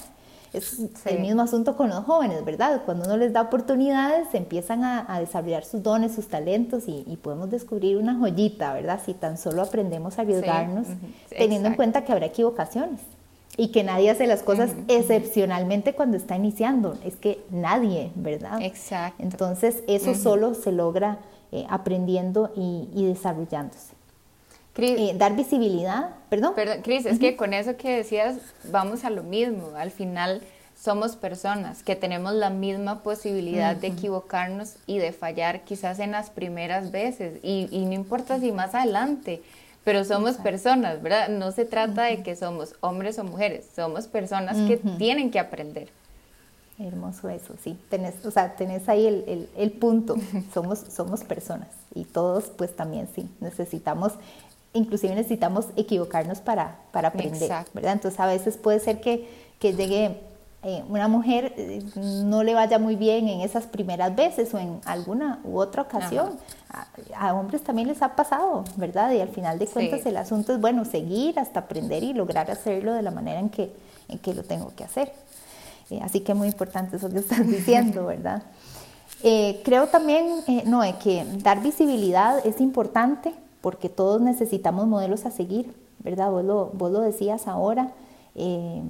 Es 0.58 0.80
el 1.06 1.20
mismo 1.20 1.42
asunto 1.42 1.76
con 1.76 1.90
los 1.90 2.04
jóvenes, 2.06 2.44
¿verdad? 2.46 2.82
Cuando 2.86 3.06
uno 3.06 3.18
les 3.18 3.34
da 3.34 3.42
oportunidades, 3.42 4.28
empiezan 4.34 4.84
a, 4.84 5.20
desarrollar 5.20 5.64
sus 5.66 5.84
dones, 5.84 6.14
sus 6.14 6.28
talentos 6.28 6.84
y, 6.88 7.18
podemos 7.22 7.50
descubrir 7.50 7.98
una 7.98 8.16
joyita, 8.16 8.74
¿verdad? 8.74 9.00
Si 9.06 9.14
tan 9.14 9.38
solo 9.38 9.62
aprendemos 9.62 10.18
a 10.18 10.22
arriesgarnos, 10.22 10.88
teniendo 11.30 11.70
en 11.70 11.76
cuenta 11.76 12.04
que 12.04 12.12
habrá 12.12 12.28
equivocaciones 12.28 13.02
y 13.58 13.70
que 13.70 13.84
nadie 13.84 14.10
hace 14.10 14.28
las 14.28 14.44
cosas 14.44 14.72
excepcionalmente 14.88 15.94
cuando 15.94 16.18
está 16.18 16.36
iniciando. 16.36 16.98
Es 17.04 17.16
que 17.16 17.44
nadie, 17.50 18.12
¿verdad? 18.16 18.62
Exacto. 18.62 19.22
Entonces, 19.24 19.84
eso 19.88 20.14
solo 20.14 20.54
se 20.54 20.72
logra 20.72 21.20
eh, 21.52 21.66
aprendiendo 21.70 22.52
y 22.56 23.06
desarrollándose. 23.06 23.96
Eh, 24.78 25.14
dar 25.16 25.36
visibilidad, 25.36 26.10
perdón. 26.30 26.54
Perdón, 26.56 26.82
Cris, 26.82 27.06
es 27.06 27.18
que 27.18 27.36
con 27.36 27.54
eso 27.54 27.78
que 27.78 27.98
decías, 27.98 28.38
vamos 28.72 29.06
a 29.06 29.10
lo 29.10 29.24
mismo. 29.24 29.72
Al 29.78 29.92
final 29.92 30.42
somos 30.78 31.16
personas 31.16 31.82
que 31.82 31.96
tenemos 31.96 32.34
la 32.34 32.50
misma 32.50 33.02
posibilidad 33.02 33.76
de 33.76 33.88
equivocarnos 33.88 34.76
y 34.86 34.98
de 34.98 35.14
fallar 35.14 35.64
quizás 35.64 36.00
en 36.00 36.12
las 36.12 36.30
primeras 36.30 36.92
veces. 36.92 37.40
Y, 37.42 37.86
no 37.86 37.94
importa 37.94 38.40
si 38.40 38.52
más 38.52 38.76
adelante, 38.76 39.42
pero 39.86 40.04
somos 40.04 40.36
personas, 40.36 41.02
¿verdad? 41.02 41.30
No 41.30 41.52
se 41.52 41.64
trata 41.64 42.04
de 42.04 42.22
que 42.22 42.36
somos 42.36 42.76
hombres 42.82 43.18
o 43.18 43.24
mujeres, 43.24 43.68
somos 43.74 44.08
personas 44.08 44.58
que 44.68 44.78
tienen 44.98 45.32
que 45.32 45.40
aprender. 45.40 45.90
Hermoso 46.78 47.30
eso, 47.30 47.56
sí. 47.64 47.78
Tenés, 47.90 48.26
o 48.26 48.32
sea, 48.32 48.58
tenés 48.58 48.90
ahí 48.90 49.08
el, 49.08 49.24
el, 49.28 49.50
el 49.56 49.72
punto. 49.72 50.18
somos, 50.54 50.80
somos 50.80 51.24
personas 51.24 51.70
y 51.96 52.04
todos 52.04 52.52
pues 52.58 52.76
también 52.76 53.08
sí 53.16 53.30
necesitamos 53.40 54.12
inclusive 54.76 55.16
necesitamos 55.16 55.66
equivocarnos 55.76 56.40
para, 56.40 56.76
para 56.92 57.08
aprender, 57.08 57.50
¿verdad? 57.74 57.94
Entonces 57.94 58.20
a 58.20 58.28
veces 58.28 58.58
puede 58.58 58.80
ser 58.80 59.02
que, 59.02 59.28
que 59.60 59.74
llegue 59.74 60.20
eh, 60.68 60.84
una 60.90 61.08
mujer, 61.08 61.54
eh, 61.58 61.84
no 61.96 62.42
le 62.42 62.56
vaya 62.56 62.80
muy 62.80 62.96
bien 62.96 63.28
en 63.28 63.42
esas 63.42 63.68
primeras 63.68 64.16
veces 64.16 64.52
o 64.52 64.58
en 64.58 64.82
alguna 64.86 65.40
u 65.44 65.60
otra 65.60 65.84
ocasión. 65.84 66.40
A, 67.16 67.36
hombres 67.36 67.64
también 67.64 67.88
les 67.88 68.02
ha 68.02 68.16
pasado, 68.16 68.64
¿verdad? 68.76 69.12
Y 69.12 69.22
al 69.22 69.30
final 69.30 69.60
de 69.60 69.68
cuentas 69.68 70.04
el 70.08 70.18
asunto 70.18 70.54
es, 70.54 70.60
bueno, 70.60 70.84
seguir 70.84 71.40
hasta 71.40 71.60
aprender 71.60 72.04
y 72.04 72.14
lograr 72.14 72.50
hacerlo 72.50 72.94
de 72.94 73.04
la 73.04 73.12
manera 73.12 73.40
en 73.40 73.50
que, 73.50 73.72
en 74.10 74.18
que 74.18 74.34
lo 74.34 74.42
tengo 74.42 74.74
que 74.76 74.84
hacer. 74.84 75.14
Eh, 75.92 76.00
así 76.02 76.22
que 76.22 76.34
muy 76.34 76.48
importante 76.48 76.98
eso 76.98 77.12
que 77.12 77.20
estás 77.20 77.46
diciendo, 77.48 78.06
¿verdad? 78.08 78.42
creo 79.64 79.88
también, 79.88 80.44
no, 80.66 80.82
que 81.00 81.26
dar 81.42 81.62
visibilidad 81.62 82.46
es 82.46 82.60
importante 82.60 83.34
porque 83.66 83.90
todos 83.90 84.22
necesitamos 84.22 84.86
modelos 84.86 85.26
a 85.26 85.32
seguir, 85.32 85.74
¿verdad? 85.98 86.30
Vos 86.30 86.46
lo, 86.46 86.70
vos 86.74 86.92
lo 86.92 87.02
decías 87.02 87.48
ahora. 87.48 87.94
Eh, 88.36 88.84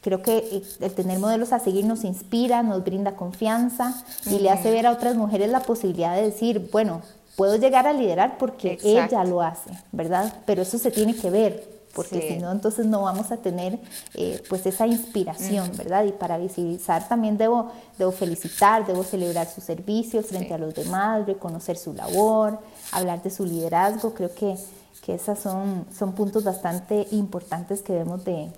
creo 0.00 0.22
que 0.22 0.62
el 0.80 0.94
tener 0.94 1.18
modelos 1.18 1.52
a 1.52 1.58
seguir 1.58 1.84
nos 1.84 2.04
inspira, 2.04 2.62
nos 2.62 2.82
brinda 2.82 3.16
confianza 3.16 4.02
y 4.24 4.38
le 4.38 4.48
hace 4.48 4.70
ver 4.70 4.86
a 4.86 4.92
otras 4.92 5.14
mujeres 5.16 5.50
la 5.50 5.60
posibilidad 5.60 6.16
de 6.16 6.22
decir, 6.22 6.70
bueno, 6.72 7.02
puedo 7.36 7.56
llegar 7.56 7.86
a 7.86 7.92
liderar 7.92 8.38
porque 8.38 8.78
ella 8.82 9.24
lo 9.24 9.42
hace, 9.42 9.72
¿verdad? 9.92 10.32
Pero 10.46 10.62
eso 10.62 10.78
se 10.78 10.90
tiene 10.90 11.14
que 11.14 11.28
ver, 11.28 11.68
porque 11.94 12.26
si 12.26 12.38
no, 12.38 12.50
entonces 12.50 12.86
no 12.86 13.02
vamos 13.02 13.30
a 13.30 13.36
tener 13.36 13.78
eh, 14.14 14.42
pues 14.48 14.64
esa 14.64 14.86
inspiración, 14.86 15.70
¿verdad? 15.76 16.02
Y 16.04 16.12
para 16.12 16.38
visibilizar 16.38 17.06
también 17.08 17.36
debo, 17.36 17.72
debo 17.98 18.10
felicitar, 18.10 18.86
debo 18.86 19.04
celebrar 19.04 19.48
sus 19.48 19.64
servicios 19.64 20.24
frente 20.24 20.54
a 20.54 20.56
los 20.56 20.74
demás, 20.74 21.26
reconocer 21.26 21.76
su 21.76 21.92
labor, 21.92 22.58
hablar 22.96 23.22
de 23.22 23.30
su 23.30 23.44
liderazgo, 23.44 24.14
creo 24.14 24.34
que, 24.34 24.56
que 25.04 25.14
esos 25.14 25.38
son, 25.38 25.86
son 25.96 26.12
puntos 26.12 26.44
bastante 26.44 27.06
importantes 27.10 27.82
que 27.82 27.92
debemos 27.92 28.24
de, 28.24 28.50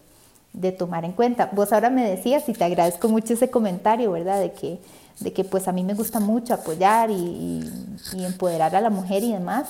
de 0.53 0.73
tomar 0.73 1.05
en 1.05 1.13
cuenta. 1.13 1.51
Vos 1.53 1.73
ahora 1.73 1.91
me 1.91 2.09
decías 2.09 2.49
y 2.49 2.53
te 2.53 2.65
agradezco 2.65 3.09
mucho 3.09 3.35
ese 3.35 3.51
comentario, 3.51 4.13
¿verdad? 4.13 4.41
De 4.41 4.53
que, 4.53 4.79
de 5.21 5.33
que 5.33 5.45
pues 5.45 5.69
a 5.69 5.73
mí 5.73 5.83
me 5.85 5.95
gusta 5.95 6.21
mucho 6.21 6.55
apoyar 6.55 7.11
y, 7.11 7.71
y 8.15 8.25
empoderar 8.25 8.75
a 8.77 8.81
la 8.81 8.91
mujer 8.91 9.23
y 9.23 9.33
demás, 9.33 9.69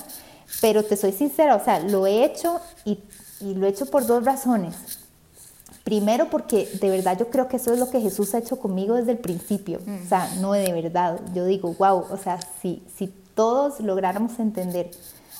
pero 0.61 0.83
te 0.83 0.95
soy 0.95 1.11
sincera, 1.11 1.55
o 1.55 1.63
sea, 1.63 1.79
lo 1.79 2.07
he 2.07 2.23
hecho 2.23 2.59
y 2.85 2.99
y 3.39 3.53
lo 3.53 3.67
he 3.67 3.69
hecho 3.69 3.85
por 3.85 4.05
dos 4.05 4.23
razones. 4.25 4.75
Primero 5.83 6.29
porque 6.29 6.69
de 6.81 6.89
verdad 6.89 7.17
yo 7.17 7.29
creo 7.29 7.47
que 7.47 7.57
eso 7.57 7.71
es 7.71 7.79
lo 7.79 7.89
que 7.89 8.01
Jesús 8.01 8.33
ha 8.33 8.39
hecho 8.39 8.59
conmigo 8.59 8.95
desde 8.95 9.11
el 9.11 9.19
principio. 9.19 9.79
Mm. 9.85 10.05
O 10.05 10.07
sea, 10.07 10.29
no 10.41 10.51
de 10.53 10.73
verdad. 10.73 11.19
Yo 11.33 11.45
digo, 11.45 11.73
wow, 11.77 12.05
o 12.09 12.17
sea, 12.17 12.39
si, 12.61 12.83
si 12.95 13.13
todos 13.37 13.79
lográramos 13.79 14.39
entender 14.39 14.89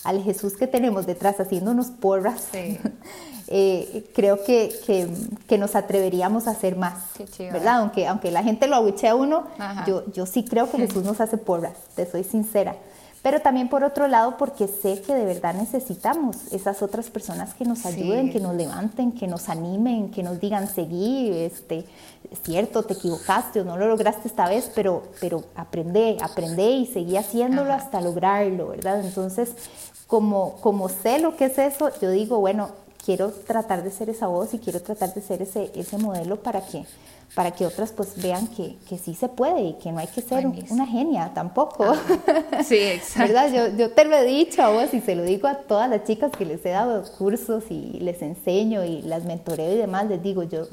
al 0.04 0.22
Jesús 0.22 0.56
que 0.56 0.68
tenemos 0.68 1.04
detrás 1.04 1.40
haciéndonos 1.40 1.88
porras, 1.88 2.48
eh, 3.48 4.10
creo 4.14 4.44
que, 4.44 4.72
que, 4.86 5.10
que, 5.48 5.58
nos 5.58 5.74
atreveríamos 5.74 6.46
a 6.46 6.52
hacer 6.52 6.76
más, 6.76 6.94
¿verdad? 7.38 7.80
Aunque, 7.80 8.06
aunque 8.06 8.30
la 8.30 8.44
gente 8.44 8.68
lo 8.68 8.76
abuche 8.76 9.08
a 9.08 9.16
uno, 9.16 9.48
yo, 9.86 10.10
yo 10.12 10.24
sí 10.24 10.44
creo 10.44 10.70
que 10.70 10.78
Jesús 10.86 11.02
nos 11.04 11.20
hace 11.20 11.36
porras, 11.36 11.74
te 11.96 12.10
soy 12.10 12.22
sincera 12.22 12.76
pero 13.22 13.40
también 13.40 13.68
por 13.68 13.84
otro 13.84 14.06
lado 14.06 14.36
porque 14.36 14.68
sé 14.68 15.00
que 15.02 15.14
de 15.14 15.24
verdad 15.24 15.54
necesitamos 15.54 16.52
esas 16.52 16.82
otras 16.82 17.10
personas 17.10 17.54
que 17.54 17.64
nos 17.64 17.84
ayuden, 17.84 18.30
que 18.30 18.40
nos 18.40 18.54
levanten, 18.54 19.12
que 19.12 19.26
nos 19.26 19.48
animen, 19.48 20.10
que 20.10 20.22
nos 20.22 20.40
digan 20.40 20.68
seguí, 20.68 21.30
este, 21.30 21.84
es 22.30 22.40
cierto, 22.42 22.84
te 22.84 22.94
equivocaste 22.94 23.60
o 23.60 23.64
no 23.64 23.76
lo 23.76 23.88
lograste 23.88 24.28
esta 24.28 24.48
vez, 24.48 24.70
pero, 24.74 25.02
pero 25.20 25.44
aprende, 25.56 26.16
aprende 26.20 26.70
y 26.70 26.86
seguí 26.86 27.16
haciéndolo 27.16 27.72
hasta 27.72 28.00
lograrlo, 28.00 28.68
¿verdad? 28.68 29.04
Entonces, 29.04 29.52
como, 30.06 30.56
como 30.60 30.88
sé 30.88 31.18
lo 31.18 31.36
que 31.36 31.46
es 31.46 31.58
eso, 31.58 31.90
yo 32.00 32.10
digo, 32.10 32.38
bueno, 32.38 32.70
quiero 33.04 33.30
tratar 33.30 33.82
de 33.82 33.90
ser 33.90 34.10
esa 34.10 34.26
voz 34.26 34.54
y 34.54 34.58
quiero 34.58 34.80
tratar 34.80 35.12
de 35.14 35.22
ser 35.22 35.42
ese, 35.42 35.70
ese 35.74 35.98
modelo 35.98 36.42
para 36.42 36.60
que 36.60 36.84
para 37.34 37.52
que 37.52 37.66
otras 37.66 37.92
pues 37.92 38.20
vean 38.20 38.48
que, 38.48 38.76
que 38.88 38.98
sí 38.98 39.14
se 39.14 39.28
puede 39.28 39.62
y 39.62 39.72
que 39.74 39.92
no 39.92 39.98
hay 39.98 40.08
que 40.08 40.22
ser 40.22 40.46
una 40.46 40.86
genia 40.86 41.32
tampoco. 41.34 41.84
Ah, 41.84 42.62
sí, 42.64 42.76
exacto. 42.80 43.32
¿Verdad? 43.32 43.52
Yo, 43.52 43.76
yo, 43.76 43.90
te 43.92 44.04
lo 44.04 44.16
he 44.16 44.24
dicho 44.24 44.62
a 44.62 44.70
vos 44.70 44.92
y 44.92 45.00
se 45.00 45.14
lo 45.14 45.22
digo 45.22 45.46
a 45.46 45.54
todas 45.54 45.88
las 45.88 46.04
chicas 46.04 46.32
que 46.36 46.44
les 46.44 46.64
he 46.66 46.70
dado 46.70 47.04
cursos 47.16 47.64
y 47.70 47.98
les 48.00 48.22
enseño 48.22 48.84
y 48.84 49.02
las 49.02 49.24
mentoreo 49.24 49.72
y 49.72 49.76
demás, 49.76 50.06
les 50.06 50.22
digo, 50.22 50.42
yo, 50.42 50.66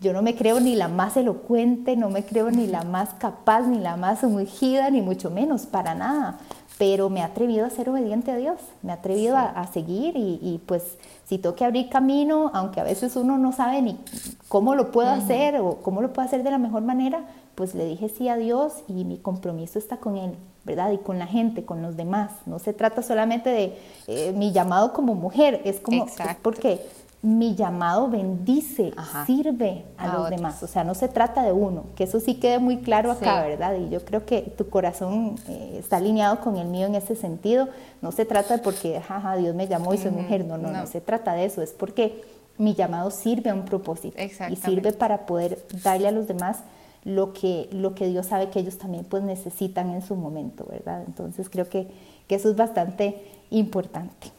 yo 0.00 0.12
no 0.12 0.22
me 0.22 0.36
creo 0.36 0.60
ni 0.60 0.76
la 0.76 0.88
más 0.88 1.16
elocuente, 1.16 1.96
no 1.96 2.10
me 2.10 2.24
creo 2.24 2.50
ni 2.50 2.66
la 2.66 2.84
más 2.84 3.14
capaz, 3.14 3.62
ni 3.62 3.78
la 3.78 3.96
más 3.96 4.22
ungida, 4.22 4.90
ni 4.90 5.02
mucho 5.02 5.30
menos, 5.30 5.66
para 5.66 5.94
nada. 5.94 6.38
Pero 6.78 7.10
me 7.10 7.20
he 7.20 7.22
atrevido 7.22 7.66
a 7.66 7.70
ser 7.70 7.90
obediente 7.90 8.30
a 8.30 8.36
Dios, 8.36 8.60
me 8.82 8.92
he 8.92 8.94
atrevido 8.94 9.36
a, 9.36 9.66
seguir 9.66 10.14
y, 10.16 10.60
pues 10.66 10.96
si 11.26 11.38
tengo 11.38 11.56
que 11.56 11.64
abrir 11.64 11.88
camino, 11.88 12.52
aunque 12.54 12.80
a 12.80 12.84
veces 12.84 13.16
uno 13.16 13.36
no 13.36 13.52
sabe 13.52 13.82
ni 13.82 13.98
cómo 14.46 14.76
lo 14.76 14.92
puedo 14.92 15.10
hacer 15.10 15.56
o 15.56 15.78
cómo 15.82 16.00
lo 16.02 16.12
puedo 16.12 16.26
hacer 16.26 16.44
de 16.44 16.52
la 16.52 16.58
mejor 16.58 16.82
manera, 16.82 17.24
pues 17.56 17.74
le 17.74 17.84
dije 17.84 18.08
sí 18.08 18.28
a 18.28 18.36
Dios 18.36 18.84
y 18.86 19.04
mi 19.04 19.18
compromiso 19.18 19.80
está 19.80 19.96
con 19.96 20.16
Él, 20.16 20.36
¿verdad? 20.64 20.92
Y 20.92 20.98
con 20.98 21.18
la 21.18 21.26
gente, 21.26 21.64
con 21.64 21.82
los 21.82 21.96
demás. 21.96 22.30
No 22.46 22.60
se 22.60 22.72
trata 22.72 23.02
solamente 23.02 23.50
de 23.50 23.76
eh, 24.06 24.32
mi 24.36 24.52
llamado 24.52 24.92
como 24.92 25.16
mujer, 25.16 25.60
es 25.64 25.80
como, 25.80 26.06
es 26.06 26.14
porque 26.40 26.80
mi 27.20 27.56
llamado 27.56 28.08
bendice, 28.08 28.92
sirve 29.26 29.84
a, 29.96 30.14
los 30.14 30.30
demás. 30.30 30.62
O 30.62 30.68
sea, 30.68 30.84
no 30.84 30.94
se 30.94 31.08
trata 31.08 31.42
de 31.42 31.52
uno, 31.52 31.86
que 31.96 32.04
eso 32.04 32.20
sí 32.20 32.36
quede 32.36 32.60
muy 32.60 32.78
claro 32.78 33.10
acá, 33.10 33.42
¿verdad? 33.42 33.76
Y 33.76 33.88
yo 33.88 34.04
creo 34.04 34.24
que 34.24 34.42
tu 34.42 34.68
corazón 34.68 35.34
eh, 35.48 35.76
está 35.80 35.96
alineado 35.96 36.40
con 36.40 36.56
el 36.58 36.68
mío 36.68 36.86
en 36.86 36.94
ese 36.94 37.16
sentido. 37.16 37.68
No 38.02 38.12
se 38.12 38.24
trata 38.24 38.56
de 38.56 38.62
porque, 38.62 39.00
jaja, 39.00 39.36
Dios 39.36 39.54
me 39.56 39.66
llamó 39.66 39.94
y 39.94 39.98
soy 39.98 40.12
mujer. 40.12 40.44
No, 40.44 40.58
no, 40.58 40.70
no, 40.70 40.86
se 40.86 41.00
trata 41.00 41.32
de 41.32 41.44
eso. 41.44 41.60
Es 41.60 41.72
porque 41.72 42.22
mi 42.56 42.74
llamado 42.74 43.10
sirve 43.10 43.50
a 43.50 43.54
un 43.54 43.64
propósito 43.64 44.16
y 44.48 44.56
sirve 44.56 44.92
para 44.92 45.26
poder 45.26 45.64
darle 45.82 46.08
a 46.08 46.12
los 46.12 46.28
demás 46.28 46.58
lo 47.04 47.32
que, 47.32 47.68
lo 47.72 47.94
que 47.94 48.06
Dios 48.06 48.26
sabe 48.26 48.50
que 48.50 48.60
ellos 48.60 48.78
también 48.78 49.04
pues 49.04 49.24
necesitan 49.24 49.90
en 49.90 50.02
su 50.02 50.14
momento, 50.14 50.66
¿verdad? 50.70 51.02
Entonces 51.06 51.48
creo 51.48 51.68
que, 51.68 51.88
que 52.28 52.36
eso 52.36 52.48
es 52.48 52.56
bastante 52.56 53.24
importante. 53.50 54.37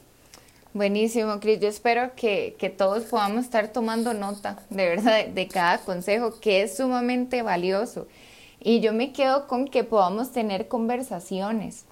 Buenísimo, 0.80 1.41
Cris. 1.41 1.59
Yo 1.59 1.67
espero 1.67 2.15
que, 2.15 2.73
todos 2.77 3.03
podamos 3.03 3.43
estar 3.43 3.67
tomando 3.67 4.13
nota, 4.13 4.59
de 4.69 4.88
verdad, 4.88 5.25
de, 5.27 5.47
cada 5.49 5.80
consejo, 5.80 6.39
que 6.39 6.61
es 6.61 6.77
sumamente 6.77 7.41
valioso. 7.41 8.07
Y 8.61 8.80
yo 8.80 8.93
me 8.93 9.11
quedo 9.11 9.45
con 9.45 9.67
que 9.67 9.84
podamos 9.84 10.32
tener 10.32 10.69
conversaciones, 10.69 11.84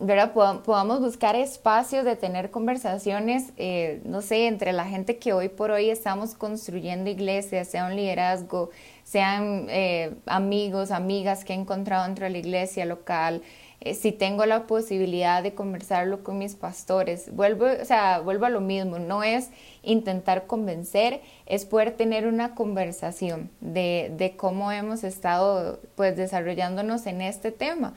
¿verdad? 0.00 0.32
Podamos 0.32 0.98
buscar 0.98 1.36
espacios 1.36 2.04
de 2.04 2.16
tener 2.16 2.50
conversaciones, 2.50 3.52
eh, 3.56 4.00
no 4.04 4.20
sé, 4.20 4.48
entre 4.48 4.72
la 4.72 4.86
gente 4.86 5.18
que 5.18 5.32
hoy 5.32 5.48
por 5.48 5.70
hoy 5.70 5.88
estamos 5.88 6.34
construyendo 6.34 7.08
iglesias, 7.10 7.68
sea 7.68 7.86
un 7.86 7.94
liderazgo, 7.94 8.70
sean 9.04 9.68
eh, 9.68 10.12
amigos, 10.26 10.90
amigas 10.90 11.44
que 11.44 11.52
he 11.52 11.56
encontrado 11.56 12.04
dentro 12.04 12.24
de 12.24 12.30
la 12.30 12.38
iglesia 12.38 12.84
local, 12.84 13.42
eh, 13.80 13.94
si 13.94 14.12
tengo 14.12 14.44
la 14.46 14.66
posibilidad 14.66 15.42
de 15.42 15.54
conversarlo 15.54 16.24
con 16.24 16.38
mis 16.38 16.54
pastores. 16.54 17.34
Vuelvo, 17.34 17.66
o 17.66 17.84
sea, 17.84 18.20
vuelvo 18.20 18.46
a 18.46 18.50
lo 18.50 18.60
mismo, 18.60 18.98
no 18.98 19.22
es 19.22 19.50
intentar 19.82 20.46
convencer, 20.46 21.20
es 21.46 21.64
poder 21.64 21.92
tener 21.92 22.26
una 22.26 22.54
conversación 22.54 23.50
de, 23.60 24.12
de 24.16 24.36
cómo 24.36 24.72
hemos 24.72 25.04
estado 25.04 25.80
pues 25.94 26.16
desarrollándonos 26.16 27.06
en 27.06 27.20
este 27.20 27.52
tema. 27.52 27.94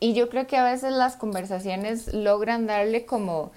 Y 0.00 0.12
yo 0.12 0.28
creo 0.28 0.46
que 0.46 0.56
a 0.58 0.64
veces 0.64 0.92
las 0.92 1.16
conversaciones 1.16 2.12
logran 2.12 2.66
darle 2.66 3.06
como 3.06 3.52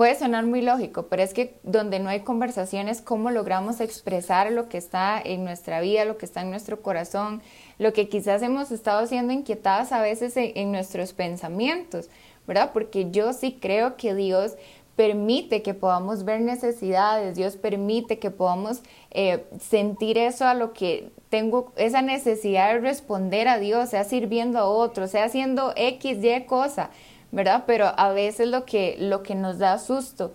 Puede 0.00 0.14
sonar 0.14 0.46
muy 0.46 0.62
lógico, 0.62 1.08
pero 1.10 1.22
es 1.22 1.34
que 1.34 1.58
donde 1.62 1.98
no 1.98 2.08
hay 2.08 2.20
conversaciones, 2.20 3.02
¿cómo 3.02 3.30
logramos 3.30 3.82
expresar 3.82 4.50
lo 4.50 4.66
que 4.70 4.78
está 4.78 5.20
en 5.22 5.44
nuestra 5.44 5.82
vida, 5.82 6.06
lo 6.06 6.16
que 6.16 6.24
está 6.24 6.40
en 6.40 6.48
nuestro 6.48 6.80
corazón, 6.80 7.42
lo 7.76 7.92
que 7.92 8.08
quizás 8.08 8.40
hemos 8.40 8.70
estado 8.70 9.06
siendo 9.06 9.34
inquietadas 9.34 9.92
a 9.92 10.00
veces 10.00 10.32
en, 10.38 10.72
nuestros 10.72 11.12
pensamientos, 11.12 12.08
¿verdad? 12.46 12.70
Porque 12.72 13.10
yo 13.10 13.34
sí 13.34 13.58
creo 13.60 13.98
que 13.98 14.14
Dios 14.14 14.54
permite 14.96 15.60
que 15.60 15.74
podamos 15.74 16.24
ver 16.24 16.40
necesidades, 16.40 17.36
Dios 17.36 17.56
permite 17.56 18.18
que 18.18 18.30
podamos 18.30 18.80
eh, 19.10 19.44
sentir 19.60 20.16
eso 20.16 20.46
a 20.46 20.54
lo 20.54 20.72
que 20.72 21.10
tengo, 21.28 21.74
esa 21.76 22.00
necesidad 22.00 22.72
de 22.72 22.80
responder 22.80 23.48
a 23.48 23.58
Dios, 23.58 23.90
sea 23.90 24.04
sirviendo 24.04 24.60
a 24.60 24.64
otros, 24.64 25.10
sea 25.10 25.24
haciendo 25.24 25.74
X, 25.76 26.24
Y 26.24 26.44
cosa. 26.46 26.88
¿Verdad? 27.32 27.64
Pero 27.66 27.92
a 27.96 28.12
veces 28.12 28.48
lo 28.48 28.64
que, 28.64 28.96
lo 28.98 29.22
que 29.22 29.34
nos 29.34 29.58
da 29.58 29.78
susto 29.78 30.32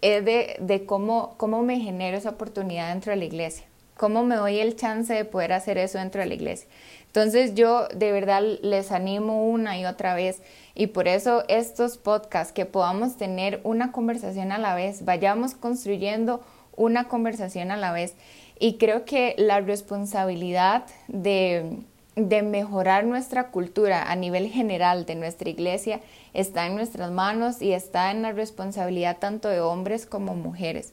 es 0.00 0.24
de, 0.24 0.84
cómo, 0.86 1.34
cómo 1.36 1.62
me 1.62 1.80
genero 1.80 2.16
esa 2.16 2.30
oportunidad 2.30 2.90
dentro 2.90 3.10
de 3.10 3.16
la 3.16 3.24
iglesia, 3.24 3.66
cómo 3.96 4.22
me 4.24 4.36
doy 4.36 4.58
el 4.58 4.76
chance 4.76 5.12
de 5.12 5.24
poder 5.24 5.52
hacer 5.52 5.78
eso 5.78 5.98
dentro 5.98 6.20
de 6.20 6.28
la 6.28 6.34
iglesia. 6.34 6.68
Entonces 7.06 7.54
yo 7.54 7.88
de 7.88 8.12
verdad 8.12 8.42
les 8.62 8.92
animo 8.92 9.48
una 9.48 9.78
y 9.78 9.86
otra 9.86 10.14
vez 10.14 10.42
y 10.74 10.88
por 10.88 11.08
eso 11.08 11.42
estos 11.48 11.98
podcasts, 11.98 12.52
que 12.52 12.66
podamos 12.66 13.16
tener 13.16 13.60
una 13.64 13.90
conversación 13.90 14.52
a 14.52 14.58
la 14.58 14.74
vez, 14.74 15.04
vayamos 15.04 15.54
construyendo 15.54 16.42
una 16.76 17.08
conversación 17.08 17.70
a 17.70 17.76
la 17.76 17.92
vez. 17.92 18.14
Y 18.60 18.74
creo 18.74 19.04
que 19.04 19.34
la 19.38 19.60
responsabilidad 19.60 20.84
de, 21.08 21.78
de 22.18 22.42
mejorar 22.42 23.04
nuestra 23.04 23.48
cultura 23.48 24.10
a 24.10 24.16
nivel 24.16 24.48
general 24.48 25.06
de 25.06 25.14
nuestra 25.14 25.48
iglesia 25.48 26.00
está 26.34 26.66
en 26.66 26.74
nuestras 26.74 27.12
manos 27.12 27.62
y 27.62 27.72
está 27.72 28.10
en 28.10 28.22
la 28.22 28.32
responsabilidad 28.32 29.18
tanto 29.18 29.48
de 29.48 29.60
hombres 29.60 30.04
como 30.04 30.34
mujeres. 30.34 30.92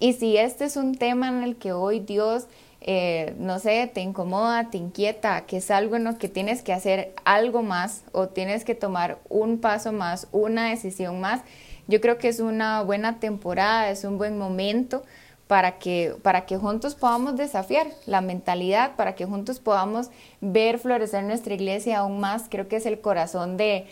Y 0.00 0.14
si 0.14 0.36
este 0.36 0.64
es 0.64 0.76
un 0.76 0.96
tema 0.96 1.28
en 1.28 1.44
el 1.44 1.56
que 1.56 1.72
hoy 1.72 2.00
Dios, 2.00 2.46
eh, 2.80 3.34
no 3.38 3.58
sé, 3.60 3.88
te 3.92 4.00
incomoda, 4.00 4.70
te 4.70 4.78
inquieta, 4.78 5.46
que 5.46 5.58
es 5.58 5.70
algo 5.70 5.96
en 5.96 6.04
lo 6.04 6.18
que 6.18 6.28
tienes 6.28 6.62
que 6.62 6.72
hacer 6.72 7.14
algo 7.24 7.62
más 7.62 8.02
o 8.12 8.28
tienes 8.28 8.64
que 8.64 8.74
tomar 8.74 9.18
un 9.28 9.58
paso 9.60 9.92
más, 9.92 10.26
una 10.32 10.70
decisión 10.70 11.20
más, 11.20 11.42
yo 11.86 12.00
creo 12.00 12.18
que 12.18 12.28
es 12.28 12.40
una 12.40 12.82
buena 12.82 13.18
temporada, 13.18 13.90
es 13.90 14.04
un 14.04 14.18
buen 14.18 14.38
momento 14.38 15.04
para 15.48 15.78
que, 15.78 16.14
para 16.22 16.44
que 16.44 16.58
juntos 16.58 16.94
podamos 16.94 17.36
desafiar 17.36 17.88
la 18.06 18.20
mentalidad, 18.20 18.94
para 18.96 19.14
que 19.14 19.24
juntos 19.24 19.58
podamos 19.58 20.10
ver 20.42 20.78
florecer 20.78 21.24
nuestra 21.24 21.54
iglesia 21.54 21.98
aún 21.98 22.20
más. 22.20 22.44
Creo 22.50 22.68
que 22.68 22.76
es 22.76 22.86
el 22.86 23.00
corazón 23.00 23.56
de, 23.56 23.86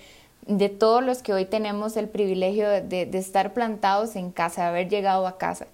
de 0.46 0.68
todos 0.68 1.02
los 1.02 1.22
que 1.22 1.32
hoy 1.32 1.46
tenemos 1.46 1.96
el 1.96 2.10
privilegio 2.10 2.68
de, 2.68 3.08
estar 3.14 3.54
plantados 3.54 4.16
en 4.16 4.30
casa, 4.30 4.62
de 4.62 4.68
haber 4.68 4.88
llegado 4.90 5.26
a 5.26 5.38
casa. 5.38 5.66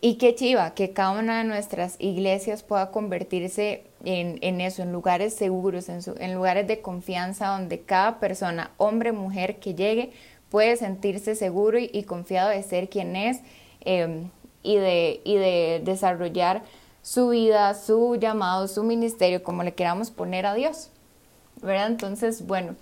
Y 0.00 0.14
qué 0.14 0.34
chiva, 0.34 0.74
que 0.74 0.92
cada 0.92 1.10
una 1.18 1.38
de 1.38 1.44
nuestras 1.44 1.96
iglesias 1.98 2.62
pueda 2.62 2.92
convertirse 2.92 3.82
en, 4.04 4.60
eso, 4.60 4.82
en 4.82 4.92
lugares 4.92 5.34
seguros, 5.34 5.88
en, 5.88 6.34
lugares 6.34 6.68
de 6.68 6.80
confianza 6.80 7.48
donde 7.48 7.80
cada 7.80 8.20
persona, 8.20 8.70
hombre, 8.78 9.10
mujer 9.10 9.56
que 9.56 9.74
llegue, 9.74 10.12
puede 10.50 10.76
sentirse 10.76 11.34
seguro 11.34 11.78
y, 11.80 12.04
confiado 12.04 12.48
de 12.48 12.62
ser 12.62 12.88
quien 12.88 13.16
es. 13.16 13.40
Em, 13.82 14.30
y 14.62 14.76
de, 14.76 15.20
y 15.24 15.36
de 15.36 15.82
desarrollar 15.84 16.62
su 17.02 17.30
vida, 17.30 17.74
su 17.74 18.16
llamado, 18.16 18.68
su 18.68 18.82
ministerio, 18.82 19.42
como 19.42 19.62
le 19.62 19.74
queramos 19.74 20.10
poner 20.10 20.46
a 20.46 20.54
Dios. 20.54 20.90
¿Verdad? 21.62 21.88
Entonces, 21.88 22.46
bueno, 22.46 22.76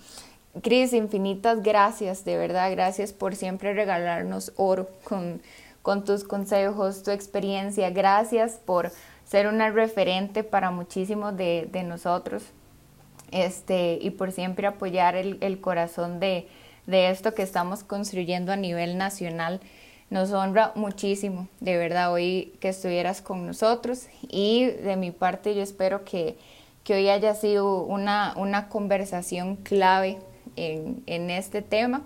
Cris, 0.63 0.93
infinitas 0.93 1.63
gracias, 1.63 2.25
de 2.25 2.37
verdad, 2.37 2.71
gracias 2.71 3.13
por 3.13 3.35
siempre 3.37 3.75
regalarnos 3.75 4.53
oro 4.57 4.89
con, 5.05 5.41
con 5.83 6.05
tus 6.05 6.25
consejos, 6.25 7.03
tu 7.03 7.11
experiencia. 7.11 7.91
Gracias 7.91 8.61
por 8.65 8.91
ser 9.25 9.47
una 9.47 9.71
referente 9.71 10.45
para 10.45 10.71
muchísimos 10.71 11.37
de, 11.37 11.69
de 11.71 11.83
nosotros 11.83 12.45
este, 13.31 13.99
y 14.01 14.11
por 14.11 14.33
siempre 14.33 14.67
apoyar 14.67 15.17
el, 15.17 15.39
el 15.41 15.61
corazón 15.61 16.19
de, 16.19 16.49
de 16.87 17.11
esto 17.11 17.35
que 17.35 17.43
estamos 17.43 17.85
construyendo 17.85 18.53
a 18.53 18.57
nivel 18.57 18.97
nacional. 18.97 19.61
Nos 20.11 20.33
honra 20.33 20.73
muchísimo, 20.75 21.49
de 21.61 21.77
verdad, 21.77 22.13
hoy 22.13 22.55
que 22.61 22.71
estuvieras 22.71 23.21
con 23.21 23.47
nosotros. 23.47 24.07
Y 24.23 24.65
de 24.65 24.97
mi 24.97 25.11
parte 25.11 25.55
yo 25.55 25.63
espero 25.63 26.05
que, 26.05 26.39
que 26.83 26.95
hoy 26.95 27.11
haya 27.11 27.35
sido 27.35 27.83
una, 27.83 28.33
una 28.37 28.69
conversación 28.71 29.57
clave 29.57 30.19
en, 30.57 31.03
en 31.07 31.29
este 31.31 31.61
tema. 31.61 32.03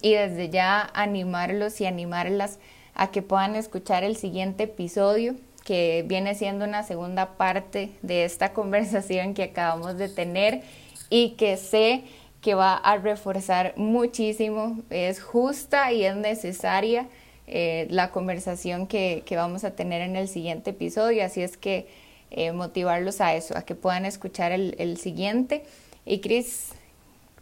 Y 0.00 0.14
desde 0.14 0.48
ya 0.48 0.90
animarlos 0.94 1.80
y 1.80 1.86
animarlas 1.86 2.58
a 2.94 3.10
que 3.10 3.20
puedan 3.20 3.56
escuchar 3.56 4.04
el 4.04 4.16
siguiente 4.16 4.64
episodio 4.64 5.34
que 5.64 6.04
viene 6.06 6.34
siendo 6.34 6.64
una 6.64 6.82
segunda 6.82 7.36
parte 7.36 7.90
de 8.02 8.24
esta 8.24 8.52
conversación 8.54 9.34
que 9.34 9.44
acabamos 9.44 9.98
de 9.98 10.08
tener 10.08 10.62
y 11.10 11.30
que 11.30 11.56
sé 11.56 12.04
que 12.40 12.54
va 12.54 12.74
a 12.74 12.98
reforzar 12.98 13.72
muchísimo, 13.76 14.78
es 14.90 15.22
justa 15.22 15.92
y 15.92 16.04
es 16.04 16.14
necesaria 16.14 17.08
eh, 17.46 17.86
la 17.90 18.10
conversación 18.10 18.86
que, 18.86 19.24
vamos 19.36 19.64
a 19.64 19.72
tener 19.72 20.00
en 20.02 20.16
el 20.16 20.28
siguiente 20.28 20.70
episodio. 20.70 21.24
Así 21.24 21.42
es 21.42 21.56
que 21.56 21.88
eh, 22.30 22.52
motivarlos 22.52 23.20
a 23.20 23.34
eso, 23.34 23.56
a 23.56 23.62
que 23.62 23.74
puedan 23.74 24.06
escuchar 24.06 24.52
el, 24.52 24.96
siguiente. 24.96 25.64
Y 26.06 26.20
Cris, 26.20 26.70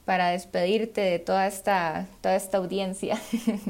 para 0.05 0.31
despedirte 0.31 1.01
de 1.01 1.19
toda 1.19 1.47
esta, 1.47 2.07
toda 2.21 2.37
esta 2.37 2.59
audiencia. 2.59 3.19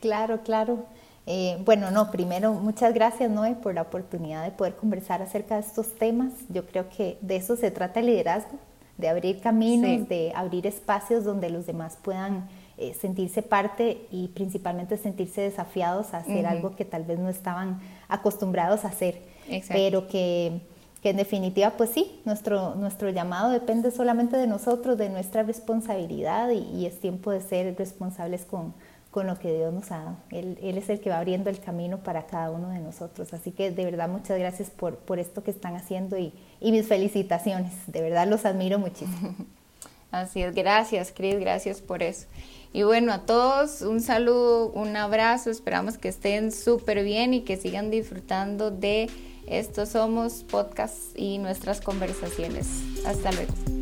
Claro, 0.00 0.40
claro. 0.42 0.86
Eh, 1.26 1.58
bueno, 1.66 1.90
no, 1.90 2.10
primero, 2.10 2.54
muchas 2.54 2.94
gracias, 2.94 3.30
Noé, 3.30 3.54
por 3.54 3.74
la 3.74 3.82
oportunidad 3.82 4.44
de 4.44 4.50
poder 4.50 4.76
conversar 4.76 5.20
acerca 5.20 5.56
de 5.56 5.60
estos 5.60 5.94
temas. 5.96 6.32
Yo 6.48 6.64
creo 6.64 6.88
que 6.88 7.18
de 7.20 7.36
eso 7.36 7.54
se 7.54 7.70
trata 7.70 8.00
el 8.00 8.06
liderazgo, 8.06 8.58
de 8.96 9.10
abrir 9.10 9.40
caminos, 9.40 10.08
de 10.08 10.32
abrir 10.34 10.66
espacios 10.66 11.24
donde 11.24 11.50
los 11.50 11.66
demás 11.66 11.98
puedan 12.00 12.48
eh, 12.80 12.94
sentirse 12.94 13.42
parte 13.42 14.06
y 14.10 14.28
principalmente 14.28 14.96
sentirse 14.96 15.42
desafiados 15.42 16.14
a 16.14 16.18
hacer 16.18 16.46
algo 16.46 16.74
que 16.74 16.84
tal 16.84 17.04
vez 17.04 17.18
no 17.18 17.28
estaban 17.28 17.80
acostumbrados 18.08 18.84
a 18.84 18.88
hacer, 18.88 19.20
pero 19.68 20.08
que, 20.08 20.60
que, 21.02 21.10
en 21.10 21.16
definitiva, 21.16 21.70
pues 21.76 21.90
sí, 21.90 22.20
nuestro, 22.24 22.74
nuestro 22.74 23.10
llamado 23.10 23.50
depende 23.50 23.90
solamente 23.90 24.36
de 24.36 24.46
nosotros, 24.46 24.98
de 24.98 25.10
nuestra 25.10 25.42
responsabilidad 25.42 26.50
y 26.50 26.86
es 26.86 26.98
tiempo 27.00 27.30
de 27.30 27.40
ser 27.40 27.76
responsables 27.76 28.44
con 28.44 28.74
con 29.10 29.26
lo 29.26 29.38
que 29.38 29.52
Dios 29.52 29.72
nos 29.72 29.90
ha 29.90 29.98
dado. 29.98 30.16
Él, 30.30 30.56
es 30.62 30.88
el 30.88 31.00
que 31.00 31.10
va 31.10 31.18
abriendo 31.18 31.50
el 31.50 31.60
camino 31.60 31.98
para 31.98 32.26
cada 32.26 32.50
uno 32.50 32.68
de 32.68 32.78
nosotros. 32.78 33.32
Así 33.32 33.50
que 33.50 33.70
de 33.70 33.84
verdad 33.84 34.08
muchas 34.08 34.38
gracias 34.38 34.70
por, 34.70 34.96
por 34.96 35.18
esto 35.18 35.42
que 35.42 35.50
están 35.50 35.74
haciendo 35.74 36.16
y, 36.16 36.32
y 36.60 36.70
mis 36.70 36.86
felicitaciones. 36.86 37.72
De 37.88 38.00
verdad 38.02 38.28
los 38.28 38.44
admiro 38.44 38.78
muchísimo. 38.78 39.34
Así 40.12 40.42
es, 40.42 40.54
gracias 40.54 41.12
Cris, 41.12 41.38
gracias 41.38 41.80
por 41.80 42.02
eso. 42.02 42.26
Y 42.72 42.84
bueno, 42.84 43.12
a 43.12 43.26
todos 43.26 43.82
un 43.82 44.00
saludo, 44.00 44.68
un 44.68 44.96
abrazo, 44.96 45.50
esperamos 45.50 45.98
que 45.98 46.08
estén 46.08 46.52
súper 46.52 47.02
bien 47.02 47.34
y 47.34 47.40
que 47.40 47.56
sigan 47.56 47.90
disfrutando 47.90 48.70
de 48.70 49.10
estos 49.48 49.90
Somos 49.90 50.44
Podcasts 50.44 51.12
y 51.16 51.38
nuestras 51.38 51.80
conversaciones. 51.80 52.68
Hasta 53.04 53.32
luego. 53.32 53.79